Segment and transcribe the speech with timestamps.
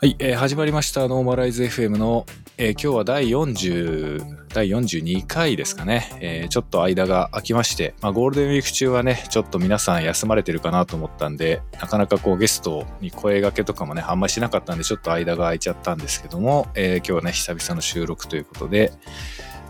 [0.00, 2.24] はい、えー始まりましたノーマライズ FM の、
[2.56, 18.92] えー今日は第40第42回ですかね、えーちょっと間が空きまして、まあ、ゴールデンウィーク中はねちょっと皆さん休まれてるかなと思ったんでなかなかこうゲストに声掛けとかもねあんまりしなかったんでちょっと間が空いちゃったんですけども、えー今日はね久々の収録ということで、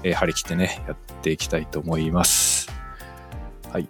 [0.03, 2.71] えー張り切ってねやっていきたいと思います。
[3.73, 3.89] はい。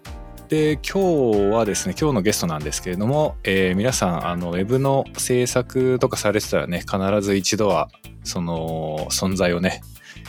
[0.48, 7.90] で今日はですね今日のゲストなんですけれども、えー皆さんあのウェブの制作とかされてたらね必ず一度は
[8.24, 9.82] その存在をね、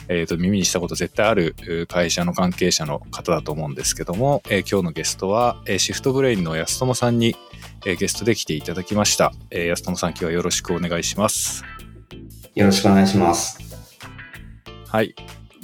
[0.10, 7.38] えーと耳にしたこと絶対あるう会社の関係者の方だと思うんですけども、えー今日のゲストは、えーシフトブレインの安友さんに、
[7.86, 11.64] えーゲストで来ていただきました、えー安友さん今日はよろしくお願いします
[12.56, 13.58] よろしくお願いします。
[14.88, 15.16] はい。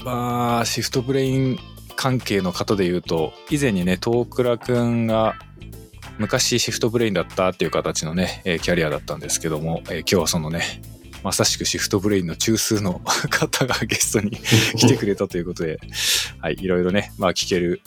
[0.05, 1.59] まあ、シフトブレイン
[1.95, 5.35] 関係の方で言うと、以前にね、東倉くんが
[6.17, 10.61] 昔シフトブレインだったっていう形のね、キャリアだったんですけども、えー今日はそのね、
[11.23, 14.31] まさしくシフトブレインの中枢の 方がゲストに
[14.77, 15.79] 来てくれたということで、
[16.39, 17.81] はい、いろいろね、まあ聞ける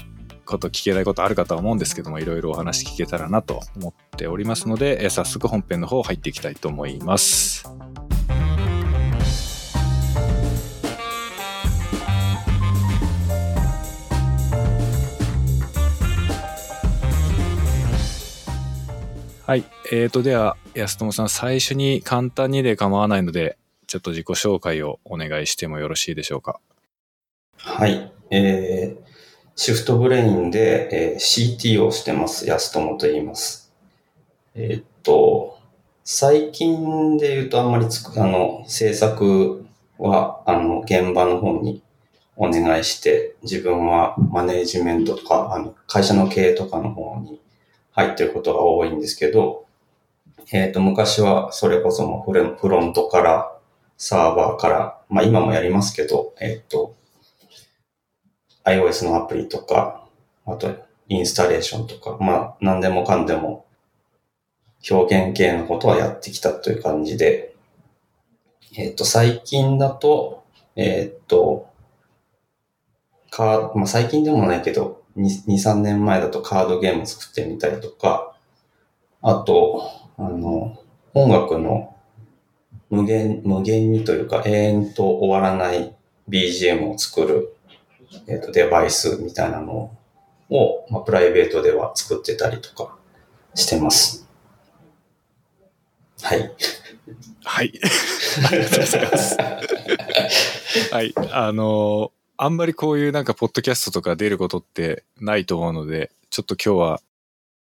[0.44, 7.64] こと、聞けないことあるかとは思うんですけども、いろいろお話聞けたらなと思っておりますので、えー早速本編の方入っていきたいと思います。
[19.48, 19.64] はい。
[19.90, 26.60] えーと、では、安友さん、最初に簡単にで構わないので、ちょっと自己紹介をお願いしてもよろしいでしょうか？
[27.56, 28.12] はい。
[28.30, 29.10] えー、
[29.56, 32.46] シフトブレインで、えー CT をしてます。
[32.46, 33.72] 安友と言います。
[34.54, 35.58] えーっと、
[36.04, 39.64] 最近で言うとあんまりつく、あの、制作
[39.96, 41.80] は、あの、現場の方に
[42.36, 47.40] お願いして、自分はマネージメントとか、あの、会社の経営とかの方に
[47.98, 49.66] 入ってることが多いんですけど、
[50.52, 53.52] えーっと、昔はそれこそもフロンフロントから、
[53.96, 56.94] サーバーから、まあ今もやりますけど、えーっと、
[58.64, 60.06] iOS のアプリとか、
[60.46, 60.72] あと
[61.08, 63.66] インスタレーションとか、まあ何でもかんでも
[64.88, 67.56] 表現系のことはやってきたという感じで、
[68.76, 70.44] えっ、と、最近だと、
[70.76, 71.68] えっ、と、
[73.30, 78.34] カーまあ最近でもないけど、2、3年前だとカードゲーム作ってみたりとか、
[79.20, 80.78] あと、あの、
[81.14, 81.96] 音楽の
[82.90, 85.94] 無限、無限にというか永遠と終わらない
[86.28, 87.54] BGM を作る
[88.26, 89.96] えっ、と、デバイスみたいなの
[90.50, 92.96] を、まあ、プライベートでは作ってたりとか
[93.54, 94.26] してます。
[96.22, 96.52] はい。
[97.44, 97.72] はい。
[98.50, 99.36] ありがとうございます。
[100.90, 101.14] はい。
[101.30, 107.00] あの、あんまりこういうなんか、ポッドキャストとか出ることってないと思うので、ちょっと今日は、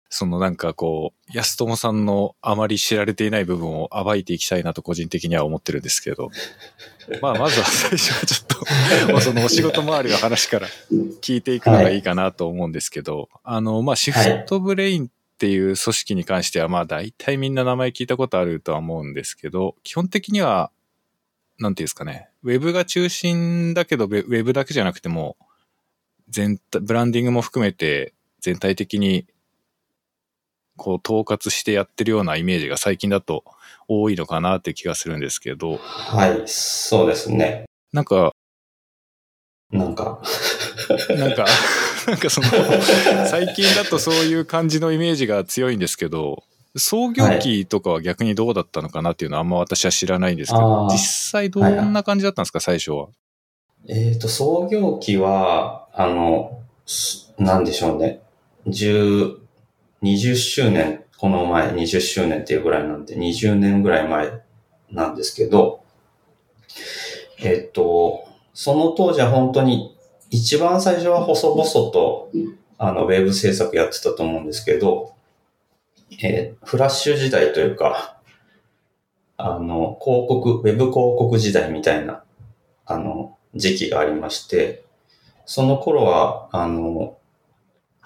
[0.09, 6.31] そのなんかこう、安友さんのあまり知られていない部分を暴いていきたいなと個人的には思ってるんですけど、
[7.21, 10.67] まあまずは最初はちょっと、そのお仕事周りの話から
[11.21, 20.71] 聞いていくのがいいかなと思うんですけど、あの、まあシフトブレインっていう組織に関しては、まあ大体みんな名前聞いたことあるとは思うんですけど、基本的には、
[21.59, 25.37] なんていうんですかね、ウェブが中心だけど、ウェブだけじゃなくても、
[26.29, 29.27] 全体、ブランディングも含めて全体的に
[30.77, 33.43] こう統括してやってるようなイメージが最近だと
[33.87, 37.65] 多いのかなって気がするんですけど、はい、そうですね。
[37.91, 38.31] なんか、
[39.71, 40.21] なんか、
[41.09, 41.45] なんか、
[42.07, 42.47] なんかその、
[43.27, 46.43] 最近だとそういう感じのイメージが強いんですけど、
[46.75, 53.07] 創業期とかは逆にどうだったのかなっていうのはあんま私は知らないんですけど実際どんな感じだったんですか、最初は？
[53.87, 58.21] えっ、と、創業期は、あの、すなんでしょうね。
[58.67, 59.37] 10、
[60.01, 64.41] 20周年、この前20周年っていうぐらいなんで、20年ぐらい前
[64.89, 65.83] なんですけど、
[67.39, 69.97] えっ、と、その当時は本当に、
[70.29, 72.31] 一番最初は細々と、
[72.77, 75.12] あの、ウェブ制作やってたと思うんですけど、
[76.21, 78.17] えーフラッシュ時代というか、
[79.37, 82.23] あの、広告、ウェブ広告時代みたいな、
[82.85, 84.83] あの、時期がありまして、
[85.45, 87.17] その頃は、あの、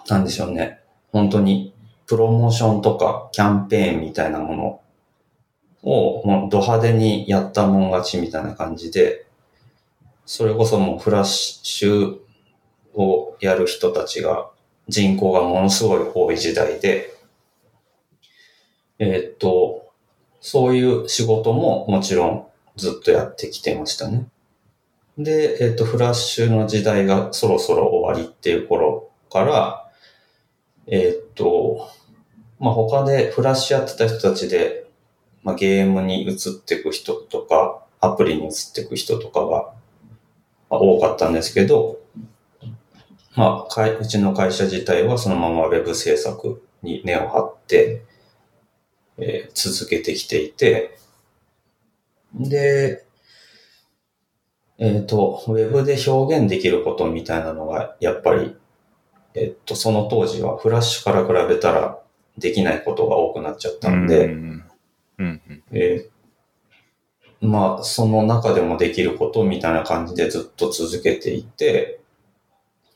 [0.07, 0.79] なんでしょうね。
[1.11, 1.73] 本当に、
[2.05, 4.81] プロモーションとかキャンペーンみたいなもの
[5.83, 9.25] を、もうド派手にやったもん勝ちみたいな感じで、
[10.25, 12.17] それこそもうフラッシュ
[12.95, 14.49] をやる人たちが、
[14.87, 17.16] 人口がものすごい多い時代で、
[18.99, 19.91] えーっと、
[20.41, 24.27] そういう仕事ももちろんずっとやってきてましたね。
[25.17, 29.91] で、えっ、と、フラッシュの時代がそろそろ終わりっていう頃から、
[30.85, 31.89] えっ、と、
[32.59, 34.87] まあ、他でフラッシュやってた人たちで、
[35.43, 39.73] まあ、ゲームに移っていく人とか、アプリに移っていく人とかが
[40.69, 41.99] 多かったんですけど、
[43.35, 48.03] まあ、かうちの会社自体はそのままウェブ制作に根を張って、
[49.17, 50.97] えー、続けてきていて、
[52.33, 53.05] で、
[54.79, 58.55] えっ、ー、と、ウェブで表現できることみたいなのが、やっぱり、
[59.33, 61.99] えっ、と、その当時はフラッシュから比べたら
[62.37, 64.63] できないことが多くなっちゃったんで、うん
[65.19, 65.41] うん。
[65.71, 71.99] えー、まあ、その中でもできることみたいな感じでずっと続けていて、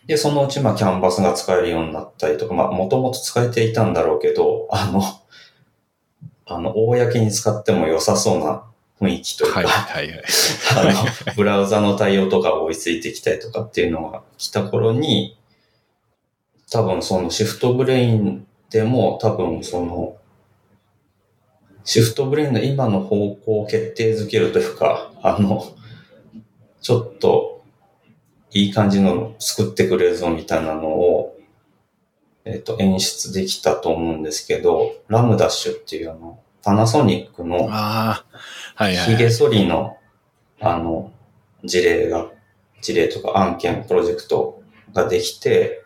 [0.06, 5.02] で、そのうち、まあ、キャンバスが使えるようになったりとか、まあ、もともと使えていたんだろうけど、あの、
[6.56, 8.64] あの、公に使っても良さそうな
[9.00, 10.24] 雰囲気というか、はいはいはい、
[10.78, 15.38] あの、ブラウザの対応とか追いついてきたりとかっていうのが来た頃に、
[16.70, 20.16] 多分そのシフトブレインでも多分その、
[21.84, 25.66] シフトブレインの今の方向を決定づけるというか、あの、
[26.82, 27.64] ちょっと
[28.52, 31.38] いい感じの作ってくれるぞみたいなのを、
[32.44, 37.68] えっ、と、演出できたと思うんですけど、ラムダッシュっていうあの、パナソニックの、
[38.76, 39.98] 髭剃りの、
[40.60, 41.12] あの、
[41.64, 42.30] 事例が、
[42.82, 44.62] 事例とか案件、プロジェクト
[44.94, 45.84] ができて、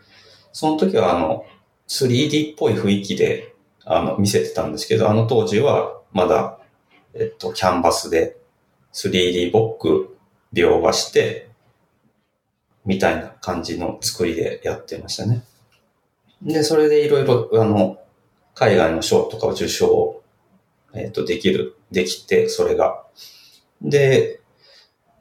[0.52, 1.46] その時はあの、
[1.88, 3.54] 3D っぽい雰囲気で、
[3.86, 6.60] あの、見せてたんですけど、あの当時はまだ、
[7.14, 8.38] えっと、キャンバスで
[8.94, 10.18] 3D ボック
[10.54, 11.50] 描画して、
[12.86, 15.44] みたいな感じの作りでやってましたね。
[16.42, 17.98] で、それでいろいろ、あの、
[18.54, 20.15] 海外の賞とかを受賞、
[20.96, 23.04] えっ、と、できる、できて、それが。
[23.82, 24.40] で、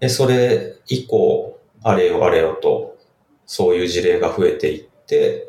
[0.09, 2.97] それ以降、あれよあれよと、
[3.47, 5.49] そういう事例が増えていって、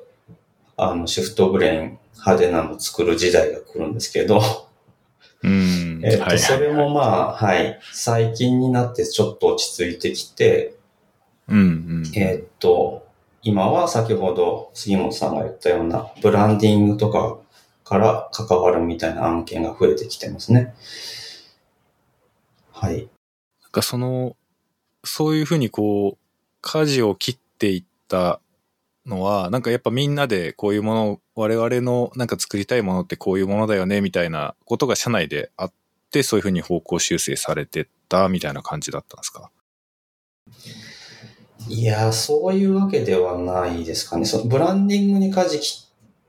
[0.77, 4.41] あの、シフトブレイン派手なの作る時代が来るんですけど、
[5.43, 6.01] うん。
[6.03, 10.75] えっ、と、それもまあ、はい、最近になってちょっと落ち着いてきて、
[11.47, 13.05] うんうん、えっ、と、
[13.43, 17.37] 今は先ほど杉本さんが言ったようなブランディングとか
[17.85, 20.73] から関わるみたいな案件が増えてきてますね。
[22.71, 23.07] はい。
[23.61, 24.35] なんかその、
[25.03, 26.17] そういうふうにこう、
[26.61, 28.41] 舵を切っていった
[29.05, 35.73] のは、なんかやっぱみんなでこういうもの、我々のなんか作りたいものってこういうものだよねみたいなことが社内であっ
[36.09, 39.51] て、そういうふうに方向修正されてったみたいな感じだったんですか？
[41.69, 44.25] いや、そういうわけではないですかね。
[44.25, 45.84] そのブランディングに舵切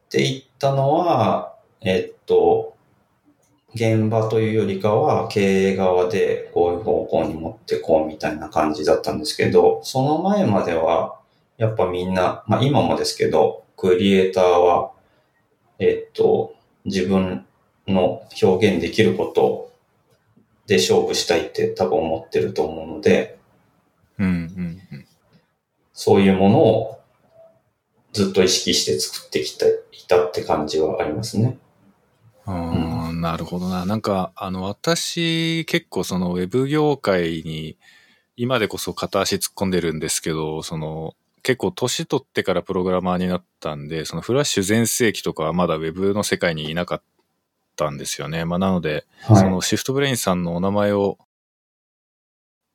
[0.06, 2.76] っていったのは、えっと、
[3.74, 11.18] 現場というよりかは経営側でこういう方向に持ってこうみたいな感じだったんですけど、その前までは
[11.58, 14.92] やっぱみんな、まあ今もですけど、クリエイターは、
[15.78, 16.54] えっと、
[16.84, 17.44] 自分
[17.86, 19.72] の表現できること
[20.66, 23.38] で勝負したいって多分思ってると思うので、
[24.18, 24.32] うんうん
[24.92, 25.06] うん、
[25.92, 26.95] そういうものを
[28.16, 31.58] ずっと意識して作ってきていたって感じはありますね。
[32.46, 32.52] う
[33.12, 33.84] ん、なるほどな。
[33.84, 37.76] なんか、あの、私、結構そのウェブ業界に、
[38.34, 47.02] 今でこそ片足突っ込んでるんですけど、その、結構年取ってからプログラマーになったんで、そのフラッシュ全盛期とかはまだウェブの世界にいなかっ
[47.76, 48.46] たんですよね。
[48.46, 51.18] まあなので、はい、そのシフトブレインさんのお名前を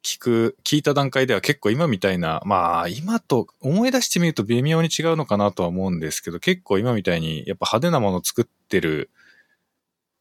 [0.03, 9.09] 聞く、聞いた段階では結構今みたいな、まあ今と思い出してみると微妙に違うのかなとは思うんですけど、結構今みたいにやっぱ派手なものを作ってる、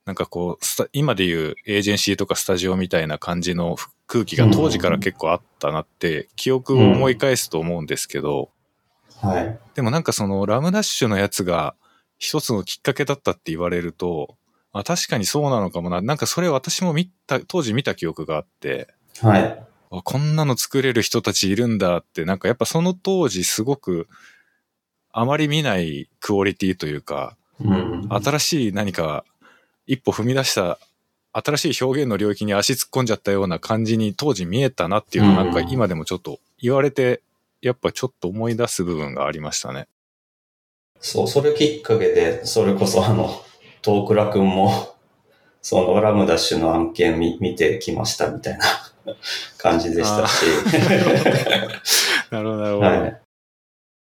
[0.05, 8.51] なんかこう、今でいうエージェンシーとかスタジオみたいな感じの空気が当時から結構あったなって、記憶を思い返すと思うんですけど、
[9.21, 9.59] はい。
[9.75, 11.75] でもなんかそのラムダッシュのやつが
[12.19, 14.37] 一つのきっかけだったって言われると、
[14.73, 16.01] あ確かにそうなのかもな。
[16.01, 18.89] なんかそれ私も見た、当時見た記憶があって、
[19.21, 19.67] はい。
[19.91, 24.09] こんなの作れる人たちいるんだって、なんかやっぱその当時すごく
[25.13, 29.25] あまり見ないクオリティというか、うん、新しい何か
[29.87, 30.79] 一歩踏み出した
[31.33, 37.23] 新しい表現の領域に足突っ込んじゃったような感じに当時見えたなっていうのはなんか今でもちょっと言われて
[37.61, 39.87] やっぱちょっと思い出す部分がありましたね。
[41.01, 43.43] そう、それきっかけで、それこそあの、
[43.83, 44.95] トークラ君も、
[45.63, 48.65] そのラムダッシュの案件見見てきましたみたいな
[49.59, 50.45] 感じでしたし。
[52.31, 52.87] なるほど、なるほど。
[52.87, 53.21] はい、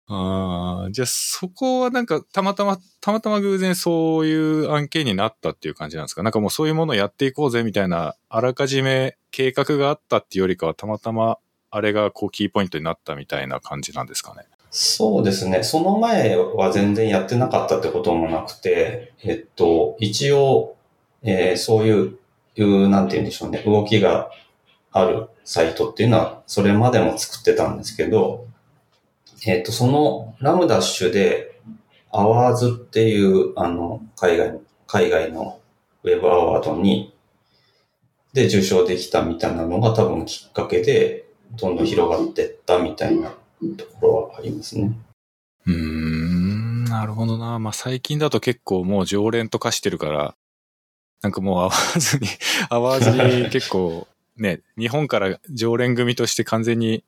[0.08, 6.22] ああ、じゃあそこはなんかたまたま、たまたま偶然そういう案件になったっていう感じなんですか？
[6.22, 11.38] なんかもうそういうものをやっていこうぜみたいな、あらかじめ計画があったっていうよりかはたまたま
[11.70, 14.44] あれがこうキーポイントになったみたいな感じなんですかね？
[14.70, 15.62] そうですね。
[15.62, 20.76] その前は全然やってなかったってこともなくて、えっと、一応、
[21.22, 22.18] えー、そういう
[22.56, 24.30] いう、なんて言うんでしょうね、動きが
[24.96, 28.46] あるサイトっていうのは、それまでも作ってたんですけど、
[29.46, 31.60] えっ、と、そのラムダッシュで、
[32.10, 35.60] アワーズっていう、あの、海外、海外の
[36.02, 37.14] ウェブアワードに、
[38.32, 41.26] で、受賞できたみたいなのが多分きっかけで、
[41.58, 43.28] どんどん広がってったみたいな
[43.76, 44.92] ところはありますね。
[45.66, 47.58] うーん、なるほどな。
[47.58, 50.34] まあ最近だと結構もう常連と化してるから、
[51.20, 52.28] なんかもう会わずに、
[52.70, 57.04] 会わずに結構ね、日本から常連組として完全に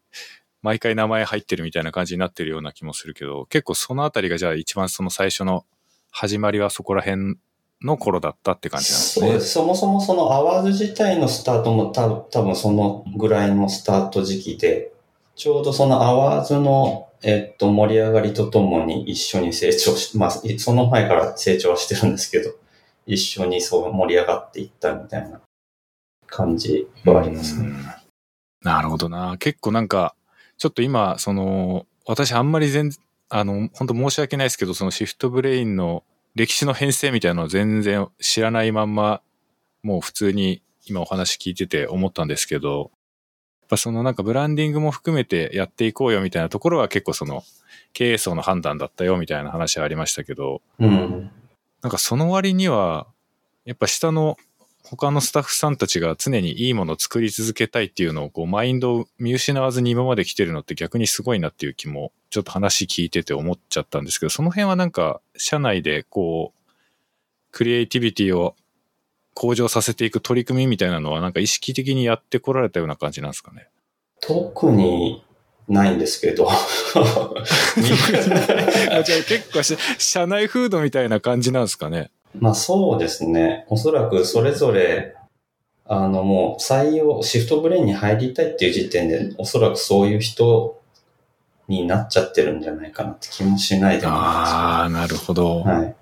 [0.62, 5.64] 毎回名前入ってるみたいな感じになってるような気もするけど、結構そのあたりがじゃあ一番その最初の
[6.10, 7.36] 始まりはそこら辺
[7.82, 9.30] の頃だったって感じなんですね。
[9.32, 9.40] そう。
[9.40, 14.92] そもそもそのアワーズ自体のスタートもた多分そのぐらいのスタート時期で、
[15.36, 22.50] ちょうどそのアワーズの、えっと、盛り上がりとともに一緒に成長し、まあ、その前から成長はしてるんですけど、
[23.06, 25.40] 一緒にそう盛り上がっていったみたいな
[26.28, 27.68] 感じはありますね。
[27.68, 27.98] うん
[28.62, 29.36] なるほどな。
[29.38, 30.14] 結構なんか、
[30.56, 32.90] ちょっと今、その、私あんまり全、
[33.28, 36.02] あの、本当申し訳ないですけど、そのシフトブレインの
[36.34, 39.20] 歴史の編成みたいなのを全然知らないまんま、
[39.82, 42.90] もう普通に今お話聞いてて思ったんですけど、
[43.62, 47.44] やっぱそのなんかブランディングも含めてやっていこうよみたいなところは結構その
[47.92, 51.30] 経営層の判断だったよみたいな話はありましたけど、うん。
[51.82, 53.06] なんかその割には、
[53.64, 54.36] やっぱ下の
[54.84, 66.58] 他のスタッフさんたちが常にいいものを作り続けたいっていうのをこうマインドを見失わずに今まで来てるのって逆にすごいなっていう気もちょっと話聞いてて思っちゃったんですけど、その辺はなんか社内でこう、
[67.52, 68.54] クリエイティビティを
[69.34, 73.68] 向上させていく取り組みみたいなのはなんか意識的にやってこられたような感じなんですかね？
[74.20, 75.22] 特に
[75.68, 76.48] ないんですけど。
[76.50, 76.54] あ
[77.74, 82.10] じゃあ結構し社内風土みたいな感じなんですかね？
[82.38, 83.64] まあそうですね。
[83.68, 85.16] おそらくそれぞれ、
[85.86, 90.80] あのもう採用、シフトブレインに入りたいっていう時点で、おそらくそういう人
[91.66, 95.64] になっちゃってるんじゃないかなって気もしないでもああ、なるほど。
[95.64, 95.94] ない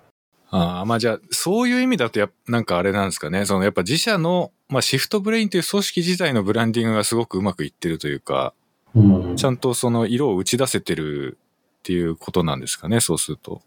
[0.50, 3.46] ああ、まあじゃあ、そういう意味だとやっ、なんかあれなんですかね。
[3.46, 8.52] そのやっぱ自社の、まあシフトブレインという組織自体のブランディングがすごくうまくいってるというか、は
[8.94, 9.00] い。
[9.00, 11.36] うんちゃんとその色を打ち出せてる
[11.78, 13.60] っていうことなんですかね、そうすると。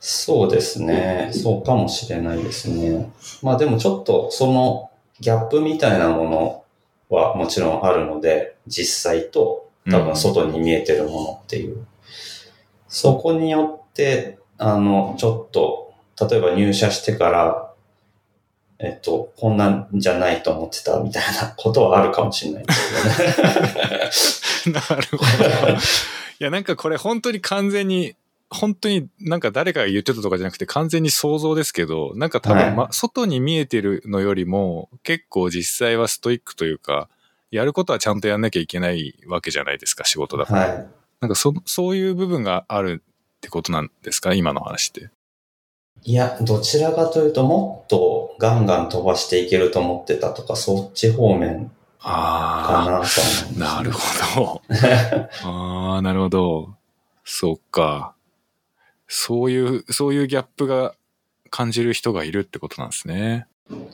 [0.00, 1.30] そうですね。
[1.32, 3.12] そうかもしれないですね。
[3.42, 4.90] まあでもちょっとその
[5.20, 6.64] ギャップみたいなもの
[7.16, 11.86] はもちろんあるので、実際と多分外に見えてるものっていう。
[12.88, 15.94] そこによって、あの、ちょっと、
[16.28, 17.72] 例えば入社してから、
[18.78, 22.68] えっと、こんなんじゃないと思ってたみたいなことはあるかもしれないね。
[24.72, 25.74] なるほど。
[25.74, 25.78] い
[26.38, 28.16] や、なんかこれ本当に完全に、
[28.50, 37.08] 本当になんか誰かが言ってたとかじゃなくて完全に想像ですけど、なんか多分、ま、外に見えてるのよりも結構実際はストイックというか、
[37.52, 40.60] やることはちゃんとやんなきゃいけないわけじゃないですか、仕事だから。
[40.60, 40.86] はい。
[41.20, 43.02] なんかそ、そういう部分がある
[43.36, 44.34] ってことなんですか？
[44.34, 45.10] 今の話って。
[46.02, 54.00] いや、どちらかというと、もっとガンガン飛ばしていけると思ってたとか、そっち方面かあなと思います、あ、なるほ
[54.40, 54.62] ど。
[55.44, 56.74] ああ、なるほど。
[57.24, 58.14] そっか。
[59.12, 60.94] そういう、そういうギャップが
[61.50, 63.48] 感じる人がいるってことなんですね。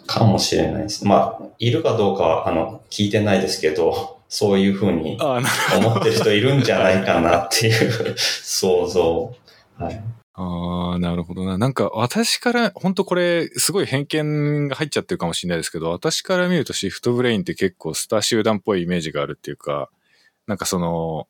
[0.06, 1.06] かもしれないです。
[1.06, 9.34] まあ、いるかどうかは、あの、聞いてないですけど、 そういうふうに思ってる人いるんじゃないかなっていう 想像。
[9.78, 10.02] はい。
[10.34, 11.56] ああ、なるほどな。
[11.56, 19.88] なんか私から、本当これ、すごい偏見が入っちゃってるかもしれないですけど、私から見るとシフトブレインって結構スター集団っぽいイメージがあるっていうか、
[20.46, 21.26] なんかその、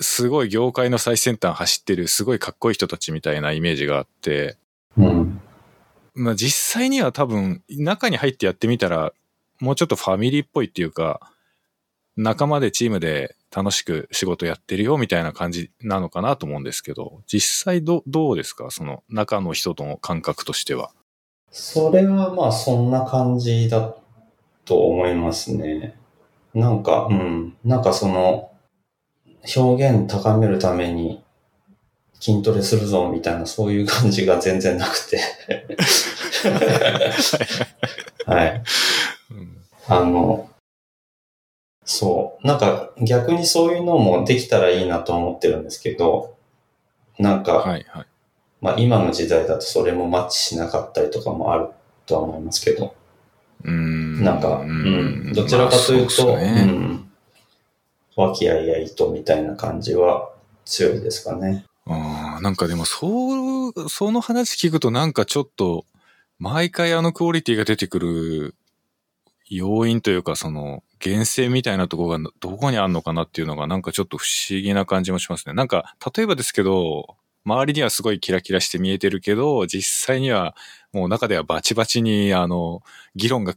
[0.00, 4.56] すごい業界の最先端走ってる、すごいかっこいい人たちみたいなイメージがあって、
[4.96, 5.40] うん。
[6.14, 9.12] まあ実際には多分、中に入ってやってみたら、
[9.60, 11.20] もうちょっとファミリーっぽいっていうか、
[12.16, 18.70] 仲間でチームで楽しく仕事やってるよみたいな感じなのかなと思うんですけど、実際どどうですか？
[18.70, 20.90] その中の人との感覚としては。
[21.50, 23.94] それはまあ、そんな感じだ
[24.64, 25.96] と思いますね。
[26.52, 27.56] なんか、うん。
[27.64, 28.50] なんかその、
[29.56, 31.22] 表現高めるために
[32.20, 35.20] 筋トレするぞみたいなそういう感じが全然なくて。
[38.26, 38.62] はい。
[39.30, 39.54] うん
[39.86, 40.48] あの、
[41.84, 42.46] そう。
[42.46, 46.34] なんか逆にそういうのもできたらいいなと思ってるんですけど、
[47.18, 48.06] なんか、はいはい。
[48.60, 51.68] まあ今の時代だとそれもマッチしなかったりとかもある
[52.06, 52.94] とは思いますけど、
[53.64, 54.24] うーん。
[54.24, 57.03] なんか、ううん、どちらかというと、まあうん、
[58.16, 60.30] 和気あいあいとみたいな感じは
[60.64, 61.64] 強いですかね。
[61.86, 65.84] あなんかでも、そう、その話聞くとなんかちょっと、
[66.38, 68.54] 毎回あのクオリティが出てくる
[69.48, 75.54] 要因というか、その、厳正みたいなとこがどこにあるのかなっていうのがなんかちょっと不思議な感じもしますね。
[75.54, 80.56] なんか、例えばですけど、周りにはすごいキラキラして見えてるけど、実際には
[80.92, 82.82] もう中ではバチバチに、あの、
[83.14, 83.54] 議論が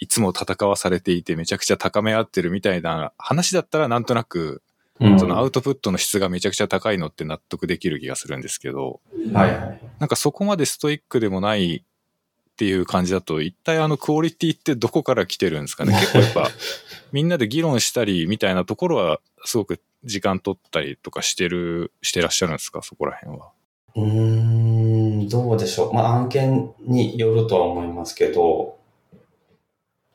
[0.00, 4.62] いつも戦わされていてめちゃくちゃ高め合ってるみたいな話だったらなんとなく、
[4.98, 9.00] そのアウトプットの質がめちゃくちゃ高いのって納得できる気がするんですけど、
[9.32, 9.80] はいはい。
[9.98, 15.94] なんかそこまでストイックでもないっていう感じだと、一体あのクオリティってどこから来てるんですかね？
[15.94, 16.48] 結構やっぱ、
[17.12, 22.82] みんなで議論したりみたいなところは、すごく時間取ったりとかしてる、してらっしゃるんですか？
[22.82, 23.50] そこら辺は。
[23.96, 25.94] うーん、どうでしょう。
[25.94, 28.78] まあ、案件によるとは思いますけど、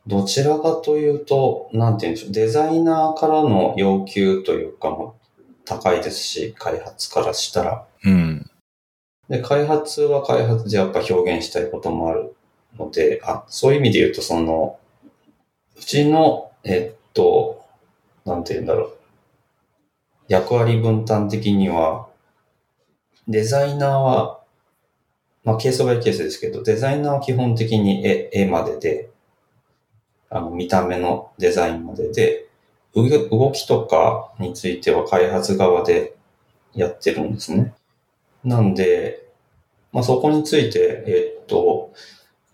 [0.07, 2.31] どちらかというと、なんて言うんでしょう。
[2.31, 5.15] デザイナーからの要求というかも
[5.65, 7.85] 高いですし、開発からしたら。
[8.03, 8.49] うん。
[9.29, 12.35] で、開発は開発でやっぱ表現したいこともある
[12.77, 14.79] ので、あ、そういう意味で言うと、その、
[15.75, 17.65] うちの、えっと、
[18.25, 18.97] なんて言うんだろう。
[20.27, 22.07] 役割分担的には、
[23.27, 24.39] デザイナーは、
[25.43, 29.09] まあ、ケースバイケースですけど、デザイナーは基本的に絵、絵までで、
[30.29, 32.45] あの、見た目のデザインまでで、
[32.93, 36.15] 動きとかについては開発側で
[36.73, 37.73] やってるんですね。
[38.43, 39.27] なんで、
[39.91, 41.93] まあ、そこについて、えっと、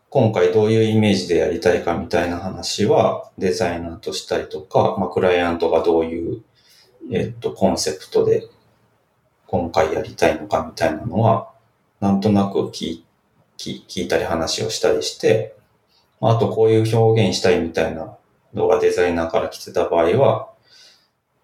[0.09, 6.41] 今回どういうイメージでやりたいかみたいな話はデザイナーとしたりとか、まあ、クライアントがどういう、
[7.11, 8.43] えっと、コンセプトで
[9.47, 11.51] 今回やりたいのかみたいなのは、
[11.99, 13.03] なんとなく聞
[13.57, 15.55] 聞聞いたり話をしたりして、
[16.21, 18.17] ああとこういう表現したいみたいな
[18.53, 20.49] のがデザイナーから来てた場合は、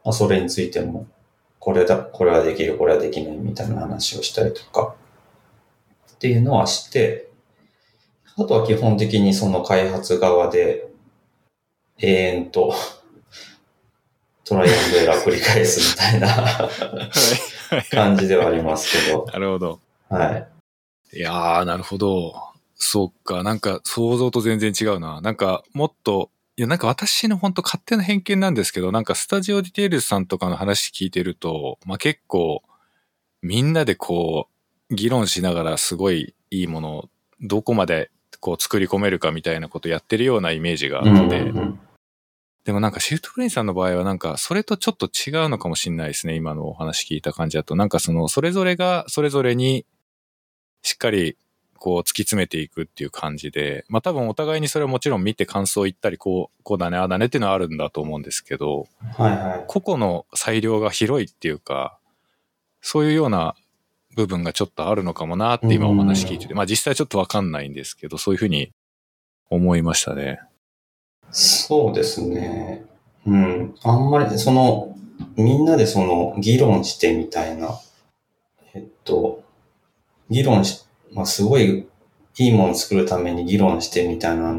[0.03, 1.07] まあ、それについても、
[1.59, 4.95] これだ、これはできる、これはできないみたいな話をしたりとか、
[6.13, 7.29] っていうのはして、
[8.37, 10.87] あとは基本的にその開発側で
[11.97, 12.73] 永遠と
[14.45, 16.69] トライアンドエラー繰り返すみたいなは
[17.77, 17.83] い。
[17.89, 19.79] 感じではありますけど、なるほど。
[20.09, 20.31] は
[21.11, 21.17] い。
[21.17, 22.46] いやー、なるほど。
[22.77, 23.43] そうか。
[23.43, 25.21] なんか想像と全然違うな。
[25.21, 32.63] なんかもっと、いやなんか私の本当勝手な偏見なんですけど、なんか STUDIO DETAILS さんとかの話聞いてると、まあ結構
[33.41, 34.47] みんなでこ
[34.89, 37.09] う議論しながらすごいいいものを
[37.41, 41.79] どこまでこう作り込めるかみたいなことやってるようなイメージがあうんって、うんうん
[42.67, 46.35] でもなんかシフトブレインさんの場合はなんかそれとちょっと違うのかもしれないですね。
[46.35, 47.77] 今のお話聞いた感じだと。
[47.77, 49.85] なんかそのそれぞれがそれぞれに
[50.81, 51.37] しっかり
[51.77, 59.65] こう突き詰めていくっていう感じで、まあ多分お互いにそれはもちろん見て感想言ったりこう、こうだね、ああだねっていうのはあるんだと思うんですけど、はいはい。
[59.67, 61.97] 個々の裁量が広いっていうか、
[62.81, 63.55] そういうような
[64.15, 68.71] 部分がちょっとあるのかもなって今お話聞いてて、まあ実際ちょっとわかんないんですけど、そういうふうに
[69.49, 70.39] 思いましたね。
[71.31, 72.85] そうですね。
[73.25, 73.75] うん。
[73.83, 74.95] あんまり、その、
[75.35, 77.79] みんなでその、議論してみたいな、
[78.73, 79.43] えっと、
[80.29, 80.86] 議論し、
[81.17, 81.87] まあ、すごい
[82.37, 84.55] いいもの作るために議論してみたいな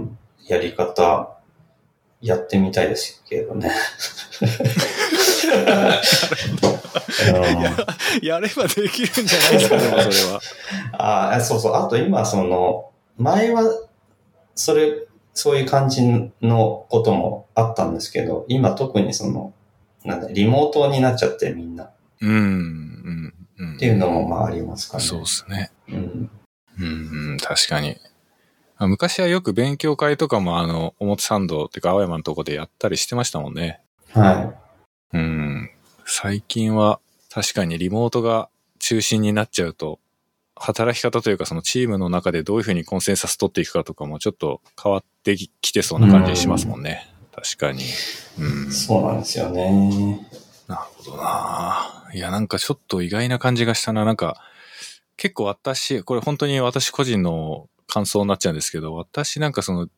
[0.49, 1.39] やり方、
[2.21, 3.71] やってみたいですけどね。
[7.29, 10.41] うんやればできるんじゃないですか、で もそれは。
[10.93, 11.75] ああ、そうそう。
[11.75, 13.63] あと今、その、前は、
[14.55, 16.03] それ、そういう感じ
[16.43, 19.53] のこともあったんですけど、今特にその、
[20.05, 21.85] なんだ、リモートになっちゃってみんな。
[21.85, 21.91] っ
[22.23, 23.79] うん、うん、うん。
[23.79, 25.05] ていうのもまあありますかね。
[25.05, 25.71] そうですね。
[25.89, 26.31] うん。
[26.79, 27.97] うん、うん、確かに。
[28.77, 33.81] あ昔はよく勉強会とかもあの、表参道っていうか青山のとこでやったりしてましたもんね。
[34.13, 34.55] は
[35.13, 35.71] うん。
[36.07, 39.99] 最近は確かにリモートが中心になっちゃうと、
[40.57, 47.09] 働き方というかそのチームの中でどういうふうにコンセンサス取っていくかとかもちょっと変わってきてそうな感じしますもんね。
[47.33, 47.85] 確かに。
[48.39, 48.73] うんい。。
[48.73, 50.27] そうなんですよね。
[50.67, 52.11] なるほどな。
[52.13, 54.05] いや、なんかちょっと意外な感じがしたな。
[54.05, 54.43] なんか、
[55.19, 59.89] 結構私、これ本当に私個人の感想になっちゃうんですけど、私なんかその、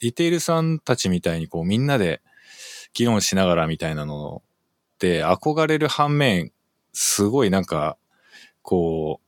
[0.00, 2.22] ディテールさんたちみたいにこうみんなで
[2.94, 4.42] 議論しながらみたいなの
[4.94, 6.52] って憧れる反面、
[6.92, 7.98] すごいなんか、
[8.62, 9.26] こう、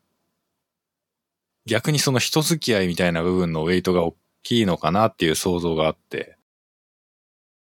[1.66, 6.36] 逆にその人付き合いみたいな部分のウェイトが大きいのかなっていう想像があって、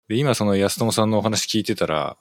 [0.07, 2.17] で、今その安友さんのお話聞いてたら、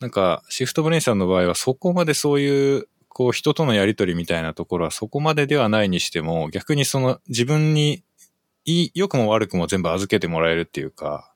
[0.00, 8.02] なんか、シフトブレインさんの場合はそこまでそういう、こう人とのやりとりみたいなところはそこまでではないにしても、逆にその自分に
[8.94, 11.32] 良くも悪くも全部預けてもらえるっていうか、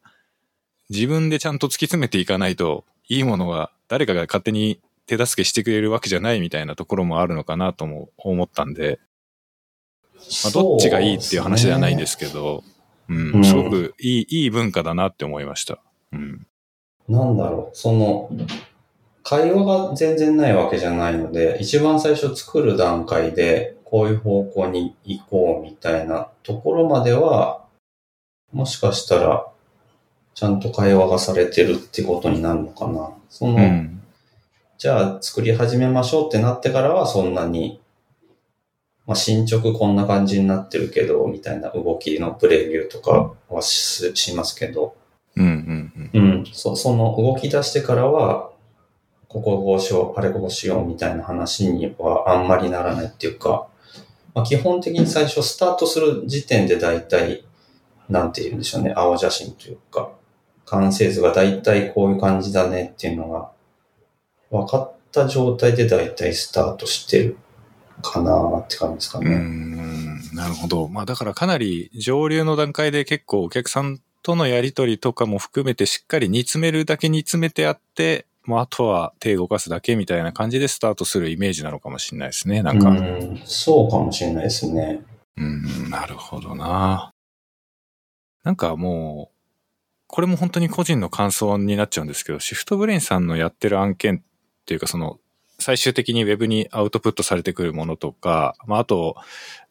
[0.89, 8.99] 自分でちゃんと突き詰めていかないと、いいものが誰かが勝手に手助けしてくれるわけじゃないみたいなところもあるのかなとも思ったんで、
[10.45, 12.63] まあ、どっちがいいっていう話ではないんですけど、
[13.09, 13.33] うん。
[13.35, 15.79] うんすごくいい、いい文化だなって思いました。
[16.13, 16.47] うん。
[17.09, 18.31] なんだろう、その、
[19.25, 27.65] 会話が全然ないわけじゃないので、一番最初作る段階で、こういう方向に行こうみたいなところまでは、
[28.53, 29.47] もしかしたら、
[30.35, 33.11] ちゃんと会話がされてるってことになるのかな。
[33.31, 34.03] その、うん。
[34.77, 37.81] じゃあ作り始めましょうってなってからはそんなに、
[39.07, 44.97] まあ、進捗こんな感じになってるけど、みたいな動きのプレビューとかはししますけど、
[45.37, 46.23] うんうんうん。
[46.23, 48.54] うん、そその動き出してからは、
[49.35, 53.67] こここうしよう、あれこうしようみたいな話にはあんまりならないっていうか、
[54.33, 57.45] まあ、基本的に最初スタートする時点で大体、
[58.09, 60.13] なんて言うんでしょうね、青写真というか、
[60.67, 63.51] 完成図が大体こういう感じだねっていうのが、
[64.53, 67.37] 分かった状態で大体スタートしてる
[68.03, 69.37] かなって感じですかねうね。
[69.37, 70.87] ん、なるほど。
[70.87, 82.63] まあだからかなり上流の段階で結構お客さんとのやりとりとかも含めてしっかり煮詰めるだけ煮詰めてあって、もうあとは手動かすだけみたいな感じでスタートするイメージなのかもしれないですね。
[82.63, 82.91] なんか。
[82.91, 85.03] うん、そうかもしれないですね。
[85.37, 87.13] うん、なるほどな。
[88.45, 89.35] なんかもう、
[90.07, 95.19] これも本当に個人の感想になっちゃうんですけど、シフトブレインさんのやってる案件っていうかその、
[95.59, 99.17] 最終的にウェブにアウトプットされてくるものとか、まああと、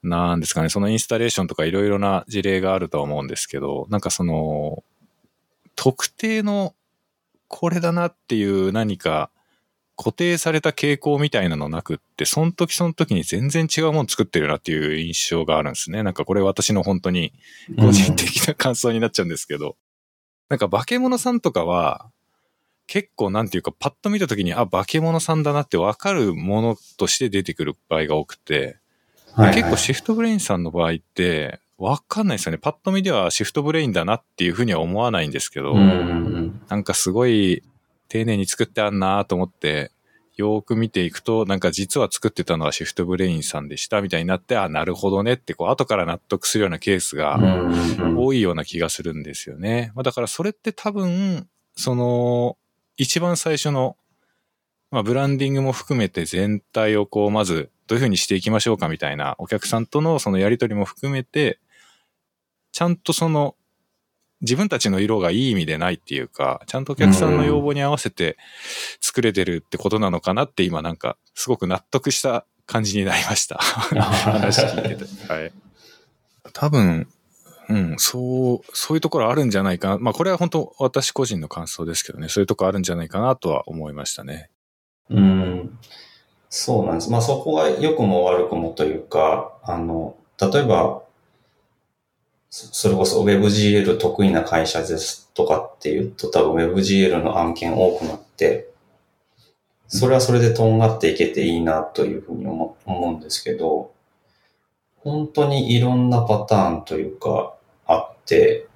[0.02, 4.84] なんですかね、そのインスタレーションとかいろいろな事例があるとは思うんですけど、なんかその、
[5.76, 6.74] 特定の
[7.56, 9.30] これだなっていう何か
[9.96, 16.02] 固定された傾向みたいなのなくって、その時その時に全然違うもの作ってるなっていう印象があるんですね。
[16.02, 17.32] なんかこれ私の本当に
[17.78, 19.78] 個人的な感想になっちゃうんですけど、
[20.50, 22.10] なんか化け物さんとかは、
[22.88, 28.80] 結構なんていうかパッと見た時に、あ、化け物さんだなってわかるものとして出てくる場合が多くて、
[29.34, 32.58] はいはい結構シフトブレインさんの場合って、わかんないですよね。
[32.58, 37.64] パッと見ではシフトブレインだなっていうふうには思わないんですけど、うんうんなんかすごい
[38.10, 39.92] 丁寧に作ってあんなと思って、
[40.36, 47.40] よーく見ていくと、なんか実は作ってたのはシフトブレインさんでしたみたいになって、あ、なるほどねって、こう、後から納得するようなケースが
[48.18, 49.92] 多いような気がするんですよね。
[49.96, 52.58] まあ、だからそれって多分、その、
[52.98, 53.96] 一番最初の、
[54.90, 61.60] まあ、ブランディングも含めて全体をこう、まず、どういうふうにしていきましょうかみたいな、お客さんとのそのやりとりも含めて、
[62.72, 63.56] ちゃんとその、
[64.44, 68.38] 自分たちの色がいい意味でないっていうか、ちゃんとお客さんの要望に合わせて
[69.02, 73.58] 作れてるってことなのかなって今なんか、すごく納得した感じになりました。
[73.58, 75.06] 話聞いてて。
[75.32, 75.52] はい。
[76.52, 77.08] 多分、
[77.70, 79.98] うん、そう、そういうところあるんじゃないかな。
[79.98, 84.50] まあこれは本当私個人の感想ですけどね、そういうところあるんじゃないかなとは思いましたね。
[85.10, 85.80] うん。
[86.50, 87.10] そうなんです。
[87.10, 91.03] まあそこが良くも悪くもというか、あの、例えば、
[92.56, 98.70] それこそ WebGL 得意な会社ですとかっていうと多分 WebGL の案件多くなって、
[99.88, 103.92] それはそれでとんがっていけていいなというふうに思思うんですけど、
[104.98, 107.56] 本当にいろんなパターンというか
[107.88, 108.68] あって、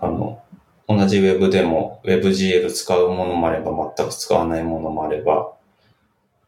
[0.00, 0.42] あの、
[0.88, 5.52] 同じ Web でも WebGL 使うものもあれば全く使わないものもあれば、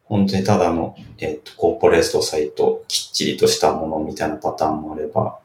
[0.03, 5.39] 本当にただの、えっとコーポレートサイト、きっちりとしたものみたいなパターンもあれば、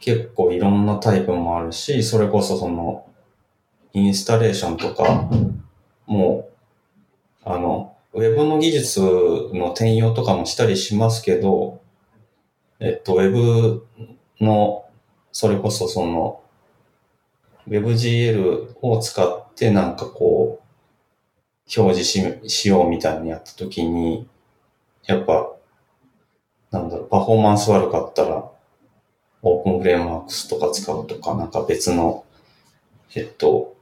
[0.00, 3.04] 結構いろんなタイプもあるし、それこそその、
[3.92, 5.28] インスタレーションとか、
[6.06, 6.48] も
[7.44, 11.80] う、あの、ウェブの技術の転用とかもしたりしますけど、
[12.80, 13.86] えっと、ウェブ
[14.40, 14.84] の、
[15.32, 16.40] それこそその、
[17.68, 24.26] WebGL を使ってなんかこう、表示ししようみたいにやったときに、
[25.06, 25.52] やっぱ、
[26.70, 28.50] なんだろう、パフォーマンス悪かったら、
[29.42, 32.24] オープンフレームワークスとか使うとか、なんか別の、
[33.14, 33.76] えっと、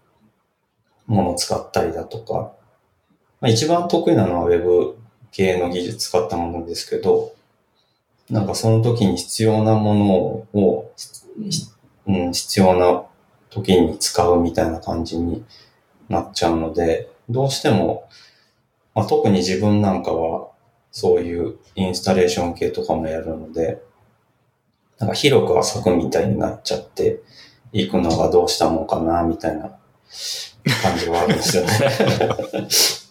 [1.07, 2.53] ものを使ったりだとか、
[3.41, 4.97] まあ、一番得意なのは Web
[5.31, 7.35] 系の技術使ったものですけど、
[8.31, 11.67] なんかその時に必要なものを、ひ
[12.09, 13.05] うん、必要な
[13.51, 15.45] 時に使うみたいな感じに
[16.09, 18.09] なっちゃうので、どうしても、
[18.95, 20.49] まあ、特に自分なんかは
[20.91, 23.83] そういうインスタレーション系とかもやるので、
[24.99, 27.21] なんか広く浅くみたいになっちゃって
[27.73, 29.71] いくのがどうしたもんかな、みたいな
[30.83, 31.71] 感じはあるんですよね。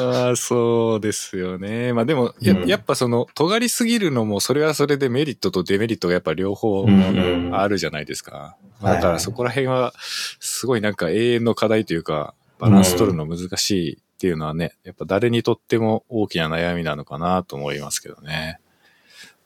[0.00, 1.92] ああ、そうですよね。
[1.92, 8.56] まあでもや、うんやっぱその、尖りすぎるのも、それはそれでメリットとデメリットがやっぱ両方うんうんあるじゃないですか。
[8.80, 9.92] まあはいだからそこら辺は、
[10.40, 18.58] すごいなんか永遠の課題というか、バランス取るの難しいっていうのはね、やっぱ誰にとっても大きな悩みなのかなと思いますけどね。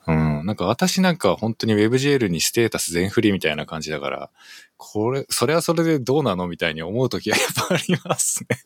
[0.07, 0.47] うん。
[0.47, 4.31] なんか私なんかは本当に WebGL にステータス全振りみたいな感じだから、
[4.77, 6.49] これ、それはそれでどうなの？
[6.49, 8.59] みたいに思うときはやっぱありますね。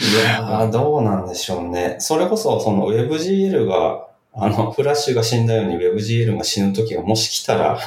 [0.00, 1.96] いやー、どうなんでしょうね。
[2.00, 7.78] それこそ、その WebGL が、あの、フラッシュが死んだように WebGL が死ぬ時がもし来たら、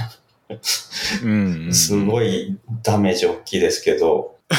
[1.23, 1.73] うん、うん。
[1.73, 4.35] すごいダメージ大きいですけど、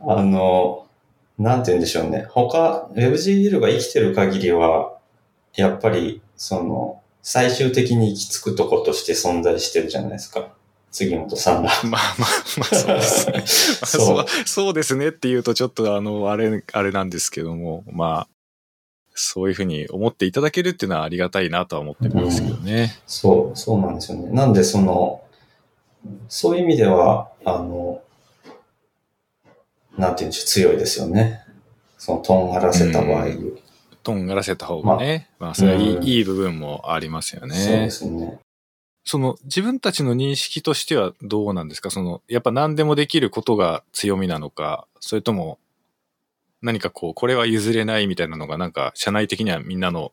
[0.00, 0.86] あの、
[1.38, 2.26] なんて言うんでしょうね。
[2.30, 4.92] 他、WebGL が生きてる限りは、
[5.54, 10.54] やっぱり、その、最終的に行き着くとことして存在してるじゃないですか。
[10.90, 11.70] 杉本さんが。
[11.84, 13.32] まあまあ、まあそうですね。
[13.34, 18.28] まあそうそうですねって言うとちょっとあの、あれ、あれなんですけども、まあ、
[19.14, 22.96] そういうふうに思っていただけるっていうのはありがたいなとは思ってるんですけどね。
[23.06, 24.30] そう、そうなんですよね。
[24.30, 25.22] なんで、その、
[26.28, 28.00] そういう意味では、あの、
[29.98, 31.42] なんて言うんでしょう、強いですよね。
[31.98, 33.26] その、とんがらせた場合。
[33.26, 33.58] う
[34.02, 37.54] とんがらせた方がね、まあ、それはいい,、うんいい部分もありますよね。
[37.54, 38.38] そうですね。
[39.04, 41.90] その自分たちの認識としてはどうなんですか？
[41.90, 45.58] その、やっぱ何でもできることが強みなのか、それとも
[46.62, 50.12] 何かこう、これは譲れないみたいなのがなんか社内的にはみんなの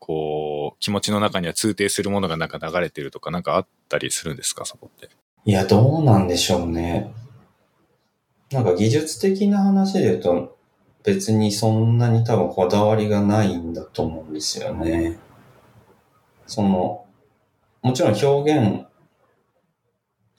[0.00, 4.64] こう、気持ちの中には通底するものがなんか流れてるとかなんかあったりするんですか？
[4.64, 5.08] そこって。
[5.44, 7.14] いや、どうなんでしょうね。
[8.50, 10.53] なんか技術的な話で言うと、
[11.04, 15.18] 別にそんなに多分こだわりがないんだと思うんですよね。
[16.46, 17.04] その、
[17.82, 18.86] もちろん表現、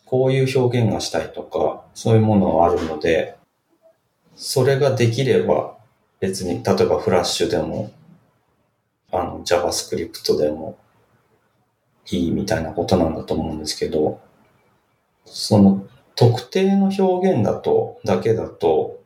[0.06, 3.38] こういう表現がしたいとか、そういうものはあるので、
[4.36, 5.78] それができれば
[6.20, 7.92] 別に、例えばフラッシュでも、
[9.12, 10.78] あの JavaScript でも
[12.10, 14.20] いいみたいなことなんだと思うんですけど、
[15.26, 19.05] その特定の表現だと、だけだと、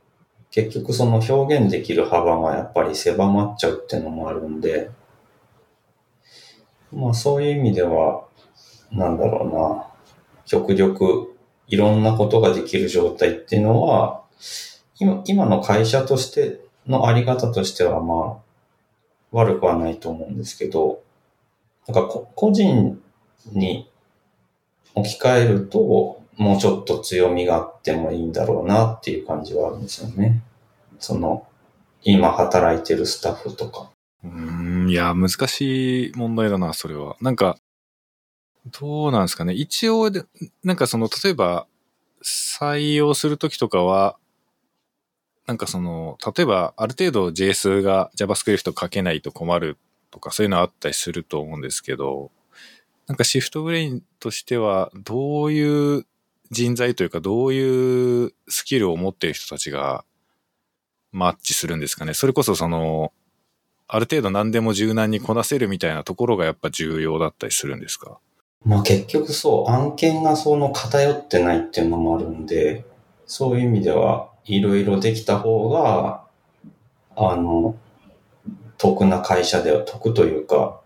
[0.52, 4.90] 結局その表現できる幅がやっぱり狭まっちゃうっていうのもあるんで、
[6.92, 8.26] まあそういう意味では、
[8.92, 9.86] なんだろうな、
[10.46, 11.36] 極力
[11.68, 14.24] いろんなことができる状態っていうのは、
[15.00, 18.50] 今今の会社としてのあり方としてはまあ
[19.32, 21.04] 悪くはないと思うんですけど、
[21.88, 23.00] なんか個人
[23.52, 23.90] に
[24.96, 30.42] 置き換えると、もうちょっと強みがあってもいいんだろうなっていう感じはあるんですよね。
[30.98, 31.46] その、
[32.02, 33.92] 今働いてるスタッフとか。
[34.24, 37.18] うん、いや、難しい問題だな、それは。
[37.20, 37.58] なんか、
[38.68, 39.54] どうなんですかね。
[39.54, 40.10] 一応、
[40.64, 41.68] なんかその、例えば、
[42.24, 44.18] 採用するときとかは、
[45.46, 49.78] なんかその、例えば、ある程度 JS が JavaScript 書けないと困る
[50.10, 52.32] とか、そういうのあったりすると思うんですけど、
[53.08, 56.06] なんかシフトブレインとしては、どういう
[56.52, 60.04] 人材というか、どういうスキルを持っている人たちが
[61.12, 62.14] マッチするんですかね。
[62.14, 63.12] それこそその、
[63.88, 68.20] ある程度何でも柔軟にこなせるみたいなところがやっぱ重要だったりするんですか？
[68.64, 72.86] まあ結局そう、案件がその偏ってないっていうのもあるんで、
[73.26, 76.26] そういう意味ではいろいろできた方が、
[77.16, 77.76] あの、
[78.78, 80.82] 得な会社では得というか、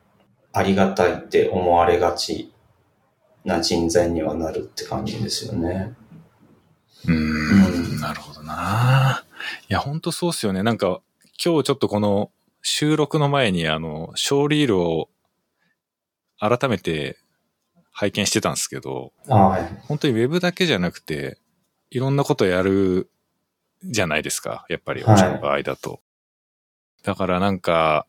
[0.54, 2.53] ありがたいって思われがち
[3.46, 5.94] な人材にはなるって感じですよね。
[7.08, 9.26] うんん、なるほどな。
[9.70, 10.64] いや、ほんとそうっすよね。
[10.64, 11.02] なんか、
[11.44, 15.10] 今日ちょっとこの収録の前にあの、ショーリールを
[16.40, 17.18] 改めて
[17.92, 19.86] 拝見してたんですけど、はい。
[19.88, 21.38] 本当にウェブだけじゃなくて、
[21.90, 23.10] いろんなことやる
[23.84, 24.66] じゃないですか。
[24.70, 26.02] やっぱり、はい御社の場合だと。
[27.04, 28.08] だからなんか、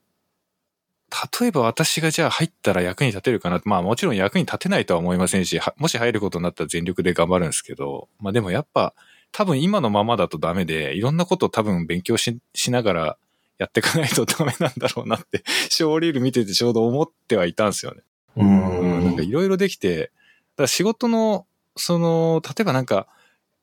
[1.41, 3.61] 例えば私がじゃあ入ったら役に立てるかな？
[3.65, 8.95] まあもちろん役に立てないとは思いませんし、はもし入ることになったら全力で頑張るんですけど、まあでもやっぱ
[9.33, 13.19] 多分今のままだとダメで、いろんなことを多分勉強ししながら
[13.59, 18.03] やっていかないとダメなんだろうなって、 ショーリール見ててちょうど思ってはいたんですよね。
[18.37, 19.25] ううん、なんかん。
[19.25, 20.11] いろいろできて、
[20.57, 21.47] だ仕事の、
[21.77, 23.09] その、例えばなんか、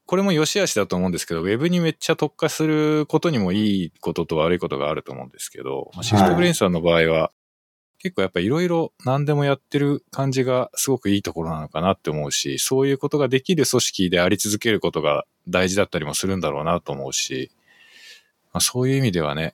[0.06, 7.32] これも良し悪しだと思うんですけど、ウェブにめっちゃ特化することにもいいことと悪いことがあると思うんですけど、まあ、シフトブレインさんの場合は、
[8.02, 17.52] 結構やっぱいろいろ何でもやってる感じがすごくいいところなのかなって思うし、そういうことができる組織であり続けることが大事だったりもするんだろうなと思うし、
[18.54, 19.54] まあ、そういう意味ではね、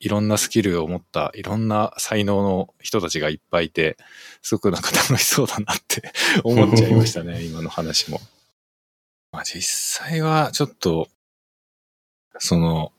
[0.00, 3.98] いろんなスキルを持った、いろんな才能の人たちがいっぱいいて、
[4.40, 6.10] すごくなんか楽しそうだなって
[6.42, 8.18] 思っちゃいましたね、 今の話も。
[9.30, 9.62] まあ実
[10.06, 11.08] 際はちょっと、
[12.38, 12.92] その、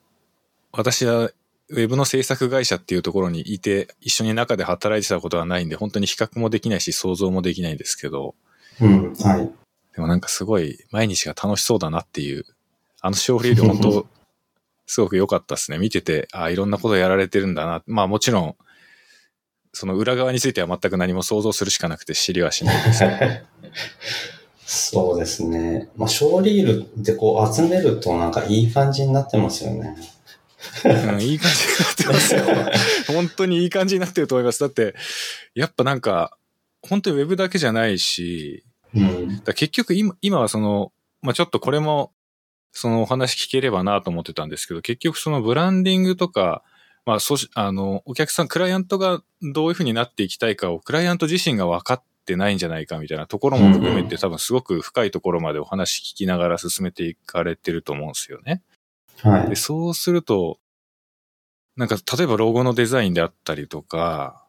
[0.72, 1.32] 私は
[1.70, 8.36] ウェブの制作会社っていうところにいて、一緒に中で働いてたことはないんで、本当に比較もできないし、想像もできないんですけど、
[8.82, 9.14] うん。
[9.14, 9.52] はい。
[9.96, 12.46] でもなんかすごい毎日が楽しそうだなっていう、
[13.02, 14.06] あの勝利で本当、
[14.86, 15.80] すごく良かったですね。
[15.80, 17.84] 見てて、あいろんなことやられてるんだな。
[17.88, 18.56] まあもちろん、
[19.74, 23.04] その裏側については全く何も想像するしかなくて知りはしないです。
[24.66, 25.90] そうですね。
[25.96, 29.96] まあ、ショーリールってこう集めるとなんかいい感じになってますよね。
[30.84, 32.44] うん、いい感じになってますよ。
[33.16, 34.60] 本当にいい感じになってると思います。
[34.60, 34.96] だって、
[35.54, 36.38] やっぱなんか、
[36.82, 38.64] 本当にウェブだけじゃないし、
[38.96, 39.44] うん。
[39.44, 42.12] だ結局今今はその、まあちょっとこれも、
[42.72, 46.64] そのお話聞ければなと思ってたんですけど、結局そのブランディングとか、
[47.06, 58.62] まあそうし、あの、お客さん、クライアントがどういうふうになっていきたいかを、クライアント自身が分かってないんじゃないかみたいなところも含めて、うんうん多分すごく深いところまでお話聞きながら進めていかれてると思うんですよね。
[59.24, 59.56] で、はい。
[59.56, 60.60] そうすると、
[61.76, 64.46] なんか、例えばロゴのデザインであったりとか、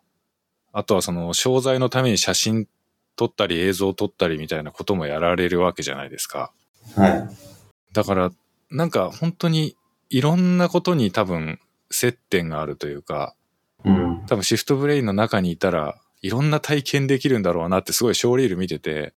[0.73, 2.69] あとはその、商材のために写真
[3.17, 6.53] 撮ったり映像撮ったりみたいなこともやられるわけじゃないですか。
[6.95, 7.29] はい。
[7.93, 8.31] だから、
[8.71, 9.77] なんか本当に
[10.11, 11.59] いろんなことに多分
[11.91, 13.35] 接点があるというか、
[13.85, 14.25] うん。
[14.27, 19.15] 多分シフトブレインの中にいたらいろんな体験できるんだろうなってすごいショーリール見てて、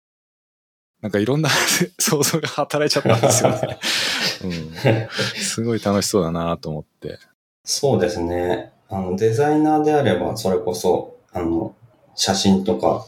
[1.01, 1.49] なんかいろんな
[1.99, 3.79] 想像が働いちゃったんですよね。
[4.43, 5.09] うん、
[5.41, 7.19] すごい楽しそうだなと思って。
[7.63, 8.71] そうですね。
[8.89, 11.75] あの、デザイナーであれば、それこそ、あの、
[12.15, 13.05] 写真とか、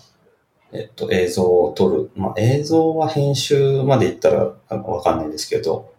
[0.71, 2.11] えっと、映像を撮る。
[2.15, 5.91] まあ、映像は編集までいったらあわかんないですけど、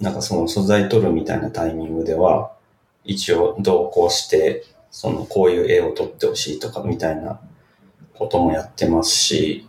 [0.00, 2.52] なんかその素材撮るみたいなタイミングでは、
[3.04, 7.40] 一応同行して、その、こういう絵を撮ってほしいとか、みたいな
[8.14, 9.67] こともやってますし、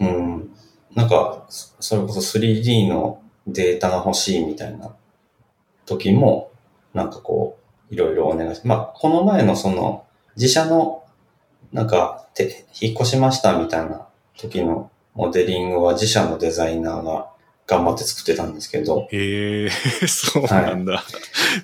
[0.00, 0.50] うん。
[0.94, 4.94] なんか、そそれこそ 3D のデータが欲しいみたいな
[5.86, 6.50] 時も、
[6.94, 7.58] なんかこ
[7.90, 10.04] う、いろいろお願いし、まあ、この前のその、
[10.36, 11.04] 自社の、
[11.72, 14.06] なんか、て、引っ越しましたみたいな
[14.36, 17.30] 時のモデリングは自社のデザイナーが
[17.66, 19.70] 頑張って作ってたんですけど、へえ、
[20.06, 21.04] そうなんだ。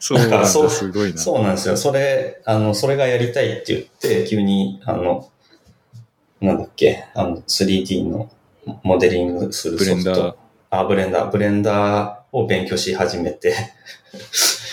[0.01, 1.19] そうなんだ、すごいな。
[1.19, 1.77] そうなんですよ。
[1.77, 5.31] それ、あの、それがやりたいって言って、急に、あの、
[6.45, 8.31] なんだっけ、あの、3D の
[8.83, 10.39] モデリングするソフブレンダート。
[10.71, 13.55] あ、 Blender。Blender を勉強し始めて、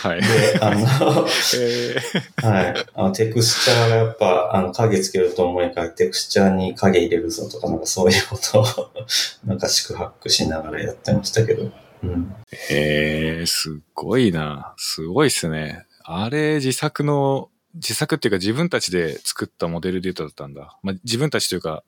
[0.02, 0.22] はい。
[0.22, 1.96] で、あの、 え
[2.42, 2.86] はい。
[2.96, 8.66] あの、テクスチャーがやっぱ、あの、影つけると重いから、テクスチャーに影入れるぞとか、なんかそういうことを、
[9.46, 11.72] なんか四苦八苦しながらやってましたけど。
[12.04, 12.36] うん。
[12.52, 14.74] ー、えー、すごいな。
[14.78, 15.86] すごいっすね。
[16.04, 20.78] あれ、自作の、自作っていうか自分たちで作ったモデルデータだったんだ。
[20.84, 21.84] まあ、自分たちというか、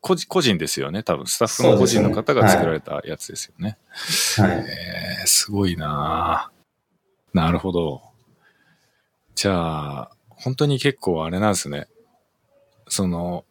[0.00, 1.02] 個人個人ですよね。
[1.02, 3.76] 多分、スタッフの個人の方が作られたやつですよね。
[4.36, 4.58] はい。
[4.58, 6.50] えー、すごいな
[7.34, 8.02] なるほど。
[9.34, 11.88] じゃあ、本当に結構あれなんですね。
[12.88, 13.44] その、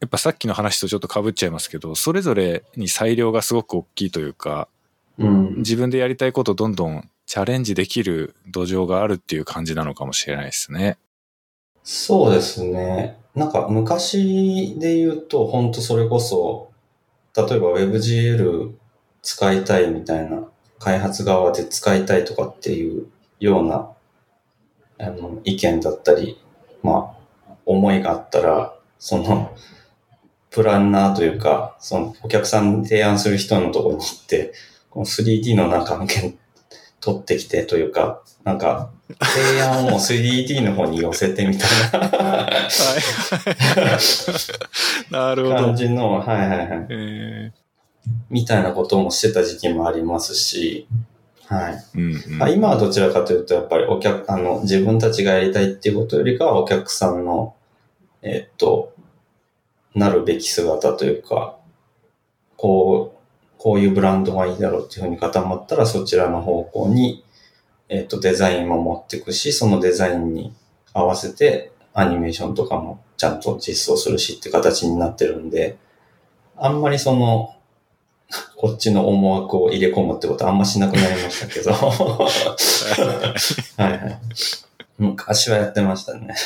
[0.00, 4.68] やっぱさっきの話とちょっと被っちゃいますけど、それぞれに裁量がすごく大きいというか、
[5.18, 5.54] うん。
[5.56, 10.98] 自分でやりたいことどんどんチャレンジできる土壌があるっていう感じなのかもしれないですね。
[11.88, 13.16] そうですね。
[13.36, 16.72] なんか昔で言うと、本当それこそ、
[17.36, 18.72] 例えば WebGL
[19.22, 20.48] 使いたいみたいな、
[20.80, 23.06] 開発側で使いたいとかっていう
[23.38, 23.92] ような、
[24.98, 26.42] あの、意見だったり、
[26.82, 27.14] ま
[27.48, 29.56] あ、思いがあったら、その、
[30.50, 34.52] プランナーというか、その、お客さん提案する人のところに行って、
[34.90, 36.36] この 3D のなんか案件
[37.00, 41.68] 取ってきてというか、なんか、提案を 3D の方に寄せてみたい
[42.00, 42.52] なはい。
[45.12, 45.76] なるほど感。
[45.76, 46.86] じの、はいはいはい。
[46.90, 47.52] え
[48.30, 50.88] みたいなこともしてた時期もありますし、
[51.46, 51.74] はい。
[51.94, 57.54] ーうん今はどちらかというと、やっぱりお客、あの、自分たちがやりたいっていうことよりかは、お客さんの、
[58.22, 58.92] えっと、
[59.94, 61.56] なるべき姿というか、
[62.56, 63.15] こう、
[63.66, 67.24] こういうブランドがいいだろうっていうふうに固まったら、そちらの方向に、
[67.88, 70.54] えっと、デザインも持っていくし、そのデザインに
[70.92, 75.78] 合わせて、アニメーションとかもちゃんと実装するしって形になってるんで、
[76.56, 77.56] あんまりその、
[78.54, 81.72] こっちの思惑を入れ込むってことはあんましなくなりましたけど。
[81.74, 81.88] は
[83.78, 84.20] いはい。
[84.96, 86.36] 昔はやってましたね。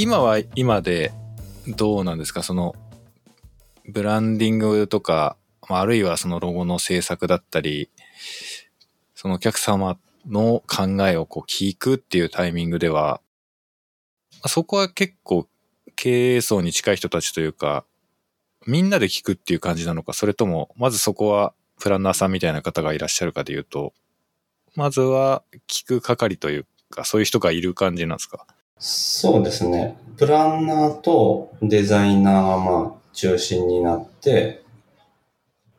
[0.00, 1.12] 今は今で
[1.66, 2.44] どうなんですか？
[2.44, 2.76] その
[3.88, 5.36] ブランディングとか、
[5.68, 7.90] あるいはそのロゴの制作だったり、
[9.16, 13.20] そのお客様の考えをこう聞くっていうタイミングでは、
[14.46, 15.48] そこは結構
[15.96, 17.84] 経営層に近い人たちというか、
[18.68, 23.94] みんなで聞くっていう感じなのか、それとも、まずそこはプランナーさんみたいな方がいらっしゃるかでいうと、
[24.76, 28.46] まずは聞く係というか、そういう人がいる感じなんですか？
[28.78, 29.96] そうですね。
[30.16, 34.62] プランナーとデザイナーがまあ中心になって、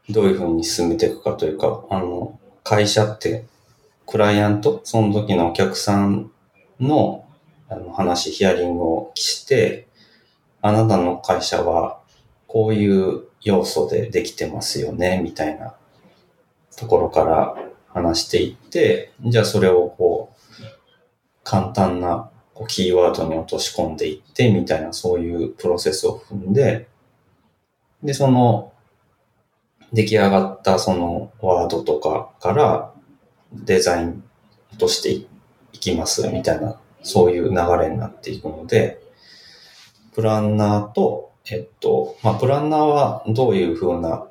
[0.10, 3.46] どういうふうに進めていくかというか、あの、会社って、
[4.06, 6.32] クライアント、その時のお客さん
[6.80, 7.26] の
[7.70, 9.88] あの話、ヒアリングをして、
[10.62, 12.00] あなたの会社は
[12.48, 15.76] こういう要素でできてますよね、みたいな
[16.76, 17.56] ところから
[17.94, 20.64] 話していって、じゃあそれをこう、
[21.44, 22.29] 簡単な
[22.60, 26.90] こうキーワードに落とし込んでいって、みたいなそういうプロセスを踏んで、
[28.04, 28.74] で、その
[29.94, 32.94] 出来上がったそのワードとかから
[33.54, 34.24] デザイン
[34.78, 35.28] としてい
[35.80, 39.02] きますみたいな、そういう流れになっていくので、
[40.14, 44.28] プランナーと、えっと、まあ、プランナーはどういうふうな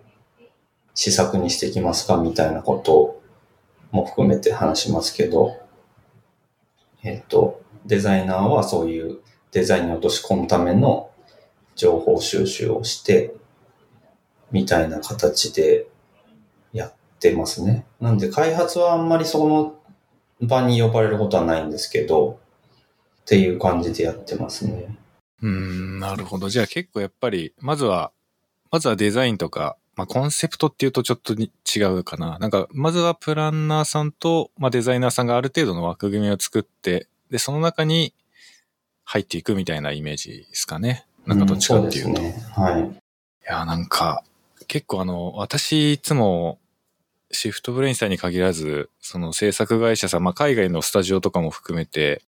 [0.92, 3.22] 施策にしていきますかみたいなこと
[3.90, 5.56] も含めて話しますけど、
[7.02, 7.57] えっと、
[7.88, 9.18] デザイナーはそういう
[9.50, 11.10] デザインに落とし込むための
[11.74, 13.34] 情報収集をして、
[14.52, 15.86] みたいな形で
[16.72, 17.86] やってますね。
[18.00, 19.74] なんで開発はあんまりその
[20.40, 22.38] 場に呼ばれることはないんですけど、
[23.22, 24.96] っていう感じでやってますね。
[25.42, 26.48] うん、なるほど。
[26.48, 28.12] じゃあ結構やっぱり、まずは、
[28.70, 32.38] まずはデザインとか、まあコンセプトっていうとちょっとに違うかな。
[32.38, 38.12] なんか、まずはプランナーさんと、まあデザイナーさんがある程度の枠組みを作って、で、その中に
[39.04, 41.06] 入っていくみたいなイメージですかね。
[41.26, 42.20] なんかどっちかっていうと。
[42.20, 42.46] うですね。
[42.54, 42.82] はい。
[42.82, 42.86] い
[43.44, 44.22] や、なんか、
[44.66, 46.58] 結構あの、私いつも、
[47.30, 52.22] シフトブレインさんに限らず、その制作会社さん、まあ海外のスタジオとかも含めて、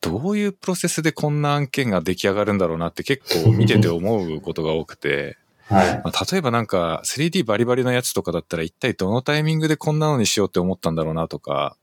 [0.00, 5.36] どういうプロセスでこんな案件が出来上がるんだろうなって結構見てて思うことが多くて、
[5.68, 6.00] はい。
[6.04, 11.76] まあ、例えばなんか 3D バリバリのやつとかだったら一体どのタイミングでこんなのにしようって思ったんだろうなとか、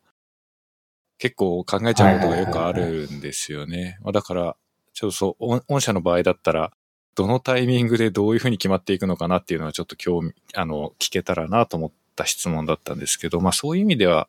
[1.18, 3.98] 結構考えちゃうことがよくあるんですよね。
[4.02, 4.56] まあだから、
[4.94, 6.72] ちょっとそう、御御社の場合だったら、
[7.16, 14.28] どのタイミングでどういうふうに決まっていくのかなっていうのはちょっと興味、あの、聞けたらなと思った質問だったんですけど、まあそういう意味では、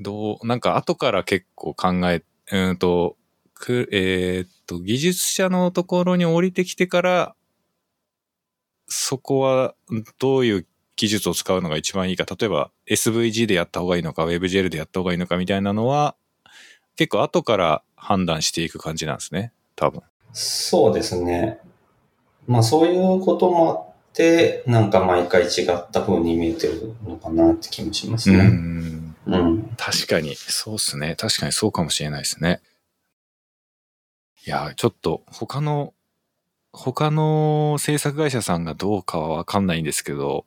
[0.00, 3.16] どう、なんか後から結構考え、うーんと、
[3.54, 7.34] く、えーっと、技術者のところに降りてきてから、
[8.86, 9.74] そこは
[10.18, 16.14] どういう技術を使うのが一番いいか、例えば SVG でやった方がいいのか、WebGL でやった方がいいのかみたいなのは、
[16.96, 20.02] 結構後から判断していく感じなんですね、多分。
[20.32, 21.58] そうですね。
[22.46, 28.44] まあそういうこともあって、なんか毎回違った風に見えてるのかなって気もしますうね。
[28.44, 29.16] ん。
[29.26, 29.74] うん。
[29.76, 31.16] 確かに、そうですね。
[31.16, 32.60] 確かにそうかもしれないですね。
[34.46, 35.94] いや、ちょっと他の、
[36.72, 40.44] 他の制作会社さんがどうかはわかんないんですけど、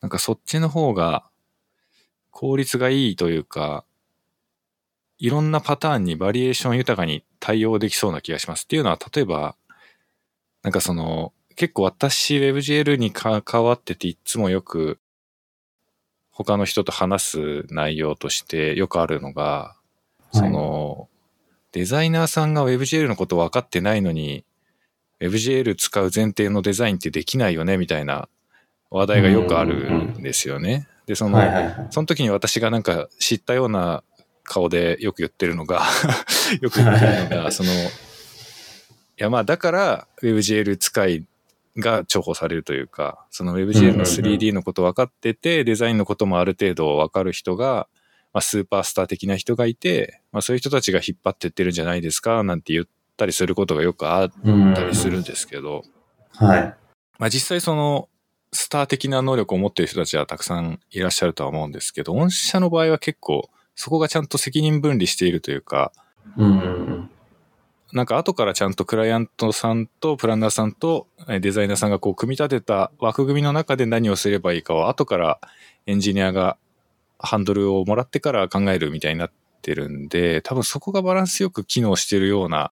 [0.00, 1.24] なんかそっちの方が
[2.30, 3.84] 効率がいいというか、
[5.18, 8.64] いろんなパターンにバリエーション豊かに対応できそうな気がします。
[8.64, 9.56] っていうのは、例えば、
[10.62, 14.98] なんかその、結構私 WebGL に関わってていつもよく
[16.30, 19.76] 他の人と話す内容としてよくあるのが、は
[20.32, 21.08] いその、
[21.72, 24.44] デザイナーさんが WebGL のこと分かってないのに、
[25.20, 28.28] WebGL 使う前提のデザインってできないよねみたいな
[28.90, 30.88] 話題がよくあるんですよね。
[31.06, 31.86] で、その、はいはいはい。
[31.90, 34.02] その時に私がなんか知ったような
[34.44, 35.82] 顔でよく言ってるのが、
[36.60, 37.74] よく言ってるのが、その、い
[39.18, 41.24] やまあだから WebGL 使い
[41.78, 47.88] が重宝されるというか、その WebGL の 3D のこと分かってて、デザインのこともある程度分かる人が、
[48.32, 55.82] まあ、スーパースター的な人がいて、まあそういう人たちが引っ張ってってるんじゃないですか、なんて言ったりすることがよくあっうんたりするんですけど、
[56.32, 56.74] はい。
[57.18, 58.08] まあ実際その、
[58.56, 65.92] スター的な能力を持っている人たちはたくさんいらっしゃるとは思うんですけど、御社の場合は結構、そこがちゃんと責任分離しているというか、
[66.36, 67.10] うんうん
[67.92, 71.06] なんか後からちゃんとクライアントさんとプランナーさんと
[71.40, 75.40] デザイナーさんがこう組み立てた枠組みの中で何をすればいいかを後から
[75.86, 76.58] エンジニアが
[77.18, 79.32] ハンドルをもらってから考えるみたいになっ
[79.62, 82.72] てるんで、多分そこがバランスよく機能してるような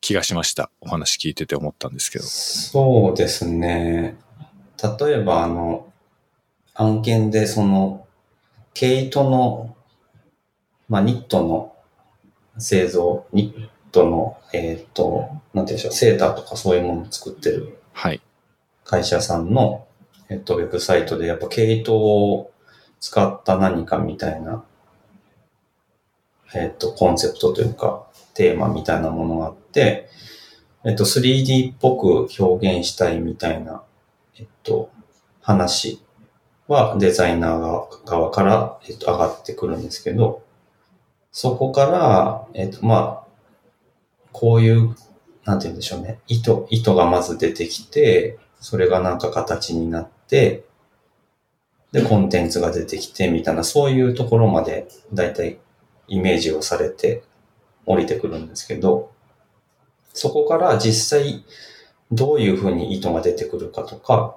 [0.00, 0.70] 気がしました。
[0.80, 2.24] お話聞いてて思ったんですけど。
[2.24, 4.16] そうですね。
[4.82, 5.92] 例えば、あの、
[6.74, 8.06] 案件でその、
[8.74, 9.76] 毛糸の、
[10.88, 11.74] まあ、ニットの
[12.58, 18.20] 製造、ニットの、えっ、と、なんていうんでしょう、セーターとかそういうものを作ってるはい。
[18.84, 19.86] 会社さんの、
[20.28, 22.52] えっと、ウェブサイトでやっぱ毛糸を
[23.00, 24.64] 使った何かみたいな、
[26.54, 30.08] えっと、コンセプトというか、テーマみたいなものがあって、
[30.84, 33.82] えっと、3D っぽく表現したいみたいな、
[34.38, 34.90] えっと、
[35.40, 36.00] 話
[36.68, 40.42] はデザイナー側から、えっと、上がってくるんですけど、
[41.32, 43.28] そこから、えっと、まあ、
[44.32, 44.94] こういう、
[45.44, 46.20] なんて言うんでしょうね。
[46.26, 50.64] 糸、糸がまず出てきて、それがなんか形になって、
[51.92, 55.58] で、コンテンツが出てきて、みたいな、そういうところまで、だいたい
[56.06, 57.22] イメージをされて
[57.86, 59.12] 降りてくるんですけど、
[60.12, 61.44] そこから実際、
[62.12, 64.36] どういうふうに糸が出てくるかとか、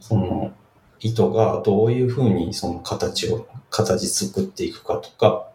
[0.00, 0.52] その、
[1.00, 5.48] 糸がどういうふうにその形を、形作っていくかとか、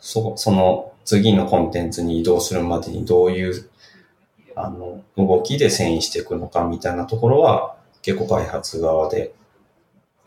[0.00, 3.70] そその次のコンテンツに移動するまでにどういう、
[4.54, 9.32] あの、動きで遷移していくのかみたいなところは、結構開発側で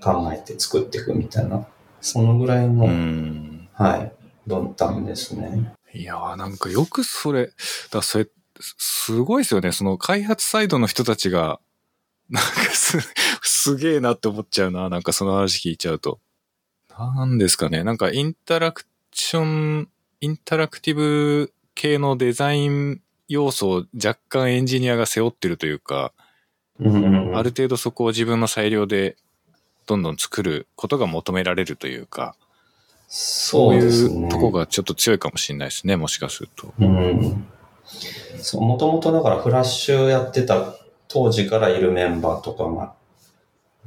[0.01, 1.65] 考えて作っていくみたいな、
[2.01, 3.69] そのぐらいうの、ん。
[3.73, 4.11] はい、
[4.47, 5.73] 論断ですね。
[5.93, 7.51] いやーなんかよくそれ、
[7.91, 9.71] だそれ、すすごいですよね。
[9.71, 11.59] その開発サイドの人たちが、
[12.29, 12.99] なんかす、
[13.41, 14.89] すげえなって思っちゃうな。
[14.89, 16.19] なんかその話聞いちゃうと。
[16.89, 17.83] なんですかね。
[17.83, 19.89] なんかインタラクション、
[20.21, 26.13] インタラクティブ系のデザイン要素を若干エンジニアが背負ってるというか、
[26.79, 29.15] うんうんうんある程度そこを自分の裁量で
[29.85, 32.35] どんどん作ることが求められるというか、
[33.07, 33.75] そそう。
[33.75, 35.95] いうとこがちょっと強いかもしれないですね。
[35.95, 36.73] もしかすると。
[36.79, 37.47] うん。
[38.37, 40.75] そう、もともとだからフラッシュやってた
[41.07, 42.93] 当時からいるメンバーとかが、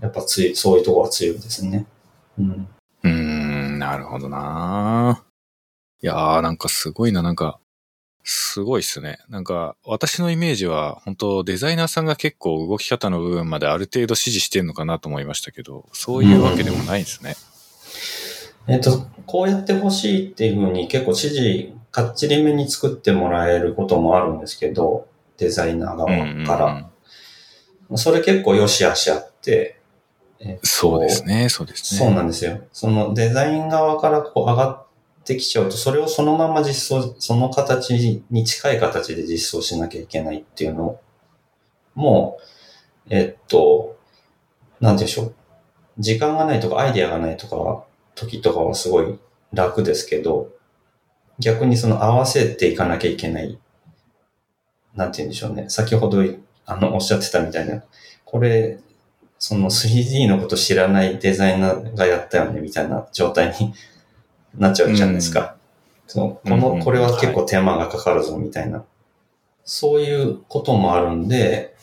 [0.01, 1.87] やっぱつい、そういうとこが強いですね。
[2.39, 2.69] うん。
[3.05, 5.25] うーん、なるほどな
[6.03, 7.61] いやー、なんかすごいな、なんか、
[8.25, 9.19] すごいっすね。
[9.29, 17.37] なんか、私のイメージは、本当デザイナーさんが結構動き方の部分まである程度指示してんのかなと思いましたけど、そういうわけでもないんですね。
[18.69, 26.91] えっと、こうやってほしいっていうふうに結構指示、かっちりめに作ってもらえることもあるんですけど、デザイナー側か
[27.91, 27.97] ら。
[27.99, 29.79] それ結構良し悪しあって、
[30.41, 32.01] えっとそうですね、そうですね。
[32.01, 32.61] そうなんですよ。
[32.73, 34.87] そのデザイン側からこう上がっ
[35.25, 40.99] てきちゃうと、それをそのまま実装、その形に近い形で実装しなきゃいけないっていうの
[41.95, 42.39] も、
[43.11, 43.99] えっと、
[44.81, 45.35] なんでしょう。
[45.99, 47.85] 時間がないとかアイデアがないとかは、
[48.15, 49.19] 時とかはすごい
[49.53, 50.49] 楽ですけど、
[51.43, 53.59] 逆にその合わせていかなきゃいけない。
[54.95, 55.67] なんて言うんでしょうね。
[55.69, 56.23] 先ほど、
[56.65, 57.83] あの、おっしゃってたみたいな、
[58.25, 58.79] これ、
[59.39, 63.75] その 3D のこと知らないデザイナーがやったよね、みたいな状態に
[64.57, 65.57] なっちゃうじゃないですか。
[66.07, 68.85] そのこの、うんうんこれは結構手間がかかるぞ、みたいな。
[69.65, 71.75] そういうこともあるんで、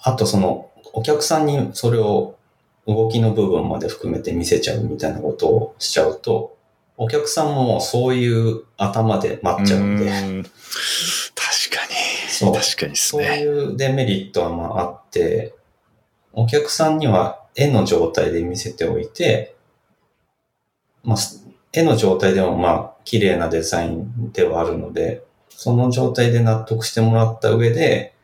[0.00, 2.36] あとその、お客さんにそれを
[2.86, 6.53] 動きの部分まで含めて見せちゃうみたいなことをしちゃうと、
[6.96, 11.94] お客さんももうそういう頭で待っちゃうんで、ーん確かに。
[12.28, 13.40] そう確かにですそうね。
[13.40, 15.54] いうデメリットはまああって、
[16.32, 19.54] お客さんには絵の状態で見せておいて、
[21.02, 21.18] まあ、
[21.72, 28.14] 絵の状態でもまあ、綺麗なデザインではあるので、その状態で納得してもらった上で、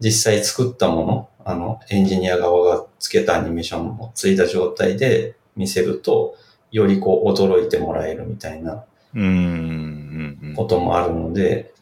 [0.00, 6.36] 実際作ったもの、あの、エンジニア側がつけたアニメーションをついた状態で見せると、
[6.70, 10.54] よりこう驚いてもらえるみたいなうーんうんうん。
[10.54, 11.72] こともあるので、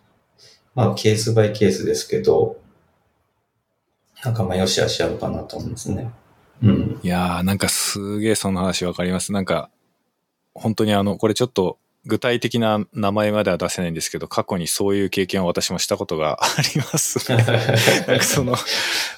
[0.74, 2.60] まあ、ケースバイケースですけど、
[4.24, 6.10] なんかまあ、よしあしあるかなと思うんですね。
[6.62, 7.00] うん。
[7.02, 9.32] いやー、なんかすげえその話わかります。
[9.32, 9.70] なんか、
[10.54, 17.30] 本当にあの、これちょっと具体的な名前までは出せないんですけど、過去にそういう経験を私もしたことがあります。
[17.32, 17.36] な
[18.14, 18.56] んかその、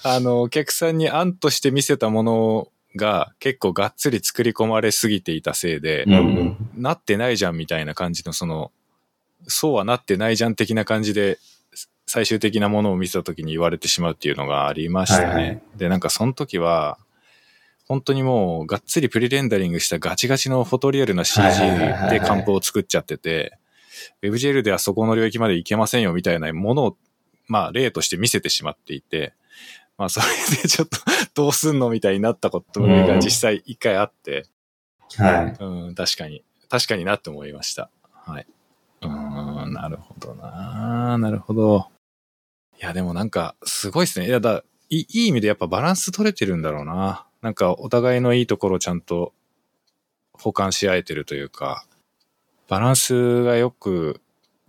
[0.03, 6.57] あの、お客さんに案として見せたものが結構がっつり作り込まれすぎていたせいで、うんうん。
[6.77, 8.73] なってないじゃんみたいな感じのその、
[9.47, 11.39] そうはなってないじゃん的な感じで、
[12.07, 15.25] 最終的なものを見せた時に言われてしまうっていうのがありましたね。
[15.27, 16.99] はいはいで、なんかその時は、
[17.87, 21.41] 本当にもうがっつりプリレンダリングしたガチガチのフォトリアルな CG
[22.11, 23.59] でカンプを作っちゃってて、
[24.23, 26.97] WebGL ではそこの領域までいけませんよみたいなものを、
[27.47, 29.33] まあ例として見せてしまっていて、
[29.99, 30.27] まあそれ
[30.63, 30.99] でちょっと
[31.35, 34.47] どうすんのみたいになったことが実際一回あって、
[35.17, 35.57] はい。
[35.59, 36.45] うん、確かに。
[36.69, 37.91] 確かになって思いました。
[38.13, 38.47] はい。
[39.03, 41.89] うーん、なるほどななるほど。
[42.81, 44.27] いや、でもなんか、すごいですね。
[44.27, 47.27] いや、だ、いいいい意味でやっぱバランス取れてるんだろうな。
[47.43, 49.33] なんか、お互いのいいところをちゃんと
[50.33, 51.85] 補完し合えてるというか、
[52.69, 54.21] バランスがよく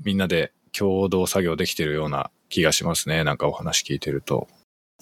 [0.03, 3.23] みんなで共同作業できてるような気がしますね。
[3.23, 4.47] なんかお話聞いてると。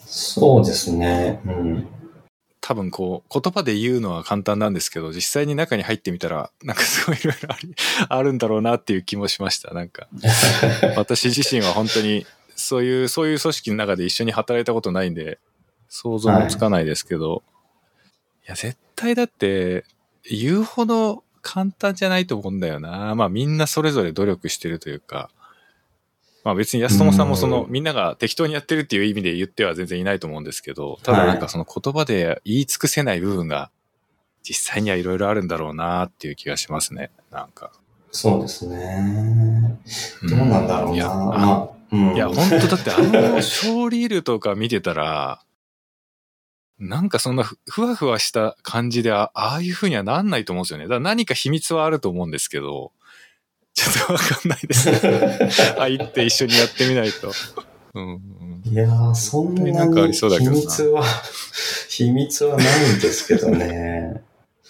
[0.05, 1.41] そうですね。
[1.45, 1.87] うん。
[2.61, 7.73] 多分こう、言葉で言うのは簡単なんですけど、実際に中に入ってみたら、なんかすごいいろいろあり
[8.09, 9.73] あるんだろうなっていう気もしました。
[9.73, 10.07] なんか、
[10.97, 12.25] 私自身は本当に、
[12.55, 15.39] そういう、そういう組織の中で一緒に働いたことないんで、
[15.87, 17.43] 想像もつかないですけど、
[18.45, 19.85] い、や、絶対だって、
[20.29, 23.15] 言うほど簡単じゃないと思うんだよな。
[23.15, 25.29] まあみんなそれぞれ努力してるというか、
[26.47, 33.69] まあ別に安友さんもその、みんなが適当にやってるっていう意味で言っては全然いないと思うんですけど、ただなんかその言葉で言い尽くせない部分が
[34.43, 37.11] 実際にはいろいろあるんだろうなっていう気がしますね。
[37.31, 37.73] なんか。
[38.11, 39.77] そうですね。
[40.23, 40.95] どうなんだろうな。
[40.95, 45.41] いや、まあうん、いや本当だってあのショーリールとか見てたら、
[46.79, 50.85] なんかそんなふわふわした感じでああいう風にはなんないと思うんですよね。
[50.85, 52.93] だから何か秘密はあると思うんですけど、
[53.77, 54.97] ちょっとわかんないです、 ね。
[55.77, 57.31] 入って一緒にやってみないと。
[57.93, 61.03] うん、いやー、そんなに秘密は、
[61.87, 64.23] 秘密はないんですけどね。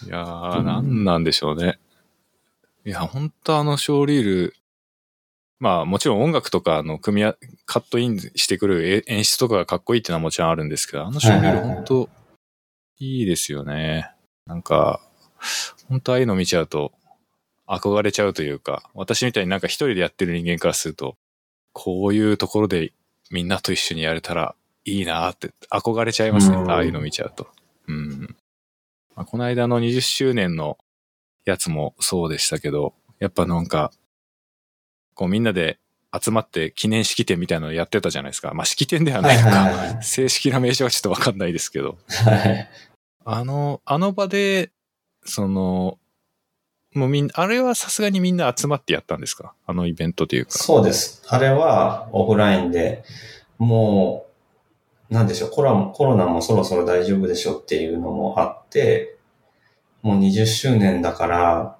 [0.05, 1.79] いやー、なんなんでしょうね。
[2.85, 4.53] いや、本当あのショーリール、
[5.59, 12.09] まあもちろん音楽とかの組み合、カットインしてくる演出とかがかっこいいっていうのはもちろんあるんですけど、あのショーリール本当
[12.99, 14.11] いいですよね。
[14.45, 14.99] なんか、
[15.87, 16.91] 本当ああいうの見ちゃうと
[17.67, 21.17] 憧れちゃうというか、私みたいになんか一人でやってる人間からすると、
[21.73, 22.93] こういうところで
[23.29, 24.55] みんなと一緒にやれたら
[24.85, 26.57] いいなって憧れちゃいますね。
[26.57, 27.47] ああいうの見ちゃうと。
[27.87, 28.35] うん。
[29.15, 30.77] まあ、この間の20周年の
[31.45, 33.91] やつもそうでしたけど、やっぱなんか、
[35.13, 35.79] こうみんなで
[36.13, 38.53] 集まって記念式典みたいなのやってたじゃないですか。
[38.53, 41.97] まあ式典ではないのか、はいはいはい、正式な名称はちょっとわかんないですけど。
[42.07, 42.69] はい。
[43.25, 44.71] あの、あの場で、
[45.25, 45.99] その、
[46.97, 49.53] もうみんな、あれはさすがにみんな集まってやったんですか？
[49.65, 50.51] あのイベントというか。
[50.51, 51.23] そうです。
[51.27, 53.03] あれはオフラインで、
[53.57, 54.25] も
[55.09, 59.17] う、なんでしょう、コロコロナもそろそろ大丈夫でしょっていうのもあって、
[60.01, 61.77] もう20周年だから、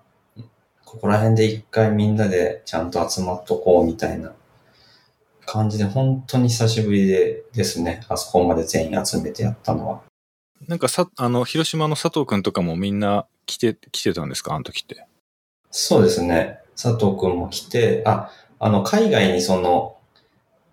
[0.85, 4.31] ここら辺で一回みんなでちゃんと集まっとこうみたいな
[5.45, 10.01] 感じで、本当に久しぶりでですね、あそこまで全員集めてやったのは。
[10.67, 14.53] なんかさ、あの、広島の佐藤くんとかもみんな来て、来てたんですか？
[14.53, 15.07] あの時って。
[15.71, 16.59] そうですね。
[16.79, 18.29] 佐藤くんも来て、あ、
[18.59, 19.97] あの、海外にその、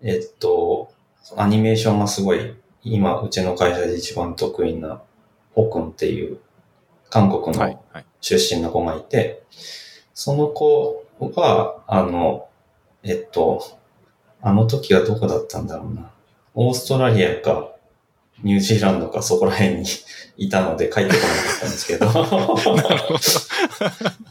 [0.01, 0.93] えっと、
[1.35, 5.01] アニメーションがすごい、今、うちの会社で一番得意な、
[5.55, 6.37] ホくんっていう、
[7.09, 7.79] 韓国の
[8.21, 9.39] 出身の子がいて、はいはい、
[10.13, 11.05] その子
[11.35, 12.47] は、あの、
[13.03, 13.63] えっと、
[14.41, 16.11] あの時はどこだったんだろうな。
[16.53, 17.74] オーストラリアか、
[18.43, 19.85] ニュージーランドかそこら辺に
[20.37, 21.27] いたので帰ってこなか
[21.57, 22.05] ったんですけど。
[22.05, 22.73] なるほど。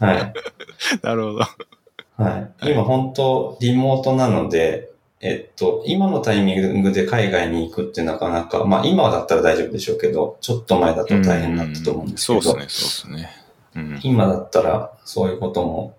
[0.06, 0.32] はい。
[1.02, 1.40] なるほど。
[2.16, 2.70] はい。
[2.70, 12.42] 今本当リモートなので、えっと、今のタイミングで海外に行くってなかなか、まあ今だったら大丈夫でしょうけど、ちょっと前だと大変だったと思うんですけど。
[12.42, 13.30] そうですね、そうですね。
[13.76, 15.96] うん、今だったらそういうことも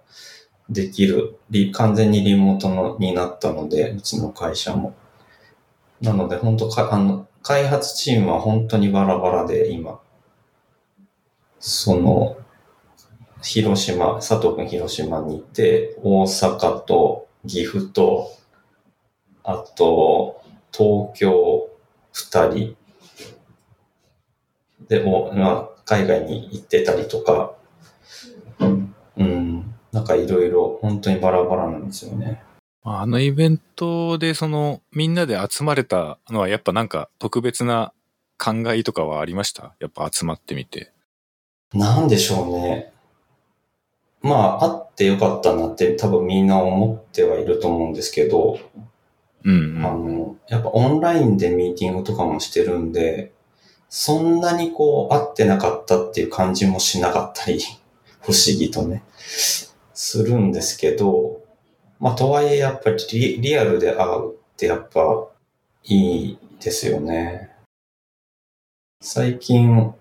[0.70, 1.38] できる、
[1.74, 4.96] 完全にリモートのになったので、うちの会社も。
[6.02, 10.00] なので本当か、あの、開発チームは本当にバラバラで今、
[11.60, 12.38] その、
[13.44, 18.32] 広島、佐藤君広島にいて、大阪と岐阜と、
[19.44, 20.42] あと、
[20.72, 21.70] 東京
[22.14, 22.76] 二人。
[24.88, 27.54] でも、まあ、海外に行ってたりとか、
[29.18, 32.42] うん、なんかいろいろ本当にバラバラなんですよね。
[32.88, 37.94] あのイベントでそのみんなで集まれたのはやっぱなんか特別な
[38.38, 39.76] 考えとかはありました？
[39.80, 40.92] やっぱ集まってみて。
[41.74, 42.94] なんでしょうね。
[44.22, 48.60] まあ、あってよかったなって多分みんな思ってはいると思うんですけど、
[49.44, 53.34] うん、うん、あの、やっぱオンラインでミーティングとかもしてるんで、
[53.88, 57.60] そんなにこう会ってなかったっていう感じもしなかったり、
[58.22, 61.42] 不思議とね、するんですけど、
[62.06, 65.28] まあ、とはいえやっぱりリリアルで会うってやっぱ
[65.86, 67.50] いいですよね。
[69.02, 69.92] 最近、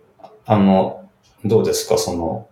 [0.44, 1.08] あの、
[1.46, 1.96] どうですか？
[1.96, 2.46] その、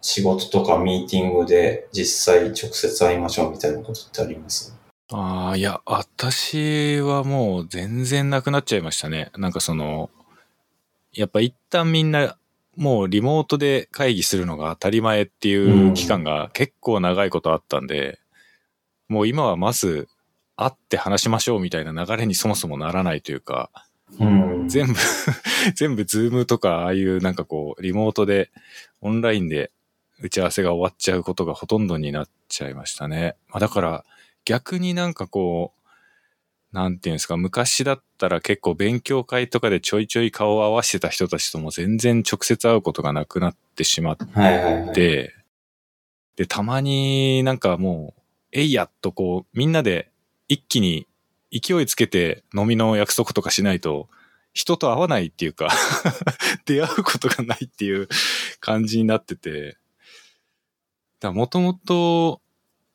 [0.00, 4.72] 仕事とかミーティングで実際直接会いましょうみたいなことってあります？
[5.10, 9.32] ああ、いや、私はもう全然なくなっちゃいましたね。
[9.36, 10.08] なんかその、
[11.12, 12.36] やっぱ一旦みんな
[12.76, 18.20] もうリモートで会議するのが当たり前っていう期間が結構長いことあったんで、
[19.08, 20.08] もう今はまず
[20.56, 23.70] 会って話しましょうみたいな流れにそもそもならないというか、
[24.18, 24.94] うん、全部
[25.74, 28.50] 全部ズームとかああいうなんかこうリモートで
[29.00, 29.70] オンラインで
[30.20, 33.36] 打ち合わせが終わっちゃうことがほとんどになっちゃいましたね。
[33.48, 34.04] まあ、だから
[34.44, 35.84] 逆になんかこう、
[36.74, 45.32] なんていうんですか、昔だったら結構勉強会とかでちょいちょい顔を合わせてた人たちとも全然直接会うことがなくなってしまって、はいはいはい、で、
[46.48, 48.20] たまになんかもう、
[48.54, 50.10] えいやっとこう、みんなで
[50.48, 51.08] 一気に
[51.50, 54.08] 勢いつけて飲みの約束とかしないと、
[54.52, 55.68] 人と会わないっていうか
[56.64, 58.08] 出会うことがないっていう
[58.60, 59.76] 感じになってて、
[61.18, 62.40] だもともと、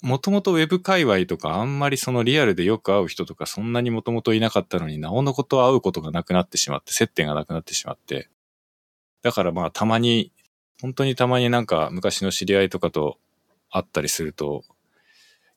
[0.01, 8.29] もともとウェブ界隈とかあんまりそのリアルでよく会う人とかそんなにもともといなかったのになおのこと会うことがなくなってしまって、接点がなくなってしまって。
[9.23, 10.31] だからまあたまに、
[10.81, 13.17] 本当にたまになんか昔の知り合いとかと
[13.69, 14.63] 会ったりすると、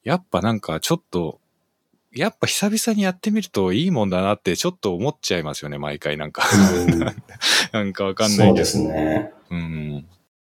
[0.04, 1.40] やっぱなんかちょっと、
[2.14, 6.42] やっぱ久々にやってみるといいもんだなってちょっと思っちゃいますよね、毎回なんか。
[6.52, 6.98] うん
[7.72, 8.48] なんかわかんないけど。
[8.48, 9.32] そうですね。
[9.50, 10.06] うん。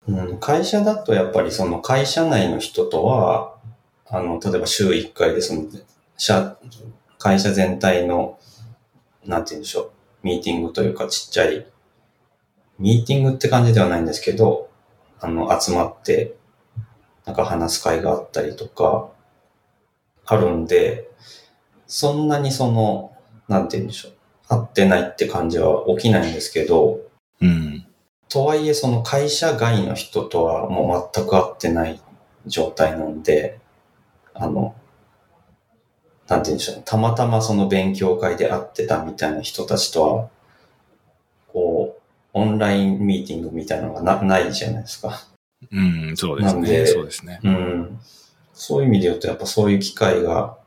[0.07, 3.55] うん、会社だとやっぱりその会社内の人とは、
[4.07, 5.65] あの、例えば週1回でその、
[6.17, 6.57] 社、
[7.19, 8.37] 会社全体の、
[9.25, 9.91] なんて言うんでしょう、
[10.23, 11.65] ミーティングというかちっちゃい、
[12.79, 14.69] ミーティングって感じではないんですけど、
[15.19, 16.35] あの、集まって、
[17.25, 19.09] なんか話す会があったりとか、
[20.25, 21.09] あるんで、
[21.87, 23.15] そんなにその、
[23.47, 24.13] なんて言うんでしょう、
[24.47, 26.99] 会ってないって感じは起きないんですけど、
[27.41, 27.85] うん。
[28.29, 32.01] とはいえ、その会社外の人とはもう全く会ってない
[32.45, 33.59] 状態なんで、
[34.33, 34.75] あの、
[36.27, 36.81] なんて言うんでしょうね。
[36.85, 40.29] たまたまその勉強会で会ってたみたいな人たちとは、
[41.51, 42.01] こう、
[42.33, 45.27] オンラインミーティングみたいなのがなないじゃないですか。
[45.71, 46.61] うん、そうですね。
[46.61, 47.39] なんでそうですね。
[47.43, 47.99] うん。
[48.53, 50.57] そういう意味で言うと、やっぱそういう機会が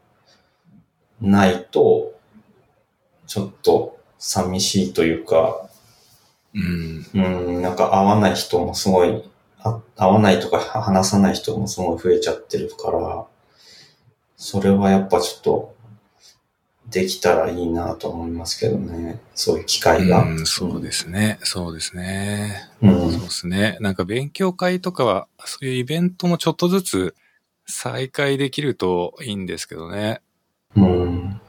[1.20, 2.14] ないと、
[3.26, 5.68] ちょっと寂しいというか、
[6.55, 7.07] うん。
[7.14, 9.22] うん、なんか会わない人もすごい、
[9.59, 13.26] あ会わないとか話さない人もすごい増えちゃってるから、
[14.37, 15.76] それはやっぱちょっと、
[16.89, 19.20] できたらいいなと思いますけどね。
[19.34, 20.22] そういう機会が。
[20.22, 21.39] うん、そうですね。
[21.43, 22.68] そうですね。
[22.80, 23.11] うん。
[23.11, 23.76] そうですね。
[23.80, 27.14] なんか勉強会とかは、そういうイベントもちょっとずつ
[27.66, 30.20] 再開できるといいんですけどね。
[30.74, 31.40] うん。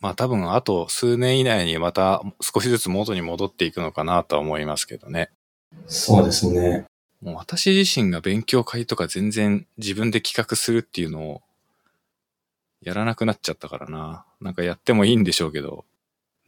[0.00, 5.30] まあ多分あと数年以内にまた少しずつ元に戻っていくのかなとは思いますけどね。
[5.86, 6.84] そうですね。
[7.22, 11.42] もう私自身が勉強会とか全然自分で企画するっていうのを
[12.82, 14.24] やらなくなっちゃったからな。
[14.40, 15.84] なんかやってもいいんでしょうけど。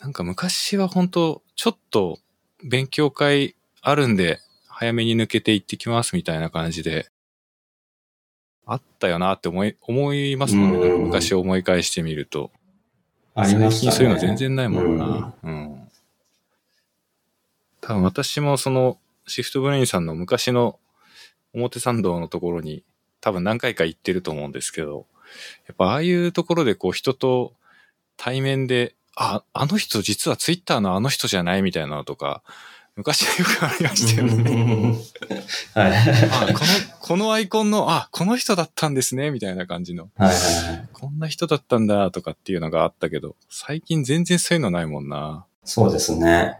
[0.00, 2.18] なんか昔は本当ちょっと
[2.62, 7.10] 勉強会あるんで早めに抜けて行ってきますみたいな感じで
[8.70, 10.76] あったよなって思い、思いますもんね。
[10.76, 12.50] うんなんか昔思い返してみると。
[13.34, 13.70] ありましたね。
[13.70, 15.34] 最近そういうの全然ないもんな。
[15.42, 15.88] うん。
[17.80, 20.78] 多分私もそのシフトブレインさんの昔の
[21.54, 22.84] 表参道のところに
[23.22, 25.06] 多分何回か行ってると思うんですけど、
[25.66, 27.54] やっぱああいうところでこう人と
[28.18, 32.42] 対面で、あ、あの人実はツイッターのあの人じゃないみたいなのとか、
[32.98, 34.96] 昔はよくありましたよね。
[35.72, 36.50] はい。
[36.50, 36.58] あ、この、
[36.98, 40.10] このアイコンの、あ、この人だったんですね、みたいな感じの。
[40.16, 40.34] はいはい
[40.78, 40.88] はい。
[40.92, 45.46] こんな人だったんだとかっていうのがあったけど、最近全然そういうのないもんな。
[45.62, 46.58] そうですね。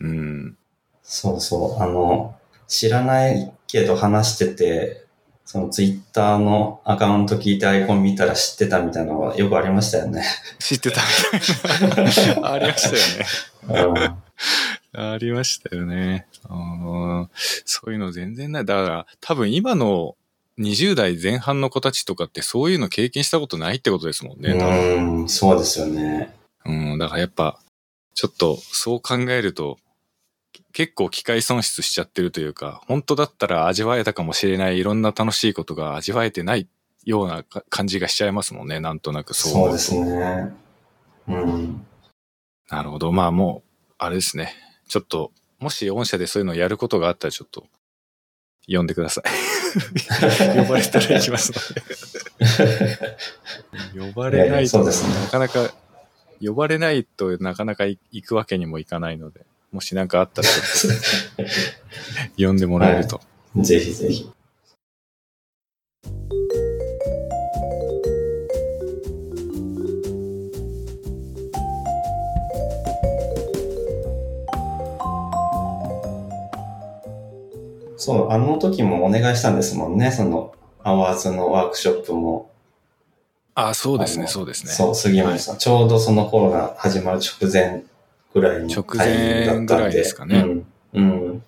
[0.00, 0.56] うん。
[1.04, 1.80] そうそう。
[1.80, 2.34] あの、
[2.66, 5.04] 知らないけど話してて、
[5.44, 10.24] そのツイッターのアカウント聞いてアイコン見たら知ってたみたいなのはよくありましたよね。
[10.58, 11.00] 知ってた
[11.32, 12.50] みたいな。
[12.54, 12.90] ありまし
[13.68, 14.14] たよね。
[14.92, 16.26] うん、ありましたよね。
[16.48, 17.30] うん
[17.64, 18.64] そういうの全然ない。
[18.64, 20.16] だから、多分今の
[20.58, 24.52] 20代前半の子たちとかってそういうの経験したことないってことですもんね。
[24.52, 26.34] うん、そうですよね。
[26.66, 27.58] うん、だからやっぱ、
[28.14, 29.78] ちょっとそう考えると、
[30.72, 36.68] 結構機会損失しちゃってるというか、本当だったら味わえたかもしれないいろんな楽しいことが味わえてない
[37.04, 38.80] ようなか感じがしちゃいますもんね。
[38.80, 40.52] なんとなくそうそうですね。
[41.28, 41.86] うん。
[42.68, 43.10] なるほど。
[43.10, 44.54] まあもう、あれですね。
[44.90, 45.30] ちょっと、
[45.60, 47.64] もし御社でそういうのをやることがあったらちょっと、
[48.66, 49.24] 呼んでください。
[50.58, 51.60] 呼ばれたら行きますの
[52.44, 52.98] で。
[54.00, 54.92] 呼ばれないと、な
[55.30, 55.72] かなか、
[56.44, 60.48] 呼ばれないとなかなか行くわけにもいかないので、もし何かあったら
[62.36, 63.20] 呼んでもらえると。
[63.54, 64.28] ぜひぜひ。
[78.00, 80.10] そう、あの時もお願いしたんですもんね。
[80.10, 82.50] その、アワーズのワークショップも。
[83.54, 84.72] あそうですね、そうですね。
[84.72, 85.58] そう、杉本さん。
[85.58, 87.84] ちょうどそのコロナ始まる直前
[88.32, 90.66] ぐらいの直タイミングだったん前ぐらいですかねうん。
[90.94, 91.42] うん。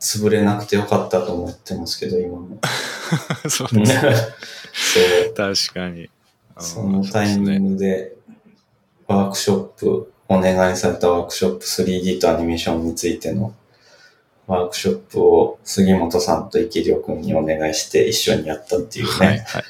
[0.00, 2.58] 潰れなくてよかったと思ってますけど、今も。
[3.48, 5.30] そ うそうです。
[5.70, 6.10] 確かに。
[6.58, 8.16] そのタイミングで、
[9.06, 13.54] ワークショップ、お願いされたワークショップ 3D とアニメーションについての
[14.50, 19.10] ワークショップを杉本さんと池良君にお願いして一緒にやったっていうね。
[19.10, 19.62] はいはい。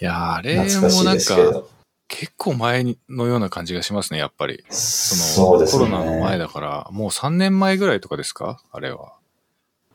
[0.00, 1.64] いやーあれもなんか。
[2.06, 4.62] 結構前のような感じがしますね、やっぱり。
[4.70, 5.70] そのね。
[5.72, 8.62] コロナの前だから、もう3年前ぐらいとかですか？
[8.70, 9.14] あれは。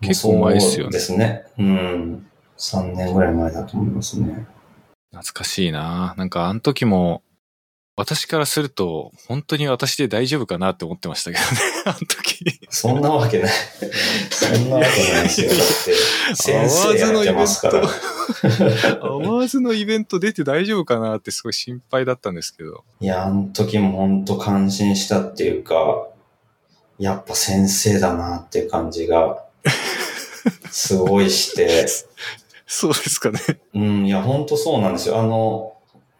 [0.01, 1.45] 結構前ですよねそうですね。
[1.57, 2.27] うん。
[2.57, 4.45] 3年ぐらい前だと思いますね。
[5.11, 7.21] 懐かしいななんかあの時も、
[7.99, 11.47] 私からすると、本当に私で大丈夫かなって思ってましたけどね、
[11.83, 12.61] あの時。
[12.69, 13.51] そんなわけない。
[14.31, 15.49] そんなわけないですよ。
[15.49, 17.79] だって、先生やってますから。
[17.83, 22.85] アワーズのイベント出て大丈夫かなってすごい心配だったんですけど。
[23.01, 26.07] いや、あの時も本当感心したっていうか、
[26.99, 29.43] やっぱ先生だなっていう感じが、
[30.71, 31.85] すごいして、
[32.65, 33.39] そうですかね。
[33.73, 35.19] うん、いや、本当そうなんですよ。
[35.19, 35.73] あの、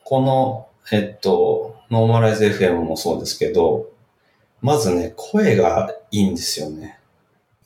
[0.04, 3.90] この、えっと、ノーマライズ FM もそうですけど、
[4.62, 7.00] まずね、声がいいんですよね。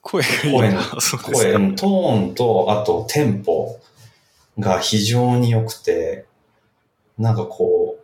[0.02, 0.82] 声がいい声の
[1.24, 1.60] 声、か。
[1.60, 3.80] うんトーンと、あとテンポ
[4.60, 6.26] が非常に良くて、
[7.18, 8.04] なんかこう、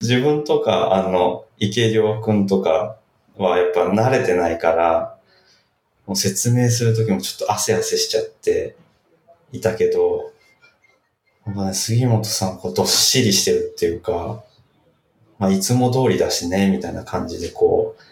[0.00, 2.96] 自分とか、あの、池良くんとか
[3.36, 5.18] はやっぱ慣れてないから、
[6.06, 8.76] もう説明するときもちょっと汗汗しちゃって
[9.52, 10.32] いたけど、
[11.46, 14.44] なんかね、杉本さんこうどっしりしてるっていうか、
[15.38, 18.02] まあいつも通りだしね、みたいな感じでこう、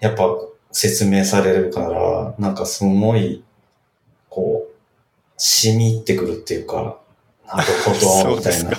[0.00, 0.28] やっぱ
[0.72, 3.42] 説明されるから、なんかすごい、
[4.28, 4.74] こう、
[5.38, 7.00] 染み入ってくるっていうか、
[7.46, 8.76] なるほ そど、みたいなか。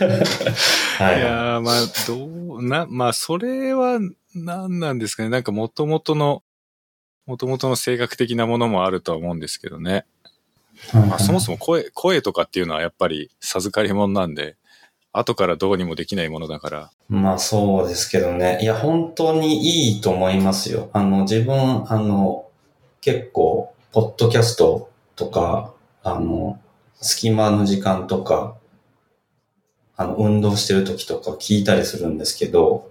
[0.98, 1.20] はいい。
[1.20, 3.98] やーまあ、どう、な、まあ、それは、
[4.34, 5.28] 何なんですかね。
[5.28, 6.42] なんか、元々の、
[7.26, 10.04] 元々の性格的なものもあるとは思うんですけどね。
[10.92, 14.56] まあ、そもそも声、声とかっていうのはやっぱり授かり物なんで、
[15.12, 16.90] 後からどうにもできないものだから。
[17.08, 18.60] まあそうですけどね。
[18.62, 20.88] いや、本当にいいと思いますよ。
[20.92, 22.46] あの、自分、あの、
[23.00, 26.60] 結構、ポッドキャストとか、あの、
[27.00, 28.56] 隙間の時間とか、
[29.96, 32.90] あの、運動してる時とか聞いたりするんですけど、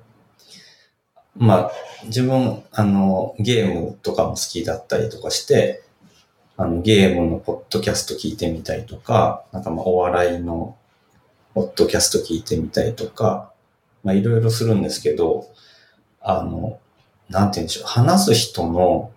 [1.36, 1.72] まあ、
[2.06, 5.84] 自分、あの、ゲームとかも好きだったりとかして、
[6.58, 10.76] あの、ゲームのポッドキャスト聞いてみたりとか、なんかまあ、お笑いの
[11.54, 13.52] ポッドキャスト聞いてみたりとか、
[14.04, 15.50] まあいろいろするんですけど、
[16.22, 16.80] あの、
[17.30, 19.12] なんて言うんでしょう、話す人の、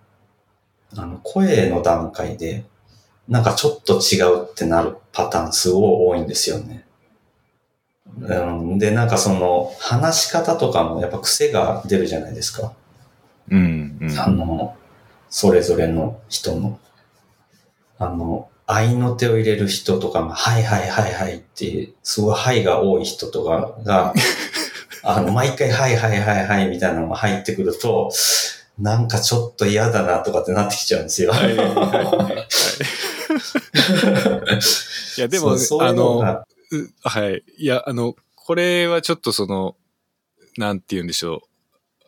[0.95, 2.65] あの、声の段階で、
[3.27, 6.85] なんかちょっと違うってなるパターンすごい多いんですよね。
[8.19, 12.73] うん、で、なんかその、話し方とかもやっぱ癖が出るじゃないですか。
[13.49, 14.19] うん、うん。
[14.19, 14.75] あの、
[15.29, 16.79] それぞれの人の。
[17.97, 24.13] あの、愛の手を入れる人とかも、はいはいはいはいって、すごいはいが多い人とかが、
[25.03, 28.11] あの、毎回はいはいはいはいみたいなのが入ってくると、
[28.79, 31.31] なんかちょっと嫌だなとかってなってきちゃうんですよ。
[31.31, 32.47] はい、はい、はい。
[35.17, 36.45] いや、でも、あの、は
[37.29, 37.43] い。
[37.57, 39.75] いや、あの、これはちょっとその、
[40.57, 41.39] なんて言うんでしょう。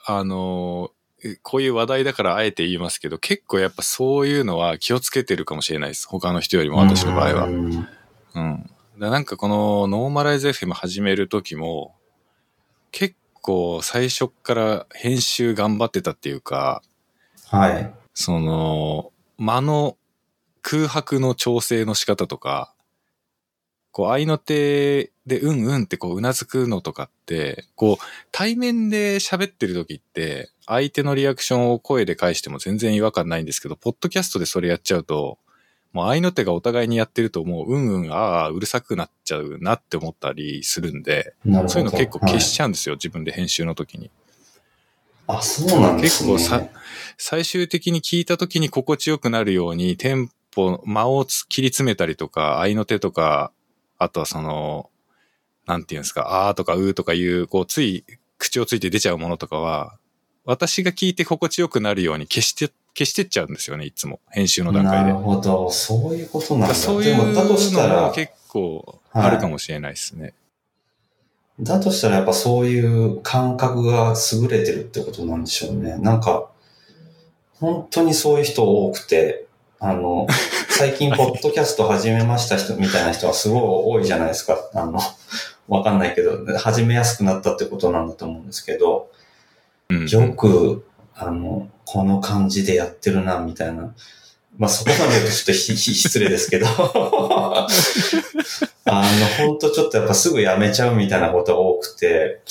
[0.07, 1.04] あの、え
[1.41, 6.07] こういう話題だからあえて言いますけど、結構やっぱそういうのは気をつけてるかもしれないです。
[6.07, 7.45] 他の人よりも私の場合は。
[7.45, 7.87] うん
[8.35, 8.69] うん。
[8.99, 11.95] だなんかこのノーマライズ FM 始める時も、
[12.91, 16.81] 結構最初っから編集頑張ってたっていうか、
[17.47, 17.93] はい。
[18.13, 19.97] その、間の
[20.61, 22.73] 空白の調整の仕方とか、
[23.91, 35.39] こう、愛の手でうんうんってこう、うなずくのとかって、こう、対面で喋ってる時って、相手のリアクションを声で返しても全然違和感ないんですけど、ポッドキャストでそれやっちゃうと、
[35.93, 41.33] もう愛の手がお互いにやってるともう、うんうん、ああ、うるさくなっちゃうなって思ったりするんで。
[41.45, 44.11] そういうの結構消しはいちゃうんですよ、自分で編集の時に。
[45.27, 46.33] あ、そうなんですね。
[46.33, 46.69] 結構さ
[47.17, 53.51] 最終的に聞いた時に心地よくなるように、テンポ、間をつ切り詰めたりとか、合いの手とか、
[53.97, 54.89] あとはその、
[55.65, 58.03] なんていうんですか、あーとかうーとかいう、こう、つい
[58.37, 59.97] 口をついて出ちゃうものとかは、
[60.45, 64.19] 私が聞いて心地よくなるように消して、消してっちゃうんですよね、いつも。
[64.29, 65.11] 編集の段階で。
[65.11, 65.69] なるほど。
[65.71, 66.75] そういうことなんだ。
[66.75, 70.33] そういうでも、だとしたら、のも結構あるかもしれないですね。
[71.59, 75.97] だとしたらやっぱそういう感覚が優れてるってことなんでしょうね。
[75.97, 76.49] なんか、
[77.59, 79.45] 本当にそういう人多くて、
[79.79, 80.27] あの、
[80.69, 84.57] 最近ポッドキャスト始めました人みたいな人はすごい多いじゃないですか。
[84.73, 84.99] あの、
[85.67, 89.09] わかんないけど、始めやすくなったってことなんだと思うんですけど、
[89.89, 90.85] よく、
[91.15, 93.93] あの、この感じでやってるな、みたいな。
[94.57, 97.67] まあ、そこまで言うとちょっとひ 失礼ですけど、 あ
[98.85, 102.41] の、本当ちょっとやっぱすぐやめちゃうみたいなことが多くて、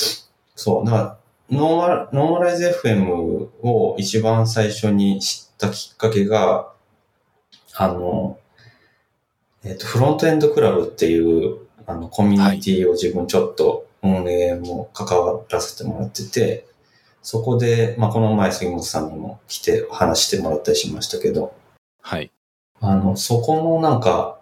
[0.54, 1.16] そう、だから、
[1.50, 6.72] ノーマル、 Normalize FM を一番最初に知ったきっかけが、
[7.74, 8.38] あの、
[9.64, 16.66] えっ、と、フロントエンドクラブっていう、あの、コミュニティを自分ちょっと運営も関わらせてもらってて、
[17.22, 21.54] そこで、まあ、この前杉本さんにも来て話してもらったりしましたけど、
[22.02, 22.30] はい。
[22.80, 24.38] あの、そこのなんか、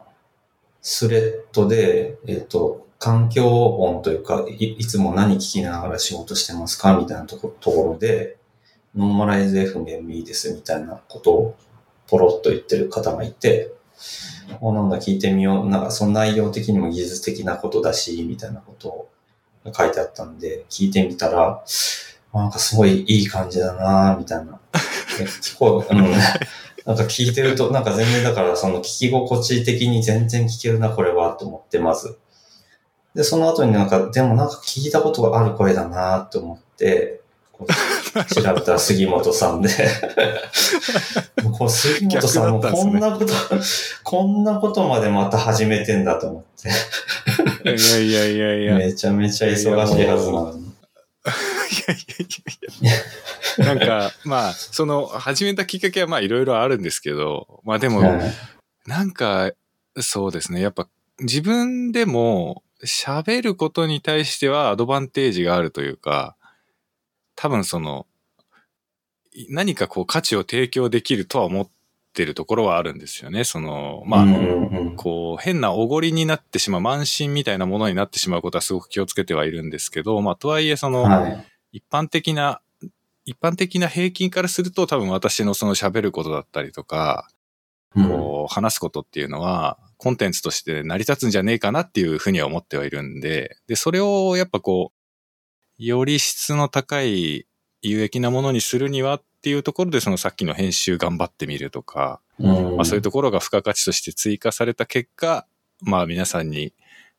[0.80, 8.36] スレッドで、えっ、と、環境音というかい、いつも何聞きながら仕事してますかみたいなとこところで、
[8.94, 11.56] ノーマライズ FM いいですみたいなことを
[12.06, 13.72] ポロッと言ってる方がいて、
[14.60, 15.68] おなんだ聞いてみよう。
[15.68, 19.10] なんかその内容的にも技術的なことだし、みたいなことを
[19.72, 21.64] 書いてあったんで、聞いてみたら、
[22.32, 24.60] なんかすごいいい感じだなみたいな。
[25.18, 25.98] 結構、うん、
[26.84, 32.18] なんか聞いてると、なんか全然だからその聞き心地的に全然聞けるな、これは、と思って、まず。
[33.14, 37.21] で、その後になんか、でもなんか聞いたことがある声だなと思って、
[38.34, 39.68] 調べたら杉本さんで
[41.58, 43.32] こう杉本さんもこんなこと、ね、
[44.02, 46.68] こんなことまでまた始めてんだと思って
[47.64, 48.76] いやいやいやいや。
[48.76, 50.62] めちゃめちゃ忙しいはずなのに。
[50.62, 50.68] い
[51.88, 52.26] やいやい
[52.82, 52.94] やい
[53.58, 53.74] や。
[53.74, 58.02] なんか、まあ、その、始めたきっかけはまあいろいろあるんですけど、まあでも、
[58.86, 59.52] なんか、
[60.00, 60.60] そうですね。
[60.60, 60.88] やっぱ
[61.20, 66.36] 自分でも喋ることに対してはアドバンテージがあるというか、
[67.42, 68.06] 多分その、
[69.48, 71.68] 何かこう価値を提供できるとは思っ
[72.12, 73.42] てるところはあるんですよね。
[73.42, 74.26] その、まあ、
[74.96, 82.60] こう、変なおごりになってしまう、慢心みたいなものになってしまうことはすごく気をつけてはいるんですけど、まあ、とはいえその、はい、一般的な、
[83.24, 87.28] 一般的な平均からすると多分私のその喋ることだったりとか、
[87.92, 95.01] こう、話すことっていうのは、コンテンツとして成り立つんじゃねえかなっていうふうには思ってはいるんで、で、それをやっぱこう、
[95.86, 97.46] より質の高い
[97.82, 105.46] 有益なものにするにはっていうところで、そのさっきの編集頑張ってみるとか、まあそういうところが付加価値として追加された結果、
[105.80, 106.72] まあ皆さんに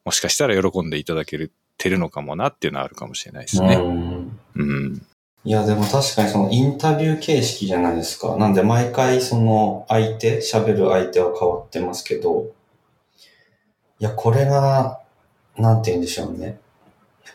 [0.06, 3.76] もしかしたら喜んでいただけてるのかもなっていうのはあるかもしれないですね。
[3.76, 5.06] うん。
[5.46, 8.38] いや、でも確かにそのインタビュー形式じゃないですか。
[8.38, 12.52] なんで毎回その相手、喋る相手は変わってますけど、
[14.00, 15.02] いや、これが、
[15.58, 16.60] なんて言うんでしょうね。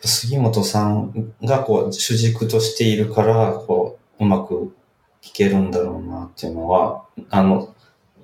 [0.03, 4.73] 杉本さんがこう主軸としているから、こう、うまく
[5.21, 7.75] 聞けるんだろうなっていうのは、あの、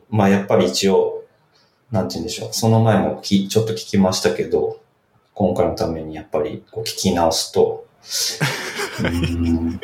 [0.10, 1.24] まあ、やっぱり一応、
[1.92, 2.50] なんて言うんでしょう。
[2.52, 4.80] その前もきちょっと聞きましたけど、
[5.34, 7.86] 今回のためにやっぱりこう聞き直すと、
[9.04, 9.80] うん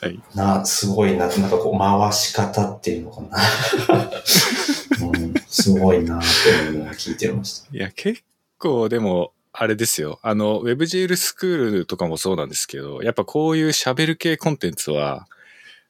[0.00, 3.38] はい、な、すごいな、なんかこう回し方っていうのかな。
[5.02, 7.68] うん、すごいなっていうのを聞いてました。
[7.74, 8.22] いや、結
[8.58, 10.18] 構でも、あれですよ。
[10.22, 15.26] あの、WebGL スクールとかもそうなんですけど、やっぱこういう喋る系コンテンツは、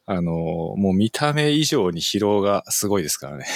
[0.06, 0.32] あの、
[0.76, 3.46] もう見た目以上に疲労がすごいですからね。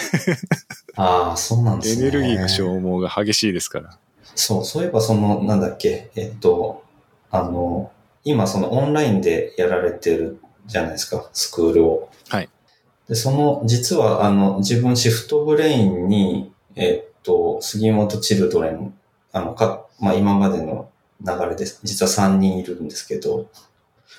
[0.96, 2.08] ああ、そうなんですね。
[2.08, 3.96] エネルギーの消耗が激しいですから。
[4.34, 6.82] そう、そういえばその、なんだっけ、えっと、
[7.30, 7.92] あの、
[8.24, 12.11] 今そのオンラインでやられてるじゃないですか、スクールを。
[12.28, 12.48] はい。
[13.08, 18.92] で、その、実はあの、自分シフトブレインに、えっと、杉本チルドレン、
[19.32, 20.90] あの、か、まあ今までの
[21.24, 21.80] 流れです。
[21.84, 23.48] 実は3人いるんですけど。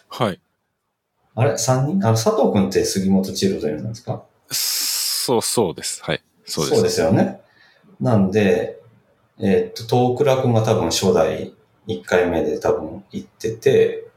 [0.08, 0.40] はい。
[1.36, 2.06] あれ ?3 人？
[2.06, 4.24] あの、佐藤くんって杉本チルドレンなんですか？
[4.50, 6.04] そう、そうです。
[6.04, 6.24] はい。
[6.46, 6.76] そうです。
[6.76, 7.42] そうですよね。
[8.00, 8.80] なんで、
[9.40, 11.54] えー、っと、東倉くんが多分初代
[11.88, 14.08] 1回目で多分行ってて、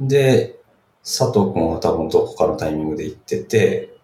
[0.00, 0.56] で、
[1.04, 3.96] 佐藤くんは多分どこかのタイミングで行ってて、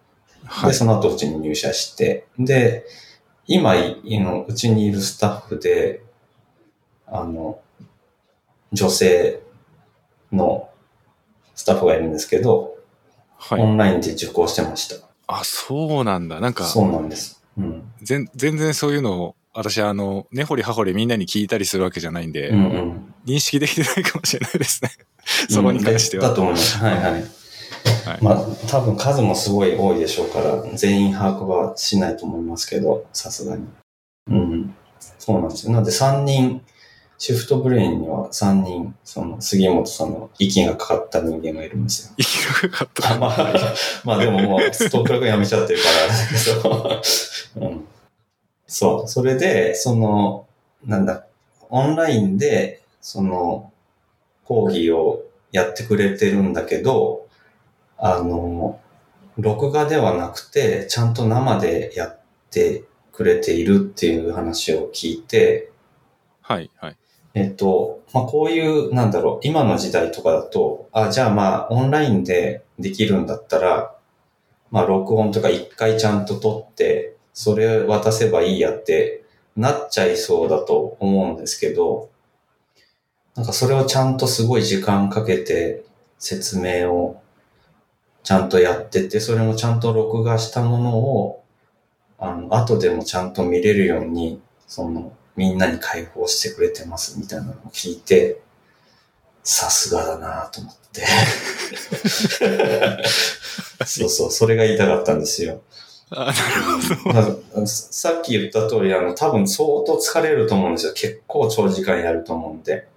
[0.45, 2.85] はい、で、その後うちに入社して、で、
[3.47, 6.03] 今、うちにいるスタッフで、
[7.11, 7.59] あの、
[8.71, 9.41] 女性
[10.31, 10.69] の
[11.55, 12.77] スタッフがいるんですけど、
[13.37, 15.07] はい、オンラインで受講してました。
[15.27, 16.39] あ、そうなんだ。
[16.39, 17.43] なんか、そうなんです。
[17.57, 17.83] うん。
[18.01, 24.91] 全然そういうのを、私、あの、根掘り葉掘りみんなに聞いたりするわけじゃないんで、うんうん、認識できてないかもしれないですね。
[25.49, 26.29] そこに関しては。
[26.29, 26.77] だと思います。
[26.77, 27.03] はいはい。
[27.11, 27.23] はい、
[28.21, 33.67] まあ、多分数もすごい多いでしょうから、全員把握はしないと思いますけど、さすがに。
[34.27, 34.75] うん。
[35.17, 35.73] そうなんですよ。
[35.73, 36.61] なので3人、
[37.19, 42.13] シフトブレインには3人、その、杉本さんの息がかかった人間がいるんですよ。
[42.17, 43.53] 息がかかったまあ、
[44.05, 47.85] まあでももう、ストーカーが辞めちゃってるからだけど、うん。
[48.65, 49.07] そう。
[49.09, 50.47] それで、その、
[50.85, 51.25] なんだ、
[51.69, 53.73] オンラインで、その、
[54.45, 57.27] 講義をやってくれてるんだけど、
[57.97, 58.79] あの、
[59.37, 65.69] 録画ではなくて、ちゃんと生でやってくれているっていう話を聞いて、
[66.41, 66.97] はい、はい。
[67.39, 73.95] えっと、まあ、こういう、なんだろう、今の時代とかだと、あ、じゃあまあ、オンラインでできるんだったら、
[74.71, 79.23] まあ、録音とか一回ちゃんと撮って、それ渡せばいいやって
[79.55, 82.09] なっちゃいそうだと思うんですけど、
[83.35, 85.85] なんかそれをちゃんとすごい時間かけて
[86.17, 87.21] 説明を
[88.23, 91.39] ちゃんとやってて、それもちゃんと録画したものを
[92.21, 98.41] あの、後でもちゃんと見れるように、その、みんなに開放してくれてますみたいなのを聞いて、
[99.41, 101.05] さすがだなと思って。
[103.85, 105.61] そうそう、それが言いたかったんですよ。
[106.09, 106.33] あなる
[107.53, 107.67] ほど。
[107.67, 110.93] さっき言った通り、あの、多分相当疲れると思うんですよ。
[110.93, 112.89] 結構長時間やると思うんで。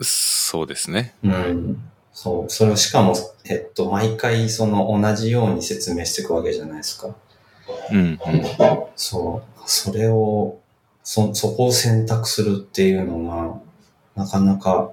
[0.00, 1.14] そうですね。
[1.22, 1.82] うん。
[2.14, 2.50] そう。
[2.50, 7.14] それをしかも、えっと、毎回その同じように説明していくわけじゃないですか。
[7.92, 8.18] うん、うん。
[8.96, 9.50] そう。
[9.66, 10.56] それを、
[11.02, 13.62] そ、そこを選択するっていうの
[14.16, 14.92] が、なかなか、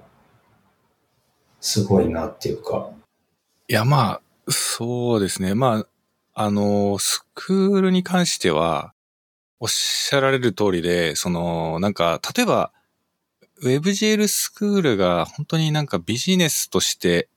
[1.60, 2.90] すごいなっていうか。
[3.68, 5.54] いや、まあ、そうですね。
[5.54, 5.86] まあ、
[6.34, 8.94] あの、スクールに関しては、
[9.60, 12.72] おっしゃられる通りで、その、なんか、例えば、
[13.62, 17.28] WebGL スクールが本当になんかビジネスとして、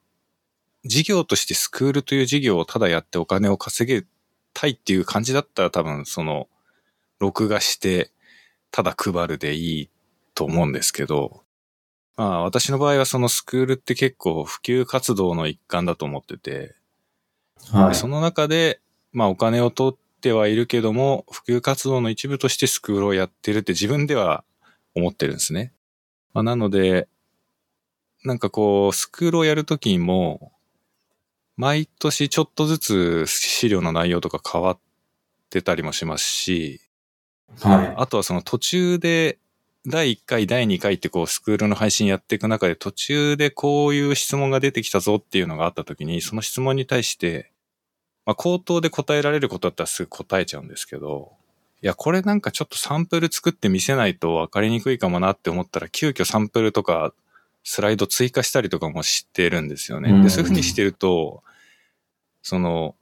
[0.85, 4.05] 事業としてスクールという事業をただやってお金を稼げ
[4.53, 6.47] たいっていう感じだったら多分その、
[7.19, 8.11] 録画して、
[8.71, 9.89] ただ配るでいい
[10.33, 11.43] と思うんですけど、
[12.15, 16.75] まあ私の場合はそのスクールって結構普及活動の一環だと思ってて、
[17.71, 17.95] はい。
[17.95, 18.79] その中で、
[19.11, 24.43] まあお金を取ってはいるけども、普及活動の一部としてスクールをやってるって自分では
[24.95, 25.73] 思ってるんですね。
[26.33, 27.07] まあ、なので、
[28.23, 30.51] なんかこう、スクールをやるときにも、
[31.57, 34.79] 毎年ちょっとずつ資料の内容とか変わっ
[35.49, 36.81] てたりもしますし、
[37.59, 37.93] はい。
[37.97, 39.37] あとはその途中で、
[39.87, 47.51] 第1回、第2回ってこうスクールの配信やっていく中で途中でこういう質問が出てきたぞっていうのがあった時に、その質問に対して、
[48.25, 51.31] まあ口頭で答えられることだったらすぐ答えちゃうんですけど、
[51.81, 57.13] いや、これなんかちょっとサンプル作って見せないと分かりにくいかもなって思ったら、急遽サンプルとか
[57.63, 60.11] スライド追加したりとかもしてるんですよね。
[60.11, 61.43] うんで、そういうふうにしてると、
[62.43, 62.95] その、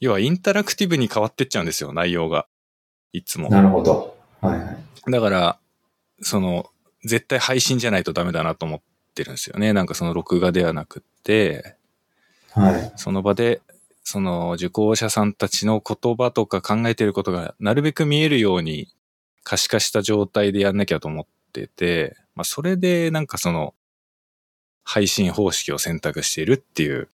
[0.00, 2.46] 要はインタラクティブに変わってっちゃうんですよ、内容が。
[3.12, 3.48] いつも。
[3.48, 4.16] なるほど。
[4.40, 5.10] はいはい。
[5.10, 5.58] だから、
[6.20, 6.70] その、
[7.04, 8.80] 絶対配信じゃないとダメだなと思っ
[9.14, 9.72] てるんですよね。
[9.72, 11.76] なんかその録画ではなくって、
[12.52, 12.92] はい。
[12.96, 13.60] その場で、
[14.02, 18.88] その受講者さんたちの言葉とか考えてることがなるべく見えるように
[19.44, 23.74] 可視化した状態でやんなきゃと思ってて、まあそれでなんかその
[24.82, 27.10] 配信方式を選択しているっていう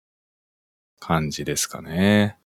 [1.00, 2.38] 感じですかね。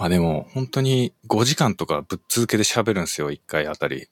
[0.00, 4.08] まあでも本当に5時間とかぶっ続けて喋るんですよ、1回あたり。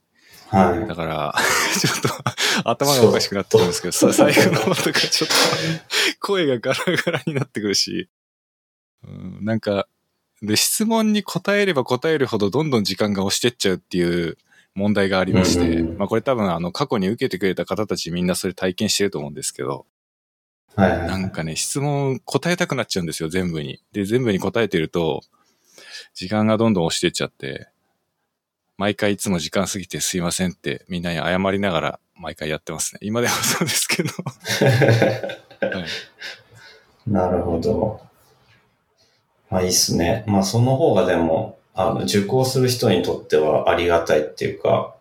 [0.48, 0.86] はい。
[0.86, 1.34] だから、
[1.80, 2.02] ちょっ
[2.62, 5.34] と頭がおかしくなってくるんですけど、さ最後の方とかちょっと
[6.20, 8.10] 声がガラガラになってくるし、
[9.02, 9.88] うん、なんか、
[10.42, 14.36] で、質問に答えれば答えるほどどんどん時間が押してっちゃうっていう
[14.74, 19.86] 問題がありまして、まあこれ多分あの過去に受けてくれた方たちみんなそれ体験してると思うんですけど、
[20.76, 21.08] はいはい。
[21.08, 23.82] なんかね、質問答えたくなっちゃうんですよ、全部に。
[23.92, 25.22] で、全部に答えてると、
[26.14, 27.68] 時間がどんどん押してっちゃって、
[28.76, 33.00] 毎回いつも時間過ぎてすいませんってみんなに謝りながら毎回やってますね。
[33.02, 34.10] 今でもそうですけど。
[35.66, 38.00] はい、なるほど。
[39.50, 40.24] まあいいっすね。
[40.26, 44.94] まあその方がでも、あの、受講する人にとってはありがたいっていうか、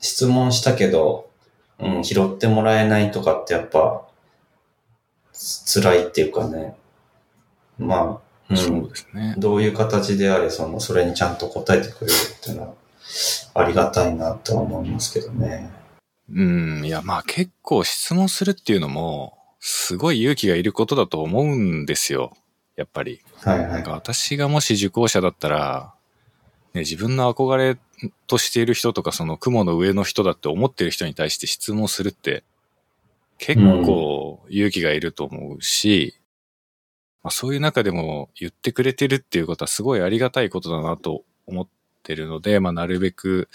[0.00, 1.30] 質問したけど、
[1.78, 4.02] うん、拾ってもらえないとかってやっぱ、
[5.32, 6.76] つ辛いっていうかね。
[7.78, 9.34] まあ、うそうんで、すね。
[9.38, 12.74] どういう形であれ、その、それにちゃんと答えてくれるっていうのは、
[13.54, 15.70] ありがたいなとは思いますけどね。
[16.30, 22.36] うん、いやまあ結構質問するっていうのも、すごい勇気がいることだと思うんですよ。
[22.76, 23.20] やっぱり。
[23.36, 23.92] はいはいなんか。
[23.92, 25.94] 私がもし受講者だったら、
[26.74, 27.78] ね、自分の憧れ
[28.26, 32.44] としている人とか、その雲の上の人だって思ってる人に対して質問するって、
[33.38, 36.14] 結構勇気がいると思うし、
[37.22, 41.68] まあ、そういう中でも言ってくれてるっていうことはすごいありがたいことだなと思っ
[42.02, 43.48] てるので、まあ、なるべく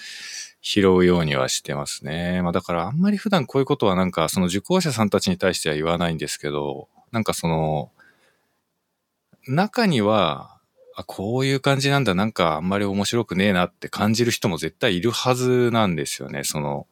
[0.61, 2.41] 拾うようにはしてますね。
[2.41, 7.91] まあ、だからあんまり普段こういうことはなんか、その受講者さんたちに対しては言わないんですけど、なんかその、
[9.47, 10.57] 中には、
[10.95, 16.43] あ、こういう感じなんだ、なんかあんまり面白くねえなって感じる人も絶対いるはずなんですよね。
[16.43, 16.87] その、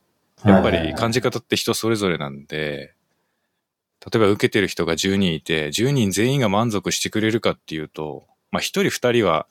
[0.45, 2.93] やっぱり感じ方って人それぞれなんで、
[4.11, 9.47] 例えば受けてる人が10人いて、10人全員が満足してくれるかっていうと、まあ1人2人は、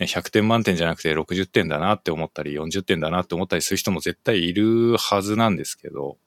[0.00, 6.18] ね、100点満点じゃなくて60点だなって思ったり、40点だなって思ったりする人も絶対いるはずなんですけど、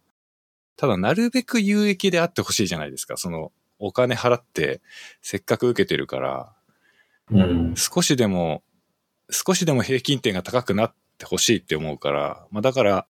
[0.78, 3.18] ただなるべく有益であってほしいじゃないですか。
[3.18, 4.82] その、お金払って
[5.22, 6.54] せっかく受けてるから、
[7.32, 7.76] うん。
[7.76, 8.64] 少しでも、
[9.30, 13.08] 少しでも平均点が高くなってほしいって思うから、まあだから、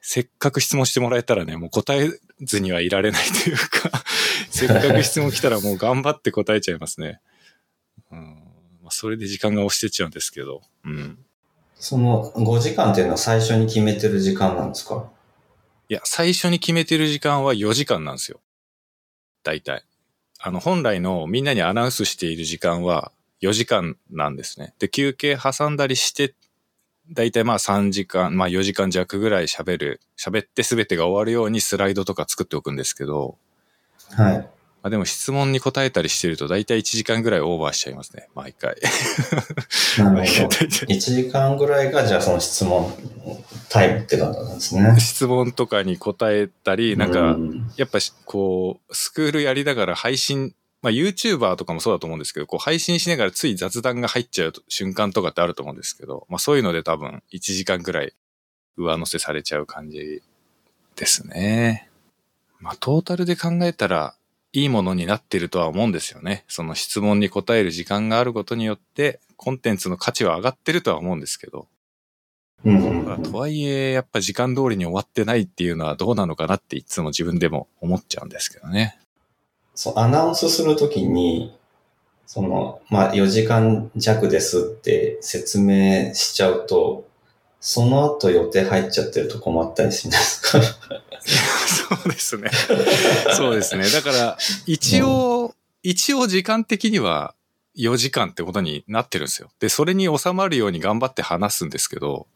[0.00, 2.10] せっかく質問してもらえたらね、もう答え
[2.40, 4.04] ずにはいられないというか、
[4.50, 7.20] せっかく質問来たらもう頑張って答えちゃいますね。
[8.10, 8.18] うん
[8.82, 10.62] まあ、それで時間が押してっちゃうんですけど。
[10.84, 11.18] うん。
[11.76, 15.10] その5時間っていうのは最初に決めてる時間なんですか？
[15.88, 18.40] いや、最初に決めてる時間は4時間なんですよ。
[19.42, 19.84] 大体。
[20.38, 23.12] あの、本来のみんなにアナウンスしている時間は
[23.42, 24.74] 4時間なんですね。
[24.78, 26.34] で、休憩挟んだりして、
[27.10, 33.36] 大体まあ3時間、まあ4時間弱ぐらい喋る、喋って全てが終わるようにスライドとか作っておくんですけど、
[34.10, 34.48] はい。
[34.84, 38.76] まあ、でも質問に答えたりしてると大体1時間ぐらいオーバーしちゃいますね、毎回。
[39.96, 40.12] なるほど。
[40.20, 42.92] 毎回大体1時間ぐらいがじゃあその質問
[43.70, 45.00] タイムって感じなんですね。
[45.00, 50.54] 質問とかに答えたり、なんか、うんやっぱしこう、スクールやりながら配信、
[50.84, 58.12] まあ YouTuber とかもそうだと思うんですけど、こう配信しながらつい雑談が入っちゃう瞬間とかってあると思うんですけど、まあそういうので多分1時間くらい
[58.76, 60.22] 上乗せされちゃう感じ
[60.94, 61.88] ですね。
[62.60, 64.14] まあトータルで考えたら
[64.52, 66.44] いいものになってるとは思うんですよね。
[66.48, 71.66] その質問に答える時間があることによって、コンテンツの価値は上がってるとは思うんですけど、
[72.62, 78.98] うんとはいえ、やっぱ時間通りに終わってないっていうのはどうなのかなっていつも自分でも思っちゃうんですけどね。
[79.74, 81.54] そう、アナウンスするときに、
[82.26, 87.06] その、まあ、4時間弱ですって説明しちゃうと、
[87.60, 90.60] その後予定入っちゃってると困ったりしないですか？
[90.60, 92.50] そうですね。
[93.36, 93.88] そうですね。
[93.90, 97.34] だから、一応、一応時間的には
[97.78, 99.50] 4時間ってことになってるんですよ。
[99.60, 102.26] で、それに収まるように頑張って話すんですけど、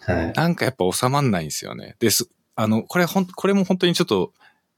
[0.00, 0.32] はい。
[0.32, 1.96] なんかやっぱ収まんないんですよね。
[2.00, 2.28] です。
[2.56, 4.32] あの、これほん、これも本当にちょっと、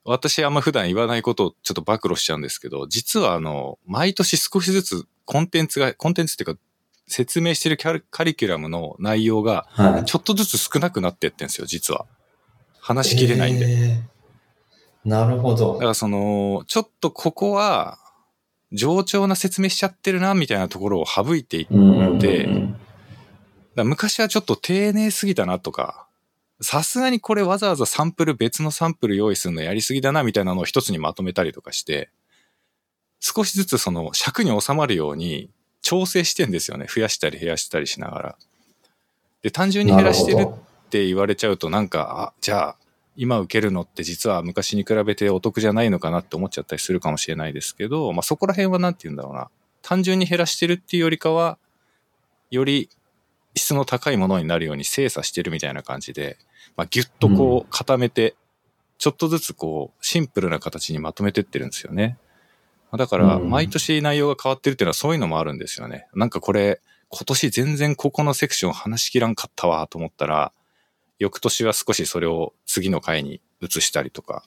[0.05, 6.61] 私あんま普段言わないことをちょっと暴露しちゃうんですけど、実はあの、毎年少しずつコンテンツが、コンテンツっていうか、
[7.07, 10.05] 説明してるキャリカリキュラムの内容が、はい。
[10.05, 12.07] ちょっとずつ少なくなってってんですよ、実は。
[12.81, 13.67] 話しきれないんで。
[13.67, 14.21] えー
[15.05, 15.85] なるほどだか。
[15.87, 17.99] らその、ちょっとここは、
[18.73, 22.49] 冗長な説明しちゃってるな、みたいなところを省いていって、
[23.77, 26.07] 昔はちょっと丁寧すぎたなとか、
[26.62, 32.11] さすがにこれわざわざサンプル、別のサンプル用意するのやりすぎだな、みたいなのを一つにまとめたりとかして、
[33.20, 35.51] 少しずつその尺に収まるように
[35.82, 36.87] 調整してんですよね。
[36.87, 38.39] 増やしたり減らしたりしながら。
[39.43, 42.77] で、単純に減らしてるって言われちゃうとなんか、あ、じゃあ、
[43.16, 49.51] 今受けるのって実は昔に比べてお得じゃないのかなって思っちゃったりするかもしれないですけど、まあそこら辺はなんて言うんだろうな。
[49.82, 51.59] 単純に減らしてるっていうよりかは、
[52.51, 52.89] より
[53.55, 56.39] 質の高いものになるように精査してるみたいな感じで、
[56.81, 58.35] まあギュッとこう固めて、
[58.97, 62.16] ちょっとずつこうシンプルな形にまとめてってるんですよね。
[62.90, 66.07] まあだから、うん毎年内容が変わってるっていうのはそういうのもあるんですよね。
[66.15, 66.81] なんかこれ、
[67.11, 70.52] 今年全然ここのセクション話しきらんかったわと思ったら、
[71.19, 74.44] 翌年は少しそれを次の回に移したりとか、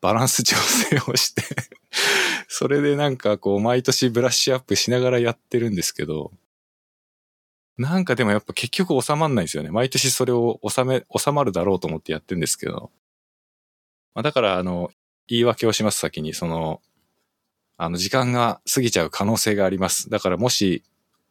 [0.00, 1.42] バランス調整をして、
[2.48, 6.32] それでなんかこう毎年ブラッシュアップしながらやってるんですけど、
[7.82, 9.70] なんかでもやっぱ結局収まんないんですよね。
[9.70, 12.92] 毎年それを収め、収まるだろうと思ってやってるんですけど。
[14.14, 14.90] まあ、だからあの、
[15.26, 16.80] 言い訳をします先に、その、
[17.76, 20.10] あの、時間が過ぎちゃう可能性があります。
[20.10, 20.84] だからもし、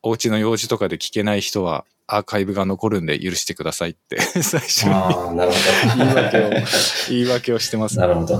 [0.03, 5.57] お家の用事とかで聞けない人は、アーカイブが残るんで許してくださいって、 最初にああ、なるほ
[5.97, 6.03] ど。
[6.03, 6.49] 言い訳を、
[7.09, 7.97] 言い訳をしてます。
[7.97, 8.35] なるほど。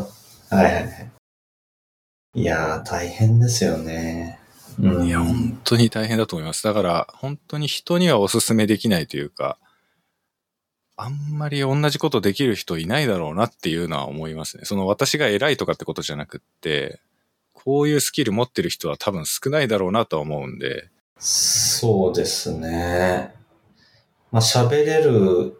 [0.49, 1.11] はいはいはい。
[2.33, 4.40] いやー、大変ですよね。
[4.79, 5.05] うん。
[5.05, 6.63] いや、本当に大変だと思います。
[6.63, 9.57] だから、本当に人にはお勧めできないというか、
[10.95, 14.65] あんまり同じことできる人いないだろうなっていうのは思いますね。
[14.65, 16.99] その私が偉いとかってことじゃなくって、
[17.53, 23.33] こういうスキル持ってる人は多分少ないだろうなとは思うんで、そうですね。
[24.31, 25.55] まあ、喋れる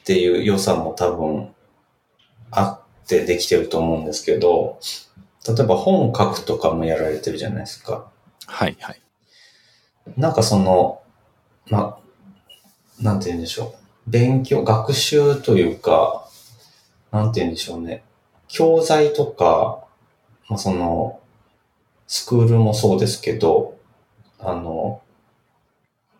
[0.00, 1.54] っていう良さも多分
[2.50, 4.78] あってできてると思うんですけど、
[5.46, 8.11] 例えば本書くとかもやられてるじゃないですか。
[8.46, 9.00] はいはい。
[10.16, 11.02] なんかその、
[11.70, 11.98] ま、
[13.00, 13.74] なんて言うんでしょ
[14.06, 14.10] う。
[14.10, 16.28] 勉強、学習というか、
[17.10, 18.02] なんて言うんでしょうね。
[18.48, 19.84] 教材とか、
[20.48, 21.20] まあその、
[22.06, 23.78] スクールもそうですけど、
[24.38, 25.00] あの、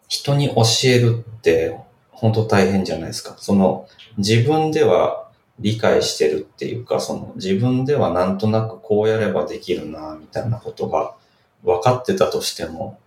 [0.09, 1.79] 人に教えるって
[2.11, 3.35] 本当大変じゃないですか。
[3.39, 5.29] その、自分では
[5.59, 11.15] 理解してるっていうか、その、自分ではなんとなくこうやればできるな、みたいなことが
[11.63, 12.99] 分かってたとしても、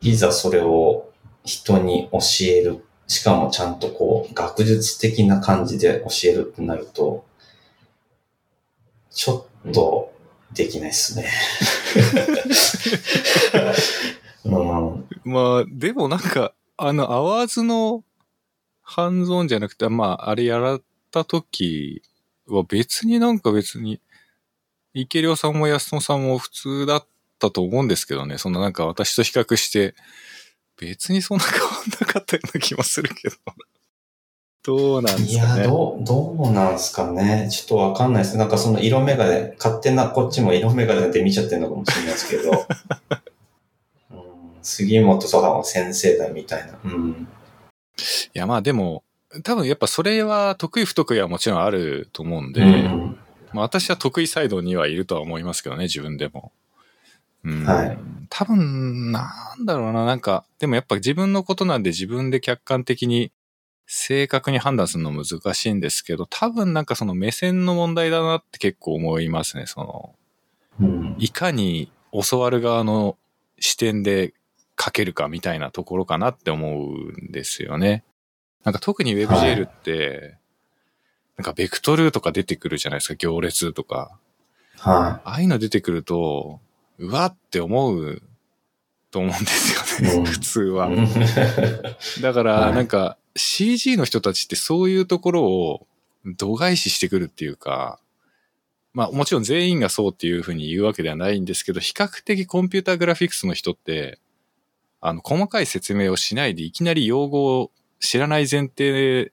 [0.00, 1.10] いざそれを
[1.44, 2.84] 人に教える。
[3.06, 7.24] しかもちゃんとこう、学術的な感じで教えるってなると、
[9.10, 10.12] ちょっと
[10.52, 11.26] できないですね。
[14.44, 18.04] うん、まあ、でもなんか、あの、アワーズの
[18.82, 22.02] ハンズオンじゃなくて、まあ、あれやらった時
[22.46, 24.00] は別になんか別に、
[24.94, 27.06] 池良さんも安野さんも普通だっ
[27.38, 28.38] たと思うんですけどね。
[28.38, 29.94] そんななんか私と比較して、
[30.76, 33.36] 別にそんな変わんなかったような気もするけど。
[34.64, 35.62] どうなんですいかね。
[35.62, 37.48] や、どう、どうなんすかね。
[37.50, 38.36] ちょっとわかんないです。
[38.36, 42.50] なんかその色眼鏡、勝手なこっちも色眼鏡で見ちゃってるのかもしれないですけど。
[44.10, 44.18] うん、
[44.62, 46.78] 杉本とかも先生だみたいな。
[46.84, 47.28] うん。
[48.34, 49.04] いや、まあでも、
[49.42, 53.18] 多分やっぱそれは得意不得意はもちろんあると思うんで、うん
[53.52, 56.52] まあ私は得意サイドにはいるとは思いますけどね、自分でも。
[57.48, 57.98] うん、はい。
[58.30, 63.32] 多分、なんだろうな、なんか、でもやっぱ自分のことなんで自分で客観的に
[63.86, 70.14] 正確に判断するの難しいんですけど、多分なんかその目線の問題だなって結構思いますね、その、
[70.80, 71.16] うん。
[71.18, 73.16] いかに教わる側の
[73.58, 74.34] 視点で
[74.78, 78.04] 書けるかみたいなところかなって思うんですよね。
[78.62, 80.36] なんか特に WebGL って、
[81.38, 84.18] なんかベクトルとか出てくるじゃないですか、行列とか。
[84.76, 86.60] はああいうの出てくると、
[86.98, 88.22] うわって思う
[89.10, 90.24] と思うんですよね、うん。
[90.24, 90.70] 普通い。
[90.70, 90.88] は。
[90.88, 91.08] うん。
[92.20, 92.74] だから、はい。
[92.74, 95.86] なんか CG の人たちってそういうところを
[96.24, 98.00] 度外視してくるっていうか、
[98.92, 104.18] まあもちろん全員がそうっていうふうに言うわけではないんですけど、比較的コンピューターグラフィックスの人って、
[105.00, 107.70] あの、細かい説明をしないでいきなり用語を
[108.00, 109.32] 知らない前提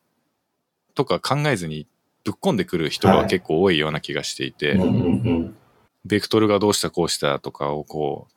[0.93, 1.87] とか考えずに
[2.23, 4.85] ぶっ込んでくる人が結構多いような気がしていて、うんう
[5.29, 5.57] ん
[6.05, 8.35] ベクトルがどうしたこうしたとかをこう、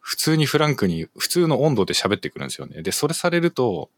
[0.00, 2.82] 普通にフランクに、普通の温度で喋ってくるんですよね。
[2.82, 3.90] で、それされると、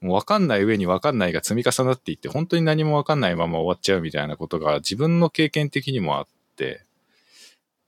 [0.00, 6.26] もう分かんない上に分かんないが積み重なっていって、本当に何も分かんないまま終わっちゃうみたいなことが自分の経験的にもあっ
[6.56, 6.84] て、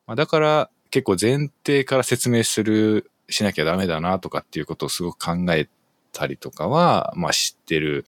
[0.06, 5.68] まあ、だから結構前提から説明する、しなきゃダメだなとかっていうことをすごく考え
[6.12, 8.06] たりとかは、まあ知ってる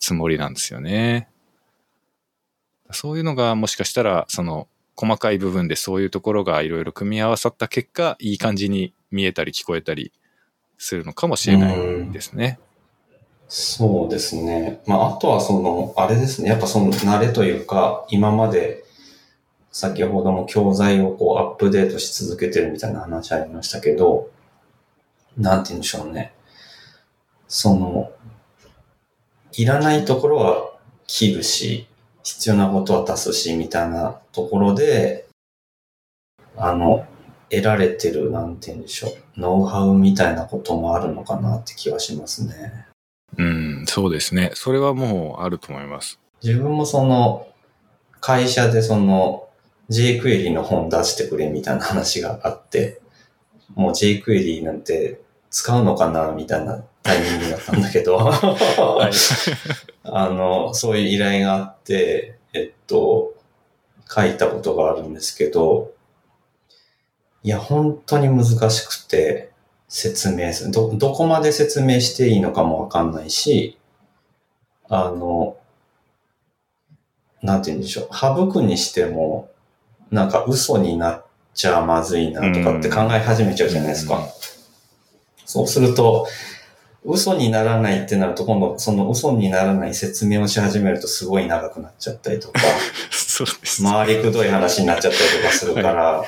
[0.00, 1.28] つもりなんですよね。
[2.90, 10.12] そういうのがもしかしたら、その、細かい部分でそういうところがいろいろ組み合わさった結果、いい感じに見えたり聞こえたり
[10.78, 12.58] するのかもしれないですね。
[13.48, 14.80] そうですね。
[14.86, 16.48] まあ、あとはその、あれですね。
[16.48, 18.84] やっぱその慣れというか、今まで、
[19.70, 24.30] 先ほども教材をこうアップデートし続けてるみたいな話ありましたけど、
[25.36, 26.32] なんて言うんでしょうね。
[27.48, 28.12] その、
[29.52, 30.72] いらないところは
[31.06, 31.88] 切るし、
[32.24, 35.26] 必要なことは足すし、みたいなところで、
[36.56, 37.06] あの、
[37.50, 39.40] 得られてる、なんて言うんでしょう。
[39.40, 42.86] ノウハウみたいなこともあるのかなって気はしますね。
[43.36, 44.52] うん、そうですね。
[44.54, 46.18] それはもうあると思います。
[46.42, 47.46] 自分もその、
[48.20, 49.48] 会社でその、
[49.90, 53.02] jQuery の本出してくれみたいな話があって、
[53.74, 55.20] もう jQuery なんて
[55.54, 59.12] 使うのかなみたいなタイミングだったんだけど、 はい。
[60.02, 63.34] あの、そういう依頼があって、えっと、
[64.12, 65.92] 書いたことがあるんですけど、
[67.44, 69.52] いや、本当に難しくて、
[69.88, 70.72] 説明する。
[70.72, 73.78] ど、どこまで説明していいのかもわかんないし、
[74.88, 75.56] あの、
[77.42, 78.16] なんて言うんでしょう。
[78.16, 79.50] 省くにしても、
[80.10, 81.24] なんか嘘になっ
[81.54, 84.16] ちゃまずいなとかって考え始めちゃうじゃないですか。
[84.16, 84.53] うん
[85.54, 86.26] そうすると、
[87.04, 92.60] 嘘にならないってなると、今度その嘘にならない説明をし始めるとすごい長くなっちゃったりとか、
[93.12, 93.84] そうです。
[93.84, 96.24] 回りくどい話になっちゃったりとかするから、は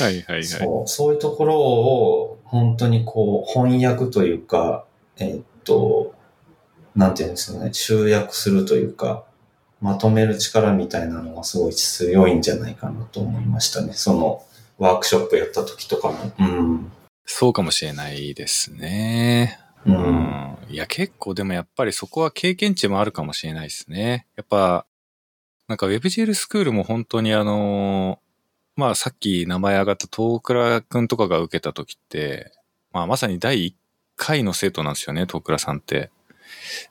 [0.00, 0.44] いはいはい。
[0.44, 4.84] そうそういうところを本当にこう翻訳というか、
[5.18, 6.14] えーっと、
[6.94, 9.24] なんていうんですかね、集約するというか、
[9.80, 13.94] まとめる力みたいなのがすごい強いんじゃないかなと思いましたね。
[13.94, 14.44] その
[14.78, 16.30] ワークショップやった時とかも。
[16.38, 16.92] うん。
[17.32, 19.58] そうかもしれないですね。
[19.86, 19.92] う。
[19.92, 20.58] うんん。
[20.68, 24.26] いや、結構でもやっぱりそこは経験値もあるかもしれないですね。
[24.36, 24.84] やっぱ、
[25.68, 28.18] なんか WebGL スクールも本当にあの、
[28.74, 32.52] まあさっき名前上がった東倉くんとかが受けた時って、
[32.92, 33.74] まあまさに第1
[34.16, 36.10] 回の生徒なんですよね、東倉さんって。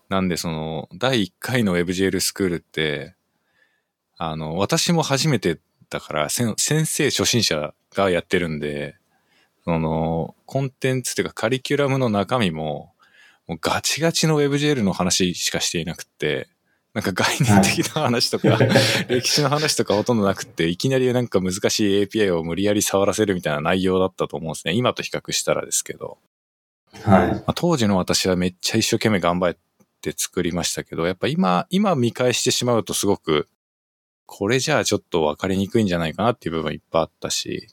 [0.08, 3.16] なんでその、第1回の WebGL スクールって、
[4.18, 5.60] あの、私も初めて
[5.90, 8.99] だから、先生初心者がやってるんで、
[9.66, 12.94] その、コンテンツっていうかカリキュラムの中身も、
[13.48, 16.48] もうガチガチの WebGL の話しかしていなくって、
[16.94, 18.58] なんか概念的な話とか、
[19.10, 24.74] 歴史の話とかほとんどなくって、いきなりなんか難しい API を無理やり触らせるみたいな内容だったと思うんですね。
[24.74, 26.18] 今と比較したらですけど。
[27.04, 27.32] はい。
[27.34, 29.58] まあ、当時の私はめっちゃ一生懸命頑張っ
[30.02, 33.48] て作りましたけど、やっぱ今、今見返してしまうとすごく、
[34.26, 37.68] これじゃあちょっと分かりにくいんじゃないかなっていう部分いっぱいあったし、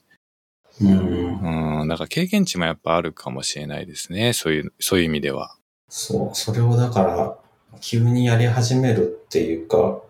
[0.81, 1.81] うん。
[1.81, 4.33] うん、だから経験値もやっぱあるかもしれないですね。
[4.33, 5.55] そういう、そういう意味では。
[5.89, 6.35] そう。
[6.35, 7.37] それをだから、
[7.81, 10.01] 急にやり始めるっていうか、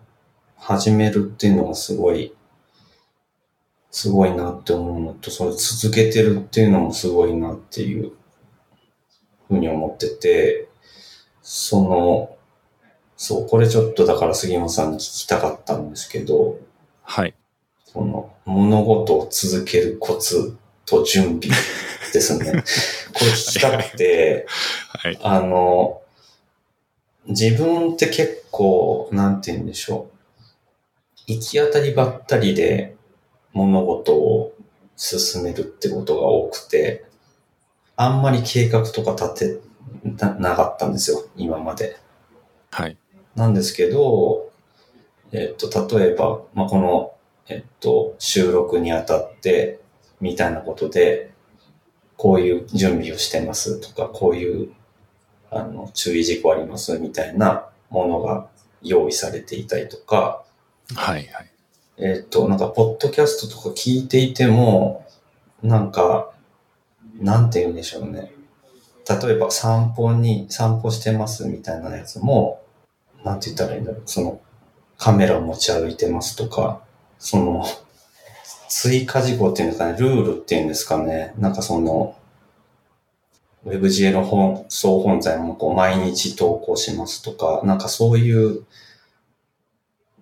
[0.56, 2.34] 始めるっていうのがすごい、
[3.90, 8.12] すごいなって思うのと、それ続けてるっていうのもすごいなっていう
[9.48, 10.68] ふうに思ってて、
[11.42, 12.36] その、
[13.16, 16.58] そう、これちょっとだから杉本さんに聞きたかったんですけど、
[17.02, 17.34] はい。
[17.92, 21.56] その、物事を続けるコツと準備
[22.12, 22.44] ですね。
[23.12, 24.46] これ聞きたくて、
[24.88, 25.18] はい。
[25.22, 26.02] あの、
[27.26, 30.18] 自分って結構、なんて言うんでしょう。
[31.26, 32.96] 行き当たりばったりで
[33.52, 34.54] 物事を
[34.96, 37.04] 進めるってことが多くて、
[37.96, 39.68] あんまり計画とか立て
[40.04, 41.96] ななかったんですよ、今まで。
[42.70, 42.96] はい。
[43.34, 44.50] なんですけど、
[45.32, 47.12] えっと、例えば、まあ、この、
[47.48, 49.80] えっと、収録にあたって、
[50.20, 51.30] みたいなことで、
[52.16, 54.72] こういう準備をしてますとか、こういう、
[55.50, 58.48] あの、注意事項ありますみたいなものが
[58.82, 60.44] 用意されていたりとか、
[60.94, 61.26] はい。
[61.28, 61.50] はい。
[61.98, 65.06] えっと、なんか、ポッドキャストとか聞いていても、
[65.62, 66.32] なんか、
[67.20, 68.32] なんて言うんでしょうね。
[69.08, 72.62] 例えば散歩に、散歩してますみたいなやつも、
[73.24, 74.02] なんて言ったらいいんだろう。
[74.06, 74.40] その、
[74.96, 76.82] カメラを持ち歩いてますとか、
[77.18, 77.64] その、
[78.68, 81.34] 追加事項っていうんですかね、ルールっていうんですかね。
[81.38, 82.16] なんかその、
[83.64, 88.64] WebGL の本、総本材もこう毎日投稿しますとか、なんかそういう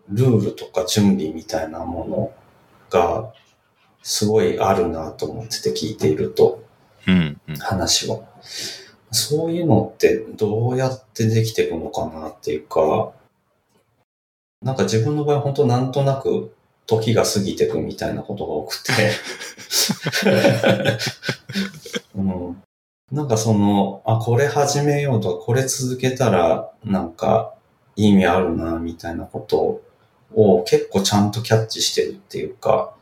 [0.08, 2.32] ルールとか準備みたいなもの
[2.90, 3.32] が
[4.02, 6.64] すごいあるなと思ってて聞いていると
[7.06, 7.40] うん。
[7.48, 7.56] うん。
[7.56, 8.24] 話を。
[9.12, 13.12] そういうのってどうやってできていくのかなっていうか、
[14.62, 16.54] なんか自分の場合本当なんとなく
[16.86, 18.92] 時が過ぎていくみたいなことが多くて、
[22.14, 22.62] うん、
[23.10, 27.54] なんかその、あ、これ始めようとか、これ続けたらなんか
[27.96, 29.82] 意味あるなみたいなこと
[30.34, 32.94] を結構ちゃんとキャッチしてるっていうか、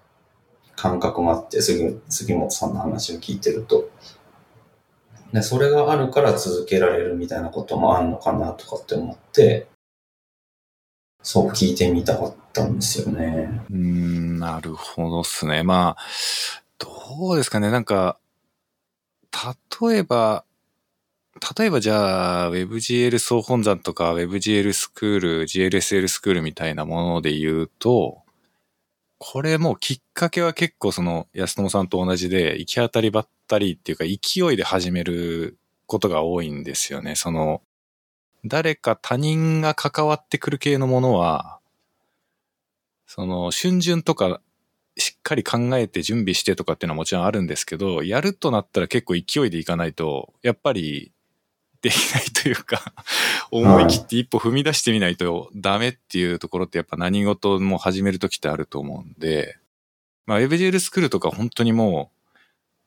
[0.77, 3.91] 感覚もあって、杉杉本さんの話を聞いてると。
[5.33, 9.67] で、それがあるから続けられるみたいなこともあるのかなとかって思って、
[11.23, 13.61] そう聞いてみたかったんですよね。
[13.71, 15.63] うん、なるほどっすね。
[15.63, 16.03] まあ、
[16.79, 17.71] どうですかね。
[17.71, 18.19] なんか、
[19.83, 20.45] 例えば、
[21.59, 28.23] 例えばじゃあ、WebGL 総本山とか WebGL スクール、GLSL スクールみたいなもので言うと、
[29.19, 35.57] これもきっかけは結構その安友さんと同じで行き当たりばったりっていうか勢いで始める
[35.87, 37.15] ことが多いんですよね。
[37.15, 37.63] その
[38.45, 41.59] 誰か他人が関わってくる系のものは、
[43.15, 44.41] その春巡とか
[44.97, 51.13] しっかり考えて準備してとかっていうのはもちろんあるんですけど、やるとなったら結構勢いでいかないと、やっぱり
[51.81, 52.93] できないというか、
[53.53, 59.59] 思い切って一歩踏み出してみないとダメっていうところってやっぱ何事も始めるときってあると思うんで、
[60.27, 62.11] まあ WebGL スクールとか本当にも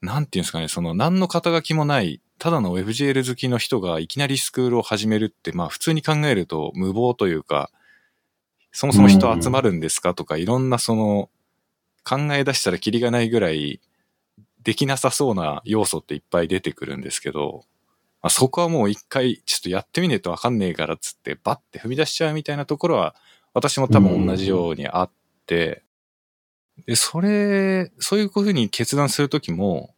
[0.01, 7.71] う、なんていうんですかね、その何の肩書きもない、ただの WebGL 好きの人がいきなりスクールを始めるって、まあ普通に考えると無謀というか、
[8.71, 11.29] そもそも人集まるんですかとか、いろんなその
[12.03, 13.81] 考え出したらキリがないぐらい
[14.63, 17.63] できなさそうな要素っていっぱい出てくるんですけど、
[18.21, 23.15] まあ、そこはもう一回ちょっとやってみねえとわかんねえからっつってバッて踏み出しちゃうみたいなところは
[23.53, 25.11] 私も多分同じようにあっ
[25.45, 25.83] て、
[26.85, 29.95] で、それ、そういうふうに決断するときも、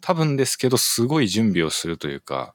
[0.00, 2.54] 多分ですけどすごい準備をするというか、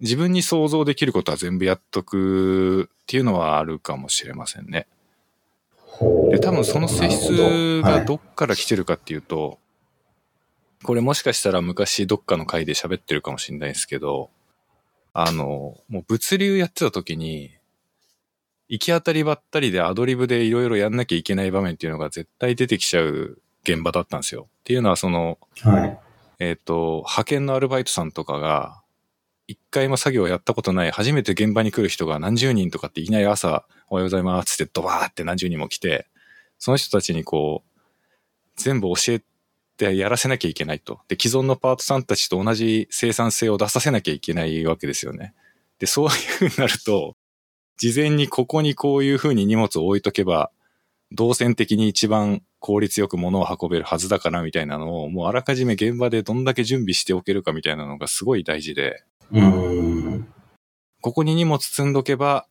[0.00, 4.86] 自分に想像できることは全部やっとくっていうのはあるかもしれませんね。
[6.30, 9.58] で、多分その性質がどっから来てるかっていうと、
[10.82, 14.30] これもしかしたら昔どっかの回で喋ってるかもしれないですけど、
[15.12, 17.50] あの、もう物流やってた時に、
[18.68, 24.48] 行き当たりばったりでアドリブでいろいろやんなきゃいけない場面っていうのが絶対出てきちゃう現場だったんですよ。
[24.60, 25.98] っていうのはその、はい。
[26.38, 28.79] えっ、と、派遣のアルバイトさんとかが、
[29.50, 36.06] 一回も作業やったことない、初めて現場に来る人が何十人とかっていきなり朝、おはようございますってドバーって何十人も来て、
[36.60, 37.80] その人たちにこう、
[38.54, 39.22] 全部教え
[39.76, 41.00] てやらせなきゃいけないと。
[41.08, 45.34] で、既存のパートさんたちと同じ生産性を出させなきゃいけないわけですよね。
[45.80, 47.16] で、そういう風になると、
[47.76, 50.52] 事前にここにこういう風に荷物を置いとけば、
[51.10, 60.32] 動線的に一番効率よく物を運べるはずだからみたいなのを、もうあらかじめ現場でどんだけ準備しておけるかみたいなのがすごい大事で、うーん。
[61.00, 62.46] ここに荷物積んどけば、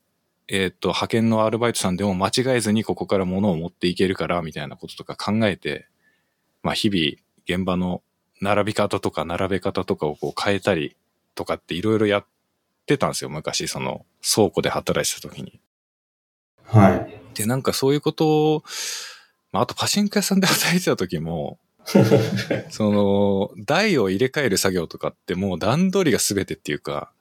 [0.47, 5.87] えっ、と、派遣のアルバイトさんでも間違えずにここから物を持っていけるから、みたいなこととか考えて、
[6.63, 8.01] まあ日々現場の
[8.41, 10.95] 並び方とか並べ方とかをこう変えたり
[11.35, 12.25] とかっていろいろやっ
[12.87, 15.59] てたんですよ、昔、その倉庫で働いてた時に。
[16.63, 17.21] はい。
[17.35, 18.63] で、なんかそういうことを、
[19.51, 21.59] まああとパチンコ屋さんで働いてた時も、
[22.69, 27.11] その、台を入れ替える作業とかってもう段取りが全てっていうか、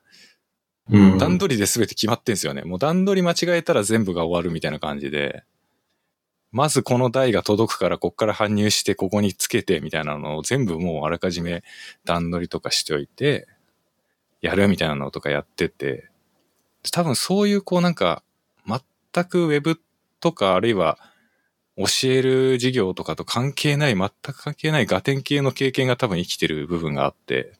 [0.90, 1.18] うん。
[1.18, 2.62] 段取りで全て決まってんすよね。
[2.62, 5.44] もう段取り間違えたら全部が終わるみたいな感じで、
[6.50, 11.62] まずこの台が届くからこっから搬入してここにつけてみたいなのを全部もうあらかじめ
[12.06, 13.46] 段取りとかしておいて、
[14.40, 16.08] やるみたいなのとかやってて、
[16.90, 18.22] 多分そういうこうなんか、
[18.66, 19.80] 全くウェブ
[20.20, 20.98] とかあるいは
[21.78, 27.52] 教える授業とかと関係ない、全く関係ないガテン系の経験が多分生きてる部分があって、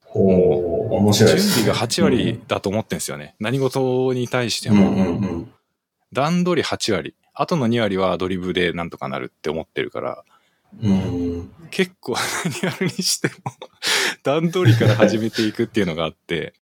[0.00, 1.64] ほう、面白い準ですね。
[1.64, 3.36] 備が8割だと思ってんですよね。
[3.38, 4.90] 何事に対しても。
[4.90, 5.52] うんうんうん。
[6.12, 7.14] 段取り8割。
[7.34, 10.24] あとの2割はアドリブでなんとかなるって思ってるから、
[10.82, 11.50] うん。
[11.70, 12.16] 結構
[12.62, 13.34] 何やるにしても
[14.24, 16.54] 段取りから始めていくっていうのがあって、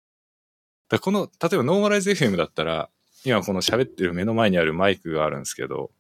[0.89, 2.91] だこの、例えばノーマライズ FM だったら、
[3.25, 5.91] 今この喋ってる目の前にあるマイクがあるんですけど、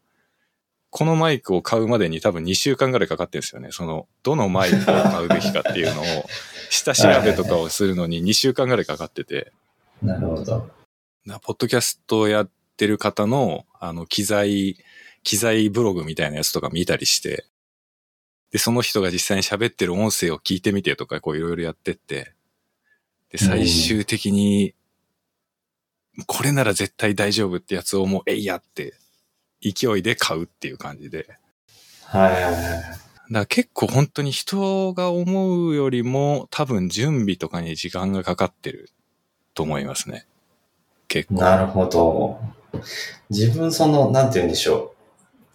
[0.97, 3.73] このマイクを買うまでに多分2週間ぐらいかかってるんですよね。
[3.73, 6.05] その、どのマイクを買うべきかっていうのを、
[6.71, 9.51] 下調べとかをするのに2週間ぐらいかかってて、
[10.01, 10.71] なるほど。
[11.27, 14.77] なポッドキャストをやってる方の、あの、機材、
[15.25, 17.45] 機材ブログみたいなやつとか見たりして、
[18.53, 22.35] で、その人が実際に喋ってる音声を聞いてみてとか、こういろいろやってって、
[23.31, 24.77] で、最終的に、
[26.29, 28.95] これなら絶対大丈夫ってやつをもう、えいやって、
[29.65, 31.39] 勢いで買うっていう感じで。
[32.05, 32.55] はいはいはい。
[32.55, 32.99] だか
[33.31, 38.91] ら結構本当に人が思うよりも多分準備とかに時間がかかってる
[39.55, 40.27] と思いますね。
[41.09, 41.41] 結構。
[41.41, 42.39] なるほど。
[43.31, 44.95] 自分その、なんて言うんでしょ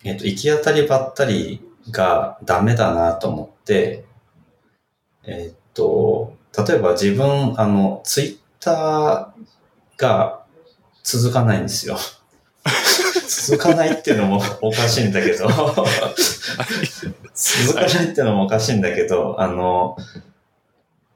[0.03, 0.07] う。
[0.07, 1.61] えっと、行き当たりばったり
[1.91, 4.05] がダメだなと思って、
[5.25, 10.43] えっと、例えば自分、あの、ツイッターが
[11.03, 11.97] 続かないんですよ。
[13.29, 15.85] 続かないっていうのも おかしいんだけど、続
[17.75, 19.95] かないっていうのもおかしいんだけど、あの、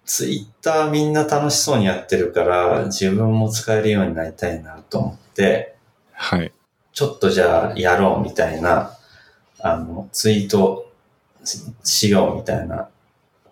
[0.06, 5.76] ツイッターみんな楽しそうにやってるから、自分も使えるようになりたいなと思って、
[6.11, 6.52] はい。
[6.91, 8.95] ちょっとじゃあやろうみたいな、
[9.60, 10.91] あの、ツイート
[11.44, 12.90] ししようみたいな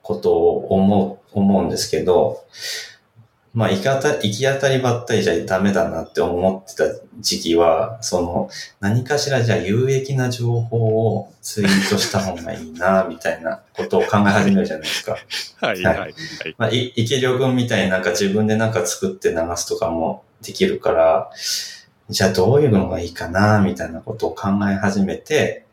[0.04, 2.46] ことを思う、思うんですけど、
[3.54, 6.86] まあ、行き当た行き当たりばったりじゃダメだなって思ってた
[7.20, 8.50] 時期は、その、
[8.80, 10.78] 何かしらじゃあ有益な情報
[11.18, 15.18] をツイートした方がいいな、みたいなことを考え始めるじゃないですか。
[15.60, 16.16] はい、はいはい、はい。
[16.58, 21.30] まあ、い、池良君みたいになんか自分でなんか作って流すとかもできるから、
[22.10, 25.66] じゃあどういうのがいいかな、みたいなことを考え始めて、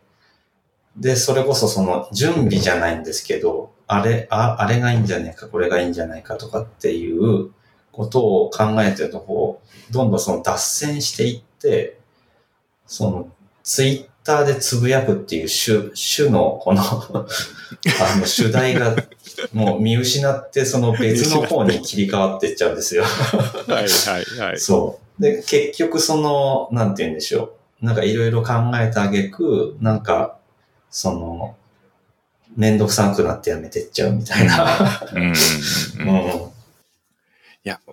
[0.97, 7.51] で、それこそその準備じゃないんですけど、あれ、あ、あれがいいんじゃないか、これがいいんじゃないかとかっていう
[7.99, 9.61] ことを考えてると、こ
[9.91, 11.99] う、どんどんその脱線していって、
[12.87, 13.29] その、
[13.65, 16.81] ツイッターでつぶやくっていう種、種の、この、
[17.11, 18.95] あの、主題が
[19.53, 23.03] もう見失って、その別の方に切り替わっていっちゃうんですよ。
[23.03, 24.61] はい、はい、はい。
[24.61, 25.21] そう。
[25.21, 27.85] で、結局その、なんて言うんでしょう。
[27.85, 30.39] なんかいろいろ考えたあげく、なんか、
[30.89, 31.57] その、
[32.57, 35.03] めんどくさくなってやめてっちゃうみたいな。
[35.13, 35.35] うんうん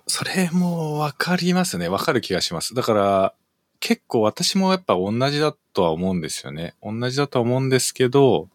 [0.06, 1.88] それもわかりますね。
[1.88, 2.74] わかる気がします。
[2.74, 3.34] だから、
[3.80, 6.74] 結構私もやっぱ同じだとは思うんですよね。
[6.82, 8.48] 同じだとは思うんですけど、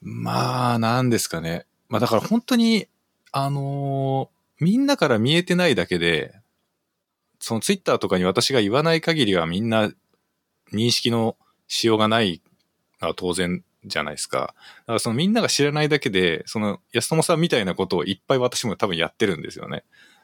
[0.00, 1.66] まあ、なんですかね。
[1.88, 2.88] まあだから本当に、
[3.30, 6.36] あのーみんなから見えてないだけで、
[7.40, 9.90] そのツイッターとかに私が言わない限りはみんな
[10.72, 11.36] 認識の
[11.66, 12.40] しようがない
[13.00, 14.38] のは当然じゃないですか。
[14.38, 14.44] だ
[14.86, 19.82] からそのみんなが知らないだけで、その安友さんみたいなことをいっぱい私も多分やってるんですよね。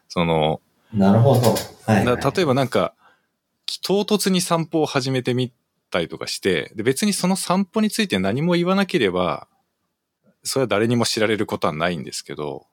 [0.09, 0.61] その、
[0.93, 1.51] なるほど。
[1.87, 2.21] はい、はい。
[2.21, 2.95] だ例えばなんか、
[3.83, 5.53] 唐突に散歩を始めてみ
[5.91, 9.49] たりとかして、で別にその散歩について何も言わなければ、
[10.43, 12.67] それは誰にも知られることはないんですけど、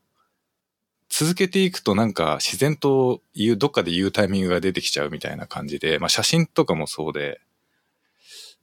[1.10, 7.42] 続けていくとなんか自然と言う、どっかで言うタイミングが出てきちゃうみたいな感じで、まあ写真とかもそうで、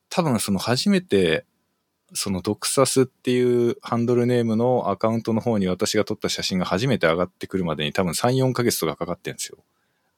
[0.08, 1.46] 多分その初めて、
[2.14, 9.58] そのドクサスっていうハンドルネームのアカウントの方に私が撮った写真が初めて上がってくるまでに多分3、4ヶ月とかかかってるんですよ。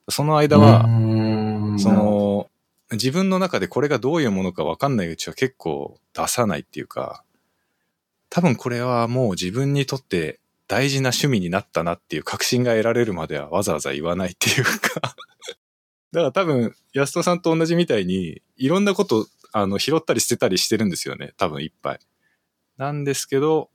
[0.08, 2.50] その間は、はそ、の、
[2.92, 7.24] 自分の中でこれがどういうものか分かんないうちは結構出さないっていうか、
[8.28, 14.70] 多分これはもう自分にとって大事な趣味になったなっていう確信が得られるまではわざわざ言わないっていうか
[16.12, 21.32] だから多分安戸さんと同じみたいにいろんなことあの拾ったり捨てたりしてるんですよね。
[21.36, 22.00] 多分いっぱい。
[22.76, 23.70] なんですけど、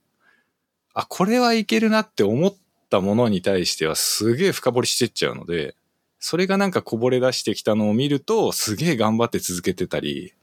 [0.92, 2.54] あ、これはいけるなって思っ
[2.90, 5.74] たものに対してはすげえ深掘りしてっちゃうので、
[6.18, 10.34] それがなんかこぼれ出してきたのを見ると、すげえ頑張って続けてたり、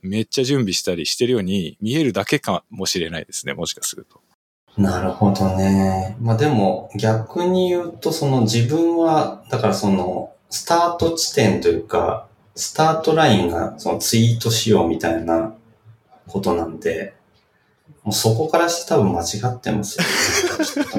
[0.00, 4.22] めっちゃ準備したりしてるように見えるだけかもしれないですね、もしかすると。
[4.78, 6.16] なるほどね。
[6.18, 12.27] まあでも逆に言うとその自分は、だからそのスタート地点というか、
[12.58, 15.54] スタートラインがそのツイートしようみたいな
[16.26, 17.14] ことなんで、
[18.02, 19.24] もうそこからして多分間違
[19.54, 20.04] ってますよ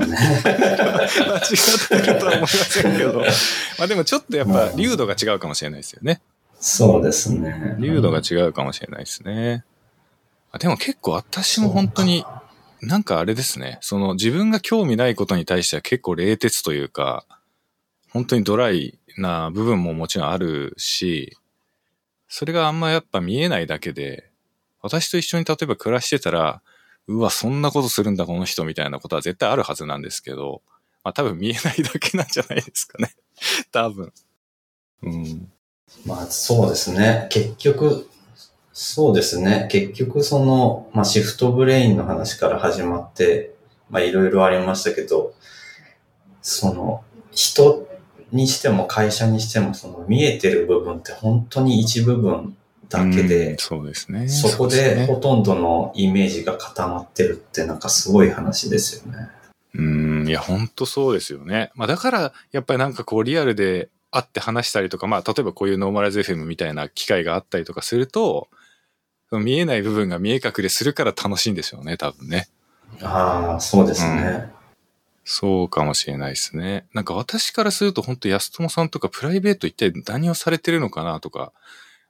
[0.06, 0.15] ね。
[0.48, 1.40] 間違
[1.98, 3.19] ってるとは思いませんけど。
[3.19, 6.22] まあでもちょっとやっぱ、流度が違うかもしれないですよね。
[6.61, 7.76] そうですね。
[7.77, 9.65] 流度が違うかもしれないですね。
[10.60, 12.26] でも結構私も本当に、
[12.81, 13.80] なんかあれですね。
[13.81, 17.26] その自分が興味ないことに対しては結構冷徹というか、
[18.11, 21.38] 本当にドライな部分ももちろんあるし、
[22.30, 24.30] それがあんまやっぱ見えないだけで、
[24.81, 26.61] 私と一緒に例えば暮らしてたら、
[27.07, 30.61] うわ、そんなことするんだこの人みたいなことは絶対あるはずなんですけど、
[31.03, 33.15] まあ多分見えないだけなんじゃないですかね。
[33.73, 34.14] 多分。
[35.01, 35.51] うん。
[36.06, 37.27] まあそうですね。
[37.31, 38.07] 結局、
[38.73, 39.68] そうですね。
[39.72, 43.56] 結局その、まあシフトブレインの話から始まって、
[43.89, 45.34] まあいろいろありましたけど、
[46.43, 47.88] その、人
[48.31, 52.56] にしても会社にしてもその見えてる部分って本当に一部分
[52.89, 54.27] だけで、そうですね。
[54.27, 59.30] そこでほとんどのイメージが固まってるってなんかすごい話ですよね。
[59.76, 61.72] うん、いや、本当そうですよね。
[61.76, 68.47] まあだから、やっぱりなんかこうリアルで会って話したりとか、まあ例えばこういうノーマライズ FM みたいな機会があったりとかすると、
[69.31, 72.47] 見えない部分が見え隠れするから楽しいんでしょうね、多分ね。
[73.03, 74.59] ああ、そうですね、うん、
[75.31, 76.88] そうかもしれないですね。
[76.91, 81.53] なんか私からすると本当安友さんとかプライベート一体何をされてるのかなとか、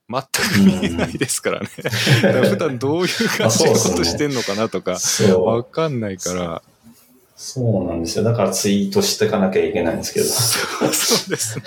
[0.09, 1.67] 全く見えないですからね。
[2.49, 4.97] 普段どういう感じのことしてんのかなとか、
[5.37, 6.63] わかんないから。
[7.35, 8.23] そうなんですよ。
[8.23, 10.25] だからツイートしていかなきゃいけないんですけど。
[10.25, 11.63] そうですね。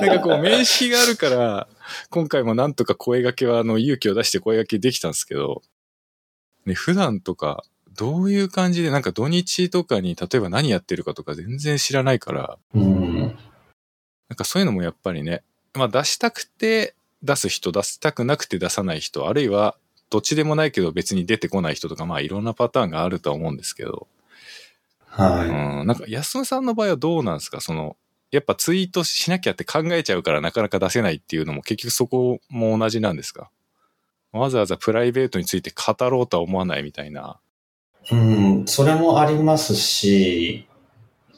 [0.00, 1.66] なんかこう名刺があるから、
[2.08, 5.62] 今回もなんとか声掛けはあの勇気を出して声掛けできたんですけど、
[6.66, 7.64] ね、普段とか
[7.96, 15.42] どういう感じでなんか土日とかに例えば何やってるかとか全然知らないから、うん、なんかそういうのもやっぱりね、
[15.74, 19.76] まあ出したくて出す人、出したくなくて出さない人、あるいは
[20.10, 24.06] どっちでもないけど別に出てこない人とか、まあいろんなパターンがあるとは思うんですけど。
[25.06, 25.48] はい。
[25.48, 25.86] うん。
[25.86, 27.60] なんか安野さんの場合はどうなんですか？
[27.60, 27.96] その、
[28.30, 33.50] やっぱツイートしなきゃって考えちゃうからなかなか出せないっていうのも結局そこも同じなんですか？
[34.32, 37.38] わざわざプライベートについて語ろうとは思わないみたいな。
[38.10, 40.66] うん、それもありますし、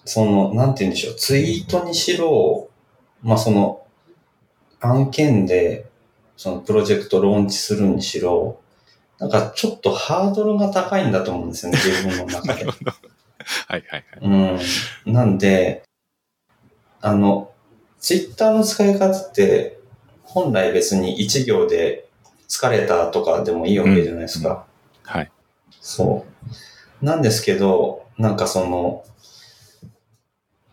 [0.05, 2.69] その、なんて言うんでしょう、ツイートにしろ、
[3.23, 3.86] まあその、
[4.81, 5.86] 案件で、
[6.36, 8.61] そのプロジェクトローンチするにしろ、
[9.19, 12.65] なんかちょっとハードルが高いんだと思うんですよね、自分の中で。
[12.66, 12.74] はい
[13.69, 14.05] はいはい。
[15.07, 15.12] うん。
[15.12, 15.82] なんで、
[17.01, 17.53] あの、
[17.99, 19.78] ツイッターの使い方って、
[20.23, 22.09] 本来別に一行で
[22.49, 24.66] 疲れたとかでもいいわけじゃないですか。
[25.05, 25.31] うん、はい。
[25.85, 26.24] そ
[27.02, 27.05] う。
[27.05, 29.05] なんですけど、なんかその、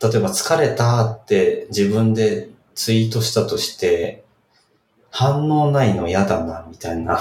[0.01, 4.23] 例えば疲れたって自分でツイートしたとして、
[5.11, 7.19] 反応ないの嫌だな、みたいな。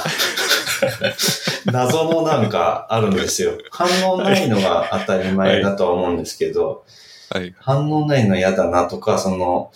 [1.67, 3.59] 謎のなんかあるんですよ。
[3.71, 6.85] 反応ないのが当たり前だとは思うんですけど、
[7.31, 9.73] はい、反応ないの嫌だなとか、その、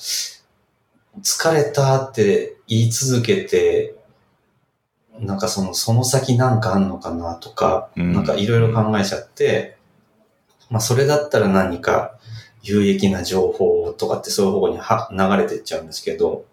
[1.21, 3.94] 疲れたって言い続けて、
[5.25, 9.77] なんかその、その先なんかあんのかなとか、うん、なんかいろいろ考えちゃって、
[10.71, 12.19] まあそれだったら何か
[12.63, 16.45] 有益な情報とかってそういう方向には流れていっちゃうんですけど、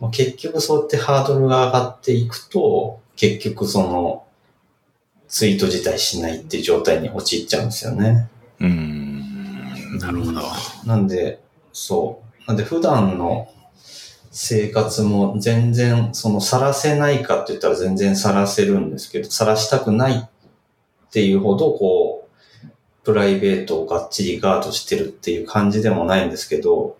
[0.00, 4.26] まあ、結局そうやってハードルが上がっていくと、結局その、
[5.28, 8.28] ツイート自体しないっていう状態に陥っちゃうんですよね。
[8.60, 10.42] うん、なるほど。
[10.84, 11.40] なんで、
[11.72, 12.44] そう。
[12.46, 13.48] なんで普段の
[14.32, 22.66] 生活も全然、その、晒せないかって言ったら全然晒せるんですけど、晒したくないっていうほど、こう、
[23.04, 26.96] プライベートをがっちりガードしてるっていう感じでもないんですけど、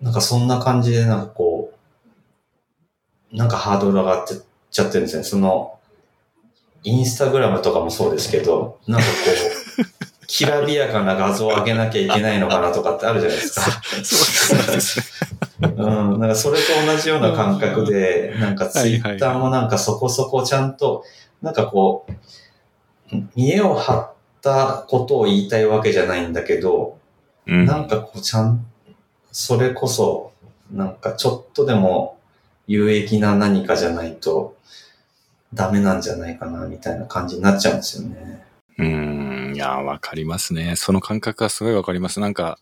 [0.00, 1.72] なんかそんな感じでなんかこ
[3.32, 4.36] う、なんかハードル上がってっ
[4.70, 5.24] ちゃってるんですね。
[5.24, 5.80] その、
[6.84, 9.12] インスタグラムとかもそうですけど、なんかこ
[9.78, 13.82] う、 きらびやかな画像を上げなきゃいけないのかなとかってあるじゃないですか。
[14.02, 15.04] そうですね。
[15.60, 21.04] うん、なんかそれと同じような感覚で、なんかツイッターもなんかそこそこちゃんと、
[21.40, 26.98] なんかこう、見栄を張ったことを言いたいわけじゃないんだけど、
[27.46, 28.66] うん、なんかこうちゃん、
[29.30, 30.32] それこそ、
[30.72, 32.18] なんかちょっとでも
[32.66, 34.56] 有益な何かじゃないと
[35.52, 38.44] ダメなんじゃないかな、みたいな感じになっちゃうんですよね。
[38.78, 40.76] うん、いや、わかりますね。
[40.76, 42.20] その感覚はすごいわかります。
[42.20, 42.58] なんか、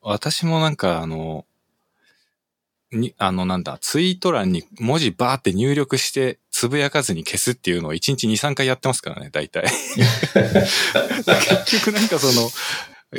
[0.00, 1.46] 私もなんかあの、
[2.92, 9.64] に、あのなんだ、ツイート欄に文字バーって入力して、つぶやかずに消すっていうのを1日2、3回やってますからね、大体。
[11.66, 12.50] 結局なんかその、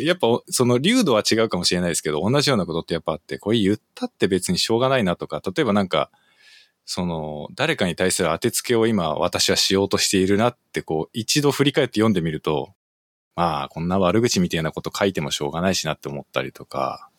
[0.01, 6.09] やっぱその流度は違うかもしれないですけど、同じようなことってやっぱあって、これ言ったって別にしょうがないなとか、例えばなんか、
[6.85, 12.73] その、誰かに対する当てつけを今私はしようとしているなって、こう、一度振り返って読んでみると、
[13.35, 17.09] まあ、こんな悪口みたいなこと書いてもしょうがないしなって思ったりとか、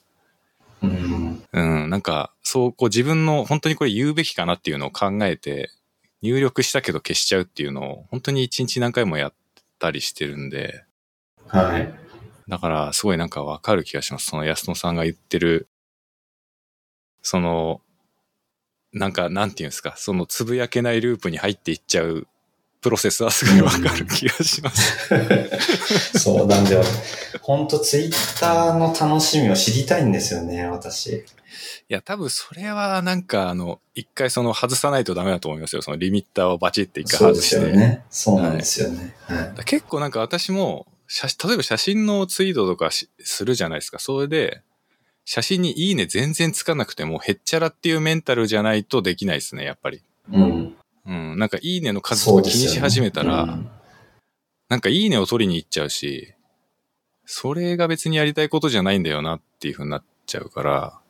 [0.82, 1.42] うん。
[1.52, 5.70] うん、なんか、そう、こう自分の本当にこれ言うべきかなっていうのを考えて、
[6.22, 9.34] 入力したけど消しちゃうっていうのを、本当に一日何回もやっ
[9.78, 10.84] たりしてるんで、
[11.48, 11.92] はい。
[12.48, 14.26] だから、すごいなんかわかる気がします。
[14.26, 15.68] その安野さんが言ってる、
[17.22, 17.80] その、
[18.96, 22.26] なんか、なんていうんですか、そのつぶやけないループに入っていっちゃう
[22.80, 25.08] プロセスはすごいわかる気がします。
[26.18, 26.82] そうなんだよ。
[27.42, 31.10] ほんとツイッターの楽しみを知りたいんですよね、私。
[31.10, 31.24] い
[31.88, 35.82] や、多分それはなんか、あの、一回その外さないとダメだと思いますよ。
[35.82, 37.56] そのリミッターをバチって一そうで回外して。
[37.56, 38.04] すよね。
[38.08, 39.14] そうなんですよね。
[39.26, 39.64] はい。
[39.64, 43.98] 結構なんか私も写、例えば写真のツイートとかしするじゃないですか。
[43.98, 44.62] それで、
[45.26, 50.00] 写真にいいね全然つかなくても、へっちゃらっていうメンタルじゃないとできないですね、やっぱり。
[50.32, 50.76] うん。
[51.06, 51.38] うん。
[51.38, 53.70] なんかいいねの数とか気にし始めたら、うん
[54.68, 56.34] なんかいいねを取りに行っちゃうし、
[57.24, 61.00] それが別にやりたいことじゃないんだよなっていう風になっちゃうから、だか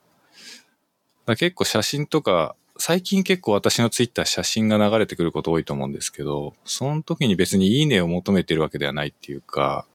[1.26, 9.86] ら結構写真とか、最近結構私のツイッター写真が流れてくること多いと思うんですけど、その時に別にいいねを求めてるわけではないっていうか、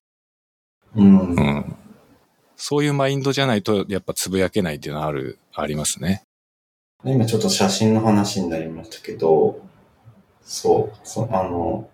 [0.95, 1.39] うんう。
[1.39, 1.75] ん。
[2.63, 6.21] そういうマインドじゃないとやっぱつぶやけないっていうのはある、ありますね。
[7.03, 9.59] 今ちょっと写真の話になりましたけど、
[10.43, 11.89] そう、そあの、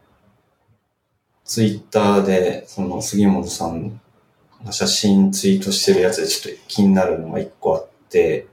[1.46, 4.02] ツイッターで、その杉本さん
[4.66, 8.48] が写真ツイートしてるやつでちょっと気になるのが一個あって、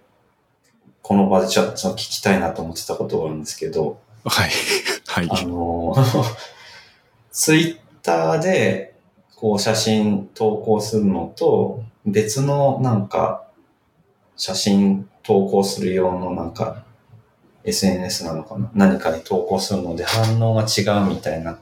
[1.02, 4.50] この場でちょっと聞きたいなと思ってたことがあるんですけど、はい。
[5.08, 5.28] はい。
[5.28, 5.96] あの、
[7.32, 8.94] ツイッターで
[9.34, 13.48] こう写真投稿するのと、別のなんか
[14.36, 16.84] 写真投稿する用のなんか
[17.64, 18.70] SNS なのかな？
[18.74, 21.58] 何かに投稿するので反応が違うみたいな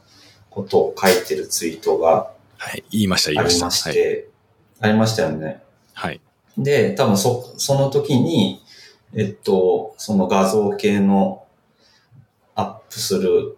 [0.51, 2.32] ことを書いてるツイートが
[2.62, 2.85] はい。
[2.93, 3.90] 言いました、言いありました。
[3.90, 3.97] はい。
[3.97, 4.28] まして、
[4.78, 5.62] ありましたよね。
[5.94, 6.20] はい。
[6.56, 8.62] で、多分そ、その時に、
[9.14, 11.44] えっと、その画像系の
[12.55, 13.56] アップする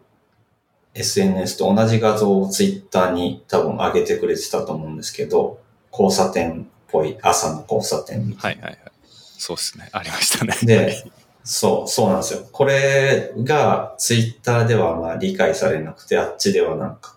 [0.95, 5.61] SNS と同じ画像をツイッターに多分上げてくれてたと思うんですけど、
[5.93, 8.93] 交差点っぽい朝の交差点みたいはいはいはい。
[9.37, 9.89] そうですね。
[9.93, 10.55] ありましたね。
[10.63, 11.13] ではい
[11.47, 12.49] そう、そうなんですよ。
[12.53, 17.17] これがツイッターではまあ理解されなくて、あっちではなんか、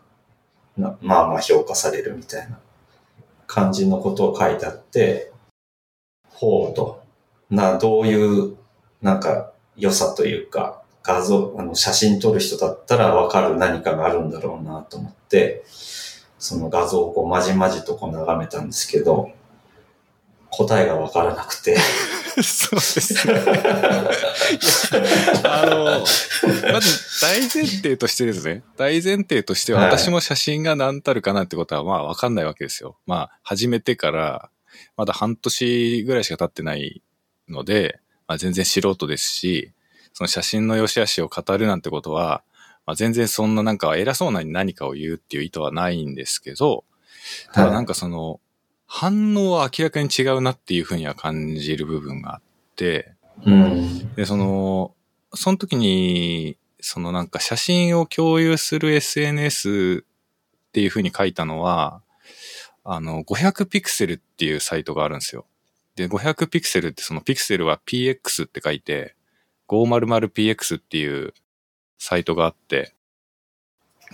[0.77, 2.59] なまあまあ評価されるみたいな
[3.45, 5.31] 感じのことを書いてあって、
[6.27, 7.01] ほうと、
[7.49, 8.57] な、どういう、
[9.01, 15.63] なんか良さというか、画像、あの、写真撮る人だったらわかる何かがあるんだろうなと思って、
[16.37, 19.31] その画像をこうまじまじとこう眺めたんですけど、
[20.57, 21.77] 答えがわからなくて、
[22.41, 23.33] そうですね。
[25.43, 26.05] あの、
[26.71, 28.63] まず大前提としてですね。
[28.75, 32.97] 大前提としてははい私も写真が何たるかなってことはまあわかんないわけですよ。
[33.05, 34.49] まあ始めてから
[34.95, 37.03] まだ半年ぐらいしか経ってない
[37.47, 39.71] ので、まあ、全然素人ですし、
[40.13, 42.43] その写真の良し悪しを語るなんてことは、
[42.85, 46.83] まあ、全然そんななんか偉そうなに何かを言うっていう意図はないんですけど、
[47.53, 48.39] ただなんかその、
[48.87, 52.41] 反応は明らかに違うなっていうふうには感じる部分があっ
[52.75, 53.13] て、
[53.45, 54.15] うん。
[54.15, 54.95] で、その、
[55.33, 62.01] その時に、そのなんか写真を共有する SNS っていうふうに書いたのは、
[62.83, 65.45] あの、500ピクセルっていうサイトがあるんですよ。
[65.95, 69.15] で、500ピクセルってそのピクセルは PX って書いて、
[69.67, 71.33] 500px っていう
[71.97, 72.93] サイトがあって、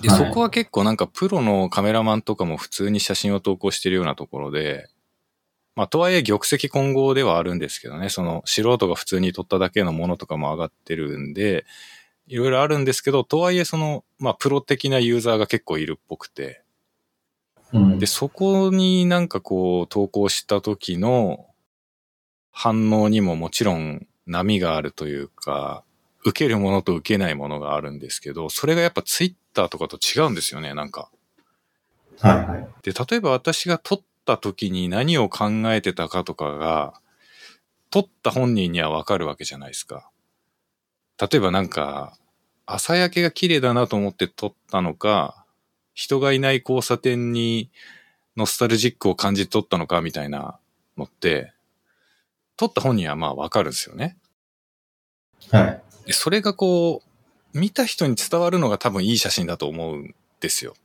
[0.02, 0.18] で、はい。
[0.18, 4.90] そこは結構なんかプロのカメラマンとかも普通に写真を投稿してるようなところで、
[5.76, 11.65] まあ、とはいえ玉石混合ではあるんですけどね、その素人が普通に撮っただけのものとかも上がってるんで、
[12.28, 16.61] いろいろあるんですけど、とはいえその、まあ、プロ的なユーザーが結構いるっぽくて、
[17.74, 17.99] うん。
[17.99, 21.48] で、そこになんかこう投稿した時の
[22.52, 25.84] 反応にももちろん波があるというか、
[26.25, 31.09] 受けるものと受けないものがあるんですけど、それがやっぱツイッターとかと違うんですよね、なんか。
[32.19, 32.67] はいはい。
[32.83, 36.93] で、例えば私が撮った時に何を考えてたかとかが、
[37.89, 40.09] 撮った本人にはわかるわけじゃないですか。
[41.19, 42.17] 例えばなんか、
[42.65, 45.45] 朝焼けが綺麗だなと思って撮ったのか、
[45.93, 47.69] 人がいない交差点に
[48.35, 50.59] ノスタルジックを感じ取ったのかみたいな
[50.97, 51.53] のって、
[52.55, 54.17] 撮った本人はまあわかるんですよね。
[55.51, 55.83] はい。
[56.05, 57.01] でそれがこ
[57.53, 60.75] う、見た人に伝わるのが多分いい写真だと思うんですよ。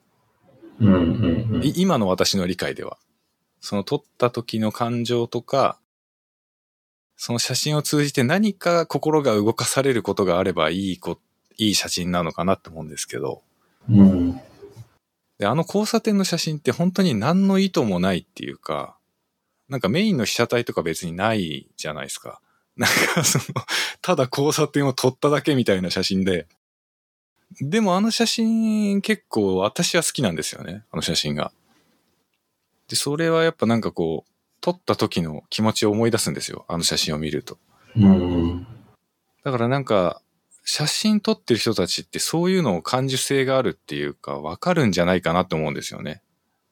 [0.81, 1.65] うんうんうん。
[1.65, 2.99] い今の私の理解では。
[3.61, 5.79] その撮った時の感情とか、
[7.17, 11.19] その写真を通じて何か心が動かされることがあればいいこ、
[11.57, 13.43] いい写真なのかなって思うんですけど、
[13.91, 14.41] うん。
[15.39, 18.97] で、あの交差点の写真って本当に何の意図もないっていうか、
[19.69, 22.41] なんかメインの被写体とか別にないじゃないですか。
[22.79, 23.45] なんかその、
[24.01, 26.47] ただ交差点を撮っただけみたいな写真で。
[27.61, 30.85] でもあの写真結構私は好きなんですよね。
[30.93, 31.53] あの写真が。
[32.89, 34.31] で、それはやっぱなんかこう、
[34.61, 36.65] 撮った時の気持ちを思い出すんですよ。
[36.69, 37.59] あの写真を見ると。
[37.97, 38.67] うん。
[39.45, 40.23] だからなんか、
[40.65, 46.23] 写真撮ってる人たちってそういうのを感受性があるっていうか、わかるんじゃないかなと思うんですよね。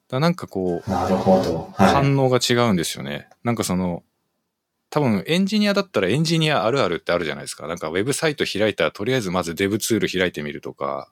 [0.08, 1.72] だなんかこう、なるほど。
[1.74, 1.94] はい。
[1.94, 3.28] 反応が違うんですよね。
[3.42, 4.02] なんかその、
[4.90, 7.66] 多分エンジニアだったらエンジニアあるあるってあるじゃないですか。
[7.66, 11.10] なんかウェブサイト開いたらとりあえずまずデブツール開いてみるとか、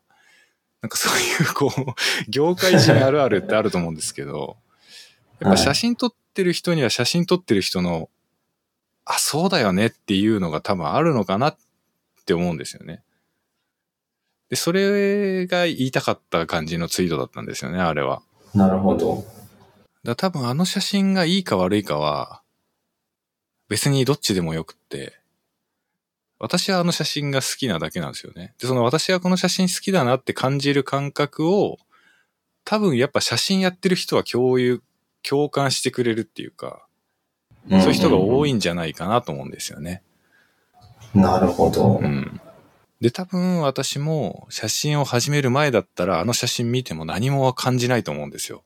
[0.81, 4.59] なんかそういうこう、業界人あるあるってあると思うんですけど、
[5.41, 8.11] やっぱ写真撮ってる人には写真撮ってる人の、
[9.07, 11.57] あ、そうだよねっていうのが多分あるのかなっ
[12.27, 13.03] て思うんですよね。
[14.51, 18.23] で、それが言いたかった感じのツイートだったんですよね、あれは。
[18.55, 19.25] なるほど。
[20.05, 22.43] だ多分あの写真がいいか悪いかは、
[23.75, 25.19] 別にどっちでもよくって、
[26.39, 28.55] 私はあの写真が好きなだけなんですよね。
[28.61, 31.79] で、その私はこの写真好きだなって感じる感覚を、
[32.65, 34.81] 多分やっぱ写真やってる人は共有、
[35.29, 36.87] 共感してくれるっていうか、
[37.69, 40.05] そういう人が多いんじゃないかなと思うんですよね。
[41.13, 42.07] なるほどう。
[42.07, 42.41] ん。
[43.01, 48.63] で、多分私も写真を始める前だったら、あの写真見ても何も感じないと思うんですよ。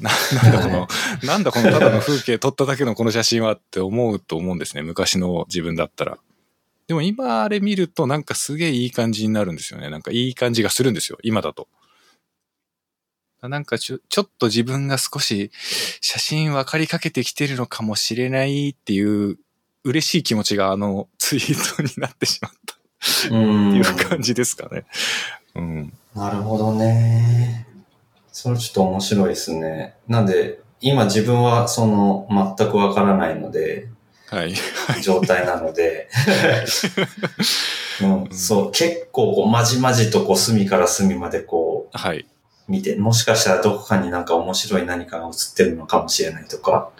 [0.00, 0.10] な、
[0.42, 0.88] なんだこの、
[1.22, 4.82] なんだこのただの風景撮っただけのこの写真はって思うと思うんですね。
[4.82, 6.18] 昔の自分だったら。
[6.86, 9.88] でも今あれ見るとなんかすげえいい感じになるんですよね。
[9.90, 11.18] なんかいい感じがするんですよ。
[11.22, 11.68] 今だと。
[13.40, 15.50] なんかちょ、ちょっと自分が少し
[16.00, 19.38] 写真分かりかけてきてるのかもしれないっていう
[19.84, 22.74] 嬉しい気持ちがあのツイートになってしまった
[23.26, 24.86] うってんいう感じですかね。
[25.54, 25.92] うん。
[26.14, 27.66] なるほどね。
[28.34, 29.94] それちょっと面白いですね。
[30.08, 32.26] なんで、今自分はその
[32.58, 33.88] 全くわからないので、
[34.28, 34.54] はい。
[35.02, 36.08] 状態なので、
[38.02, 42.18] うん、そう、結構こう、まじまじとこう、隅から隅までこはい。
[42.18, 42.26] う、
[42.66, 46.90] 見て、もしかしたらどこかになんか面白い何かが映ってるのかもしれないとか、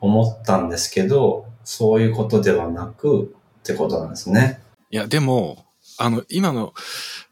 [0.00, 4.60] 思ったんですけど、そういうことではなく、ってことなんですね。
[4.90, 5.64] いや、でも、
[5.98, 6.74] あの、今の、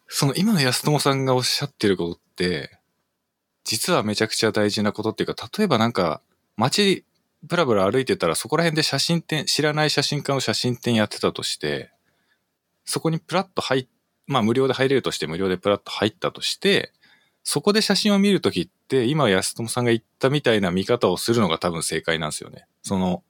[0.08, 2.81] その今の安友さんがおっしゃってることって、
[3.64, 6.20] 実はめちゃくちゃ大事なことっていうか、例えばなんか、
[6.56, 7.04] 街、
[7.42, 11.90] ブラブラ歩いてたらそこら辺で写真展、知らない写真家の写真展やってたとして、
[12.84, 13.86] そこにプラッと入っ、
[14.26, 16.92] まあ無料で入れるとして無料でプラッと入ったとして、
[17.44, 22.66] そこで写真を見るときって、今安友さんが言ったみたいな見方をするのが多分正解なんですよね。
[22.82, 23.24] その、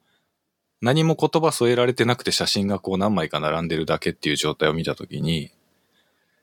[0.81, 5.51] 何も言葉添えられてなくて写真がこう何枚か並んでるだけっていう状態を見たときに、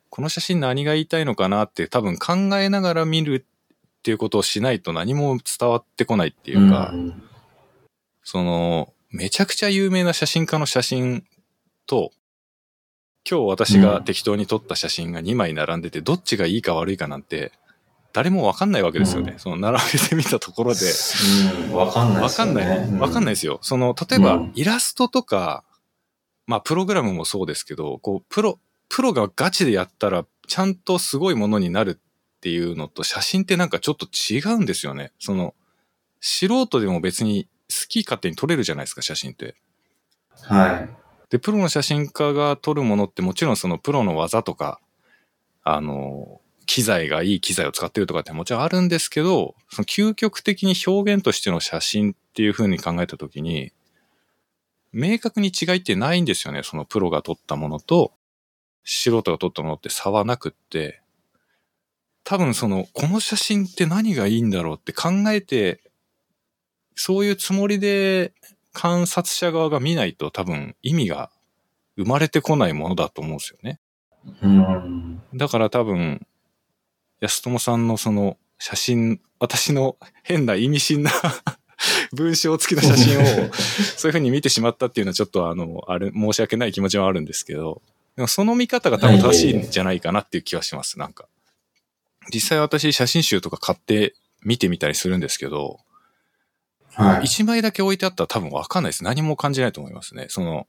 [0.09, 3.47] この写真何が言いたいのかなって多分考えながら見る
[4.01, 7.23] っていうことをしないと何も伝わってこないっていうか、ん
[8.23, 11.25] その、めちゃくちゃ有名な写真家の写真
[11.87, 12.11] と、
[13.31, 17.53] 今日私が適当に撮った写真が2枚並んでて、どっちがいいか悪いかなんて、
[18.15, 19.33] 誰もわかんないわけですよね。
[19.33, 20.81] うんその並べてみたところで。
[21.69, 22.31] うん、わかんないわ。
[22.31, 22.91] かんない。
[22.99, 23.37] わかんないい。
[23.37, 23.59] ですよ。
[23.61, 25.65] その、例えばうん、イラストとか、
[26.47, 28.59] まあ、プログラムもそうですけど、こう、プロ、
[28.89, 32.01] プロがガチでやったら、ちゃんとすごいものになる
[32.41, 35.13] っていうのと、写真ってなんかちょっと違うんですよね。
[35.19, 35.55] その、
[36.21, 39.57] 素人でも別に好き勝手に撮れるじゃないですか、写真って。
[40.45, 40.89] はい。
[41.29, 44.81] で、プロの写真家が撮るものってもちろんそのプロの技とか、
[45.65, 53.73] あの、機材がいい機材を使ってるとかってもちろんあるんですけど、その究極的に表現としての写真っていう風に考えたときに、
[54.93, 56.63] 明確に違いってないんですよね。
[56.63, 58.15] そのプロが撮ったものと、
[58.85, 61.00] 素人が撮ったものって差はなくって、
[62.25, 65.81] 多分その、この写真って何がいいんだろうって考えて、
[66.95, 68.33] そういうつもりで
[68.73, 71.31] 観察者側が見ないと多分意味が
[71.97, 73.81] 生まれてこないものだと思うんですよね。
[74.43, 75.23] うん。
[75.35, 76.27] だから多分、
[77.21, 81.11] 安友さんのその写真、私の変な意味深な
[82.13, 83.25] 文章付きの写真を
[83.97, 87.83] そういうふうに見てしまったっていうのはちょっとあの、あれ、申し訳ない気持ちはあるんですけど、
[88.17, 91.27] でもその見方が多分正しいんじゃないかなっていう気はします、なんか。
[92.33, 95.81] 実際私写真集とか買って見てみたりするんですけど、
[96.95, 97.25] はい。
[97.25, 99.05] 一枚だけ置いてあったら多分わかんないです。
[99.05, 100.27] 何も感じないと思いますね。
[100.29, 100.67] その、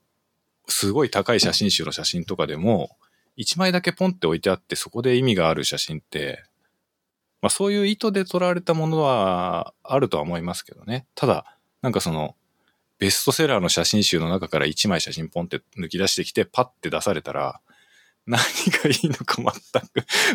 [0.68, 2.96] すごい高い写真集の写真とかでも、
[3.38, 6.44] 1枚だけポンって置いてあって、そこで意味がある写真って、
[7.40, 11.06] まあそういう意図で撮られたものはあるとは思いますけどね。
[11.14, 12.36] ただ、なんかその、
[12.98, 17.60] ベストセラーの写真集の中から1枚写真ポンって抜き出してきて、パッて出されたら、
[18.26, 19.82] 何がいいのか全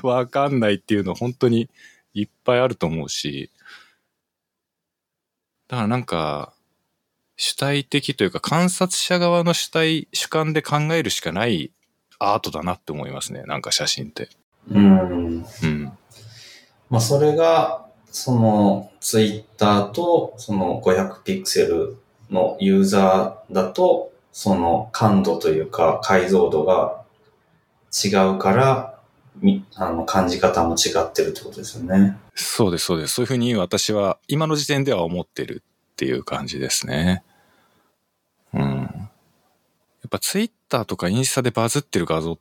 [0.02, 1.70] く わかんないっていうの本当に
[2.14, 3.52] いっぱいあると思うし、
[5.68, 6.54] だからなんか、
[7.36, 11.72] 主体的というか観察者側の主体、主観で考えるしかない
[12.20, 13.44] アートだなって思いますね。
[13.44, 14.30] なんか写真って。
[14.72, 15.46] うん。
[15.64, 15.98] うん。
[16.90, 21.98] まあ、それが、その、ツイッターと、その500ピクセル
[22.32, 27.02] のユーザーだと、その感度というか解像度が
[28.06, 28.99] 違うから、
[29.76, 32.18] あの、感じ方も違ってるってことですよね。
[32.36, 33.14] そうです、そうです。
[33.14, 35.64] そういうふうに私は今の時点では思ってる
[35.94, 37.24] っていう感じですね。
[38.53, 38.61] うん。
[38.64, 42.40] やっぱツイッターとかインスタでバズってる画像っ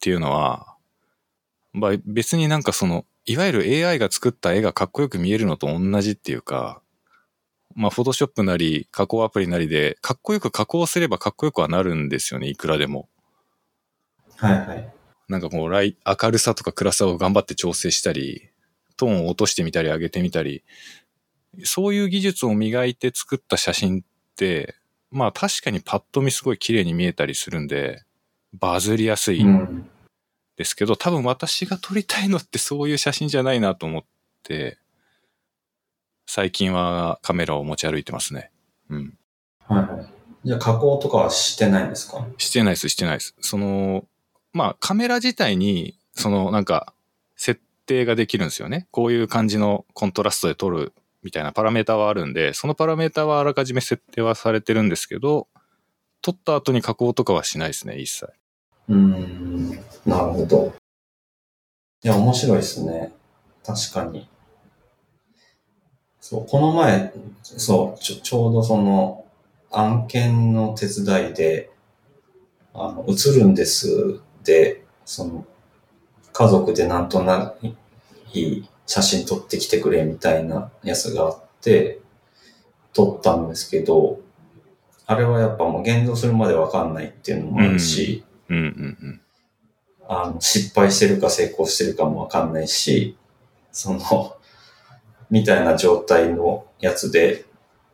[0.00, 0.74] ていうのは、
[1.72, 6.80] まあ別になんかその、いわゆる AI が作った絵がかっこよく見えるのと同じっていうか、
[7.74, 13.08] まあフォトショップなり加工アプリなりでかっこよく加工すればかっこよくはなるんですよね、いくらでも。
[14.36, 14.94] はいはい。
[15.28, 18.50] なんかこうライ、明るさとか暗さを頑張って調整したり、
[18.96, 20.62] トーンを落としてみたり上げてみたり、
[21.64, 24.04] そういう技術を磨いて作った写真っ
[24.36, 24.74] て、
[25.10, 28.02] まあ確かにパッと見すごい綺麗に見えたりするんで、
[28.52, 29.90] バズりやすいんうん。
[30.56, 34.04] ですけど、多分私が撮りたいのって そういう写真じゃないなと思っ
[34.42, 34.78] て、
[36.26, 38.50] 最近はカメラを持ち歩いてますね。
[38.90, 39.18] うん。
[39.66, 40.12] はいはい。
[40.44, 42.26] じゃあ加工とかはしてないんですか？
[42.38, 43.34] してないです、してないです。
[43.40, 44.06] その、
[44.54, 46.94] まあカメラ自体に、そのなんか、
[47.36, 48.86] 設定ができるんですよね。
[48.90, 55.48] こういう感じのコントラストで撮るみたいなパラメータはあるんで、そのパラメータはあらかじめ設定はされてるんですけど、
[56.22, 58.32] 撮った後に加工とかはしないですね、一切。
[58.88, 59.70] うん。
[60.06, 60.74] なるほど。
[62.02, 63.12] いや、面白いですね。
[63.66, 64.28] 確かに。
[66.20, 67.12] そう、この前、
[67.42, 69.24] そう、ちょ、ちょうどその、
[69.70, 71.70] 案件の手伝いで、
[72.72, 74.20] あの、映るんです、
[75.04, 75.46] その、
[76.32, 77.66] 家族でなんとなく
[78.32, 82.00] いい写真撮ってきてくれみたいなやつがあって、
[82.92, 84.20] 撮ったんですけど、
[85.06, 89.20] あれはやっぱもう現像するまでわかんないっていうのもあるし、うんうんうん。
[90.08, 93.16] あの、失敗してるか成功してるかもわかんないし、
[93.72, 94.36] その、
[95.30, 97.44] みたいな状態のやつで、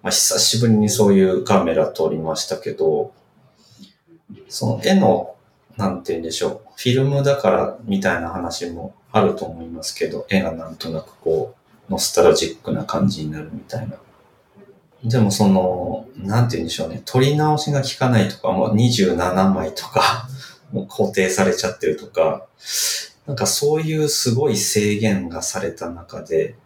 [0.02, 3.12] まあ、久しぶりにそういうカメラ撮りましたけど、
[4.48, 5.34] その絵の、
[5.80, 11.54] なんて言うんでしょう、フィルムだからみたいな話もあると思いますけど、絵がなんとなくこ
[11.88, 13.96] う、ノスタルジックな感じになるみたいな。
[15.02, 20.28] でもその、なんて言うんでしょうね、撮り直しが効かないとか、もう27枚とか、
[20.70, 22.46] もう固定されちゃってるとか、
[23.26, 26.56] なんかそういうすごい制限がされた中で、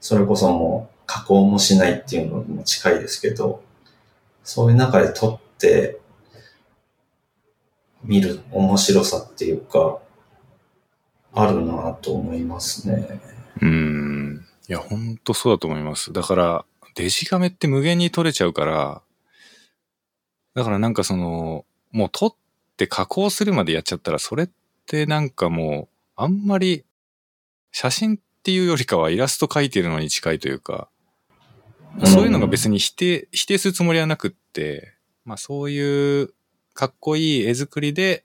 [0.00, 3.60] それこそもう加工もしないっていうのも近いですけど、
[4.44, 5.98] そういう中で撮って
[8.04, 9.98] 見る面白さっていうか、
[11.34, 13.20] あるなと思いますね。
[13.60, 14.44] うーん。
[14.68, 16.12] いや、ほんとそうだと思います。
[16.12, 16.64] だから、
[16.94, 19.02] デジカメって無限に撮れちゃうから、
[20.54, 22.34] だからなんかその、もう撮っ
[22.76, 24.50] て加工するまでやっちゃったら、それっ
[24.86, 26.84] てなんかもう、あんまり、
[27.70, 30.88] 写真っていうよりかはイラスト描いてるのに近いというか、
[32.04, 36.34] そういうのが別に否定、否定するつもりはなくって、まあそういう
[36.74, 38.24] かっこいい絵作りで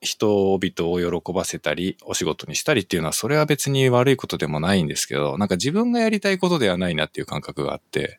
[0.00, 8.18] 人々を喜ばせたり、お仕事にしたりっていうのは、それは別に悪いことでもないんですけど、なんか自分がやりたいことではないなっていう感覚があって、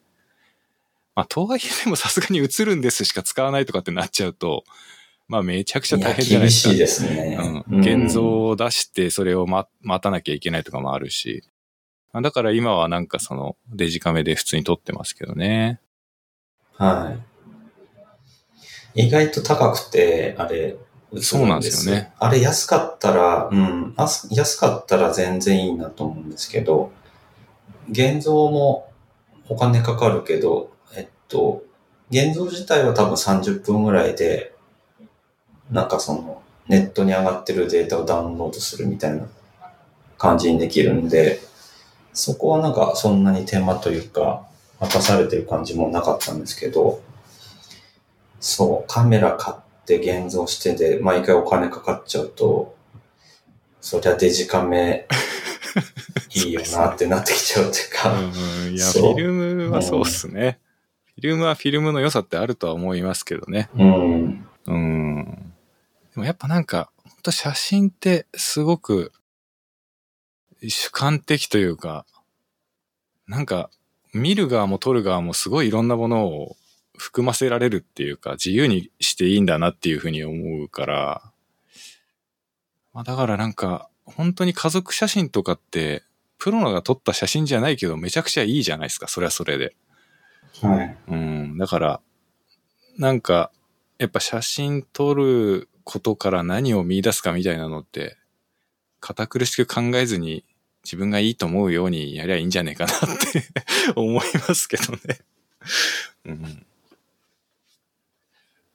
[1.16, 4.64] まあとはいえでもさすがに映るんですしか使わないとかってなっちゃうと、
[5.28, 6.70] まあめちゃくちゃ大変じゃないですか。
[6.70, 7.38] 厳しいですね。
[7.70, 7.80] うん。
[7.82, 11.44] 現像を出してそれを待待たなきゃいけないとかもあるし。
[12.14, 15.80] まあだから今はなんかそのデジカメで普通に撮ってますけどね。
[16.78, 17.33] はい。
[18.96, 20.78] 意外と高くて、あれ、
[21.22, 22.14] そうなんですよね。
[22.18, 23.94] あれ安かったら、うん、
[24.32, 26.92] 安かったら全然いいなと思うんですけど、
[27.90, 28.92] 現像も
[29.50, 31.64] お金かかるけど、えっと、
[32.10, 34.56] 現像自体は多分30分ぐらいで、
[35.72, 39.28] なんかその、ネットに上がってるデータをダウンロードするみたいな
[40.18, 41.40] 感じにできるんで、
[42.14, 44.46] そこはなんかそんなに手間というか、
[44.80, 47.02] 渡されてる感じもなかったんですけど、
[48.44, 52.76] そう、カメラ買って現像してで、毎回お金かかっちゃうと、
[53.80, 55.08] そりゃデジカメ
[56.36, 58.24] いいよなってなってきちゃうっていううか、ん
[58.68, 60.60] うん、いや、フィルムはそうっすね。
[61.16, 63.70] フィルムはフィルムの良さってあるとは思いますけどね。
[63.78, 64.48] うん。
[64.66, 65.54] うん。
[66.14, 69.14] でもやっぱなんか、本当写真ってすごく
[70.68, 72.06] 主観的というか、
[73.26, 73.70] なんか
[74.14, 76.58] 見る側も撮る側もすごいいろんなものを
[76.98, 81.22] 含ませられるっていうか、自由にしていいんだなっていうふうに思うから、
[82.94, 86.04] まあだからなんか、本当に家族写真とかって、
[86.38, 89.76] プロが撮った写真じゃないけど、めちゃくちゃいいじゃないですか、それはそれで。
[90.62, 90.98] はい。
[91.08, 92.02] うん、だから、
[92.98, 93.52] なんか、
[93.98, 98.18] やっぱ写真撮ることから何を見出すかみたいなのって、
[99.00, 100.46] 堅苦しく考えずに
[100.84, 103.44] 自分がいいと思うようにやりゃいいんじゃねえかなって
[103.96, 105.00] 思いますけどね。
[106.26, 106.66] うん、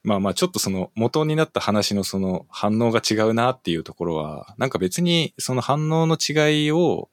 [0.02, 7.08] まあまあちょっとその元になった話のその反応が違うなっていうところは、なんか別にその反応の違いを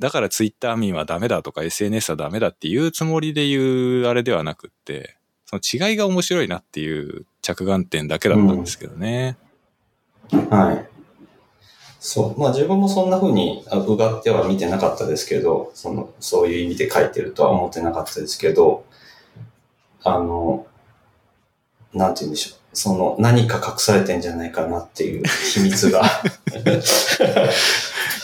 [0.00, 5.16] だからツイッター民はダメだとか SNS はダメだっていうつもりで言うあれではなくって、
[5.46, 9.38] その違いが面白いなっていう着眼点だけだったんですけどね。
[10.50, 10.88] はい。
[12.00, 12.40] そう。
[12.40, 18.84] まあ自分もそんな風にうがっては見てなかったですけど、その、そういう意味で書いてるとは思ってなかったですけど、
[20.02, 20.66] あの、
[21.94, 22.58] なんて言うんでしょう。
[22.72, 26.02] その何か隠されてんじゃないかなっていう秘密が。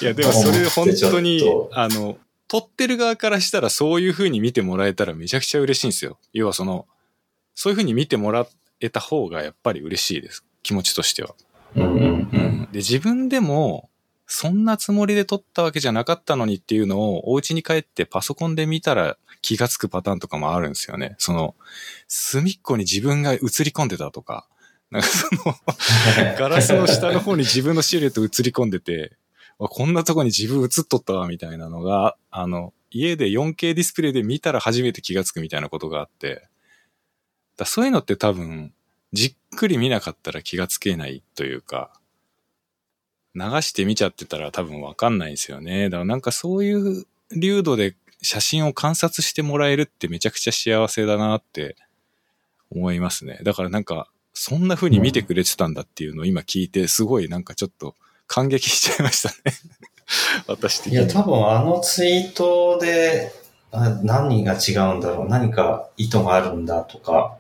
[0.03, 2.19] いや、でもそれ本当にあの、
[2.49, 6.19] 撮ってる側からしたらそういう風に見てもらえたらめちゃくちゃ嬉しいんですよ。
[6.35, 6.87] 要はその、
[7.55, 8.47] そういう風に見てもら
[8.81, 10.45] えた方がやっぱり嬉しいです。
[10.63, 11.35] 気持ちとしては。
[11.75, 12.69] うんうんうん。
[12.73, 13.89] で、自分でも、
[14.35, 21.17] そんなつもりで撮ったわけじゃなかったのにっていうのを、お家に帰ってパソコンで見たら気がつくパターンとかもあるんですよね。
[21.19, 21.55] その、
[22.09, 23.43] 隅っこに自分が映り
[23.73, 24.49] 込んでたとか、
[24.91, 25.55] なんかその、
[26.39, 29.19] ガラスの下の方に自分のシルエット映り込んでて、
[29.59, 36.49] わこんなとこに自分映っとったわ、みたいなのが、あの、家で 4K ディスプレイで見たら初めて気がつくみたいなことがあって、
[37.59, 38.73] だそういうのって多分、
[39.13, 41.93] じっくり見なかったら気がつけないというか、
[43.35, 45.89] 流して見ちゃってたら多分わかんないんですよね。
[45.89, 51.77] だからなんかそういう流度で写真を観察してもらえるってめちゃくちゃ幸せだなって
[52.71, 53.41] 思いますね。
[53.43, 57.95] だからなんか、そんな風に見てくれてたんだっていうのを今聞いて、すごいなんかちょっと
[58.27, 59.57] 感激しちゃいましたね。
[60.47, 60.99] 私的に。
[60.99, 63.33] いや、多分あのツイートで、
[63.73, 67.37] 何が違うんだろう、何か意図があるんだとか、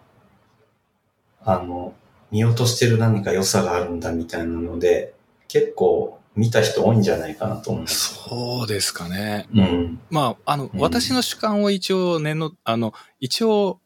[1.44, 1.94] あの、
[2.30, 5.12] 見落としてる何か良さがあるんだみたいなので、
[5.52, 8.14] 結構見た人多いんじゃないかなと思います。
[8.14, 9.46] そうですかね。
[9.54, 10.00] うん。
[10.08, 13.78] まあ、あの、うん私の主観を一応念の、あの、一応、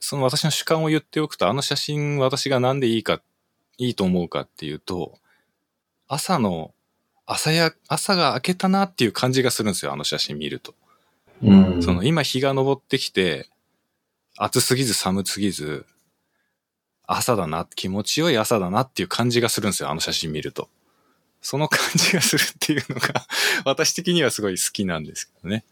[0.00, 3.22] その私の主観を言っておくと、あの写真私がなんでいいか、
[3.78, 5.14] いいと思うかっていうと、
[6.08, 6.74] 朝の、
[7.24, 10.74] 朝や、朝が明けたなっていう感じがするんですよ、あの写真見ると。
[11.40, 11.82] うん。
[11.82, 13.48] その今日が昇ってきて、
[14.36, 15.86] 暑すぎず寒すぎず、
[17.06, 20.68] 朝だな、気持ちよい朝だなっていう感じがするんですよ、あの写真見ると。
[21.40, 23.26] その感じがするっていうのが、
[23.64, 25.64] 私的にはすごい好きなんですけどね。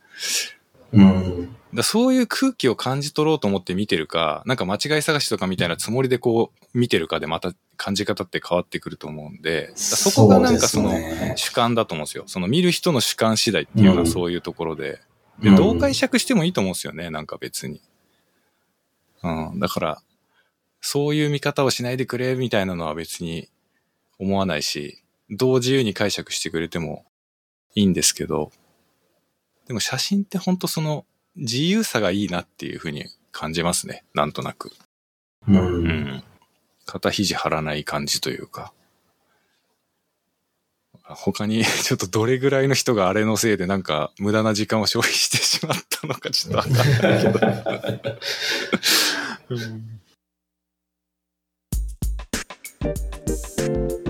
[0.93, 1.57] うん。
[1.75, 10.93] だそういう空気を感じ取ろうと思って見てるか、なんか間違い探しとかみたいなつもりでこう見てるかでまた感じ方って変わってくると思うんで、だそこがなんかその
[11.37, 12.25] 主観だと思うんですよ。
[12.27, 15.01] その見る人の主観次第っていうのはそういうところで。
[15.41, 17.81] で、うんどう解釈してもいいと思うんですよね、なんか別に。
[19.25, 20.03] うん、だから、
[20.81, 23.49] そういう見方をしないでくれみたいなのは別に
[24.19, 25.03] 思わないし、
[25.37, 27.05] どう自由に解釈してくれても
[27.75, 28.51] いいんですけど、
[29.67, 31.07] でも写真って本当その
[31.37, 34.73] 自由さがいいなっていうふうに感じますね、なんとなく。
[35.49, 35.53] う。
[35.53, 36.25] うんん。
[36.87, 38.73] 肩肘張らない感じというか。
[41.07, 48.19] 他に ちょっとどれぐらいの人があれのせいでなんか無駄な時間を消費してしまったのかちょっとわかんないけど。
[49.51, 50.01] うん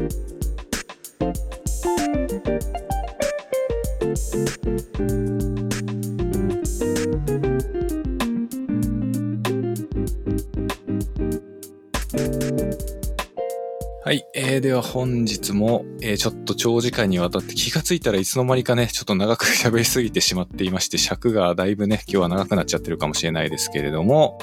[14.04, 14.26] はい。
[14.34, 24.38] えー、では本日も、えーちょっと長時間にわたって気がついたらいつの間にかね、ちょっと長く喋りすぎてしまっていまして、尺がだいぶね、今日は長くなっちゃってるかもしれないですけれども、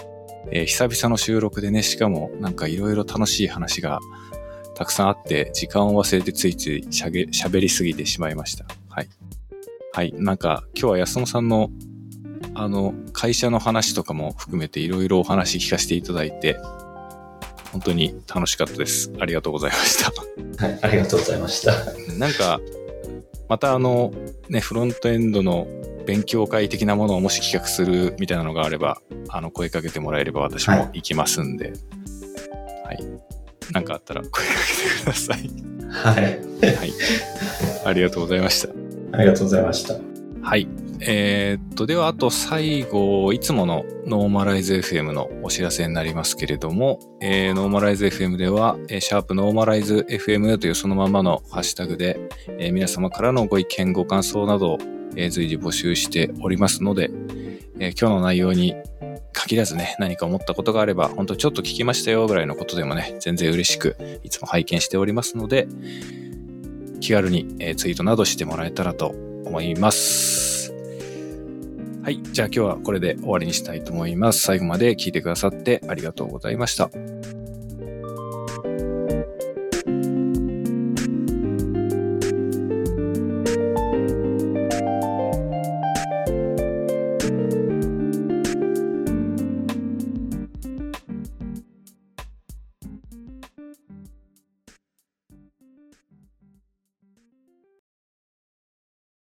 [0.49, 3.99] えー久々の収録でね、しかもなんかいろいろ楽しい話が
[4.73, 8.65] たくさんあって、時間を忘れてついつい喋りすぎてしまいました。
[8.89, 9.09] はい。
[9.93, 10.11] はい。
[10.17, 11.69] なんか今日は安野さんの
[12.55, 16.57] あの、会社の話とかも含めていろいろお話聞かせていただいて、
[17.71, 19.11] 本当に楽しかったです。
[19.19, 20.65] ありがとうございました。
[20.65, 21.73] はい、ありがとうございました。
[22.17, 22.59] なんか、
[23.49, 24.13] またあの、
[24.49, 25.67] ね、フロントエンドの
[26.05, 31.73] 勉強会的なものをもし企画するみたいなのがあれば、あの、声かけてもらえれば私も行きますんで。
[32.85, 33.03] ははい。
[33.71, 35.49] なんかあったら声かけてください。
[35.89, 36.23] はい。
[36.75, 36.93] はい。
[37.85, 38.73] ありがとうございました。
[39.13, 39.95] ありがとうございました。
[40.41, 40.67] はい。
[41.03, 52.19] えーっと、では、あと最後、いつものノーマライズ FM のお知らせになりますけれども、えーノーマライズ FM では、えーシャープノーマライズ FM というそのままのハッシュタグで、
[52.59, 54.77] えー皆様からのご意見、ご感想などを、
[55.15, 57.09] えー随時募集しておりますので、
[57.79, 58.75] えー今日の内容に
[59.33, 65.67] 限らずね、何か思ったことがあれば、本当ちょっと聞きましたよぐらいのことでもね、全然嬉しく、いつも拝見しておりますので、
[66.99, 70.40] 気軽に、えーツイートなどしてもらえたらと思います。
[72.03, 72.19] はい。
[72.23, 74.41] じゃあ今日はこれで終わりにしたいと思います。
[74.41, 76.89] 最後まで聞いてくださってありがとうございました。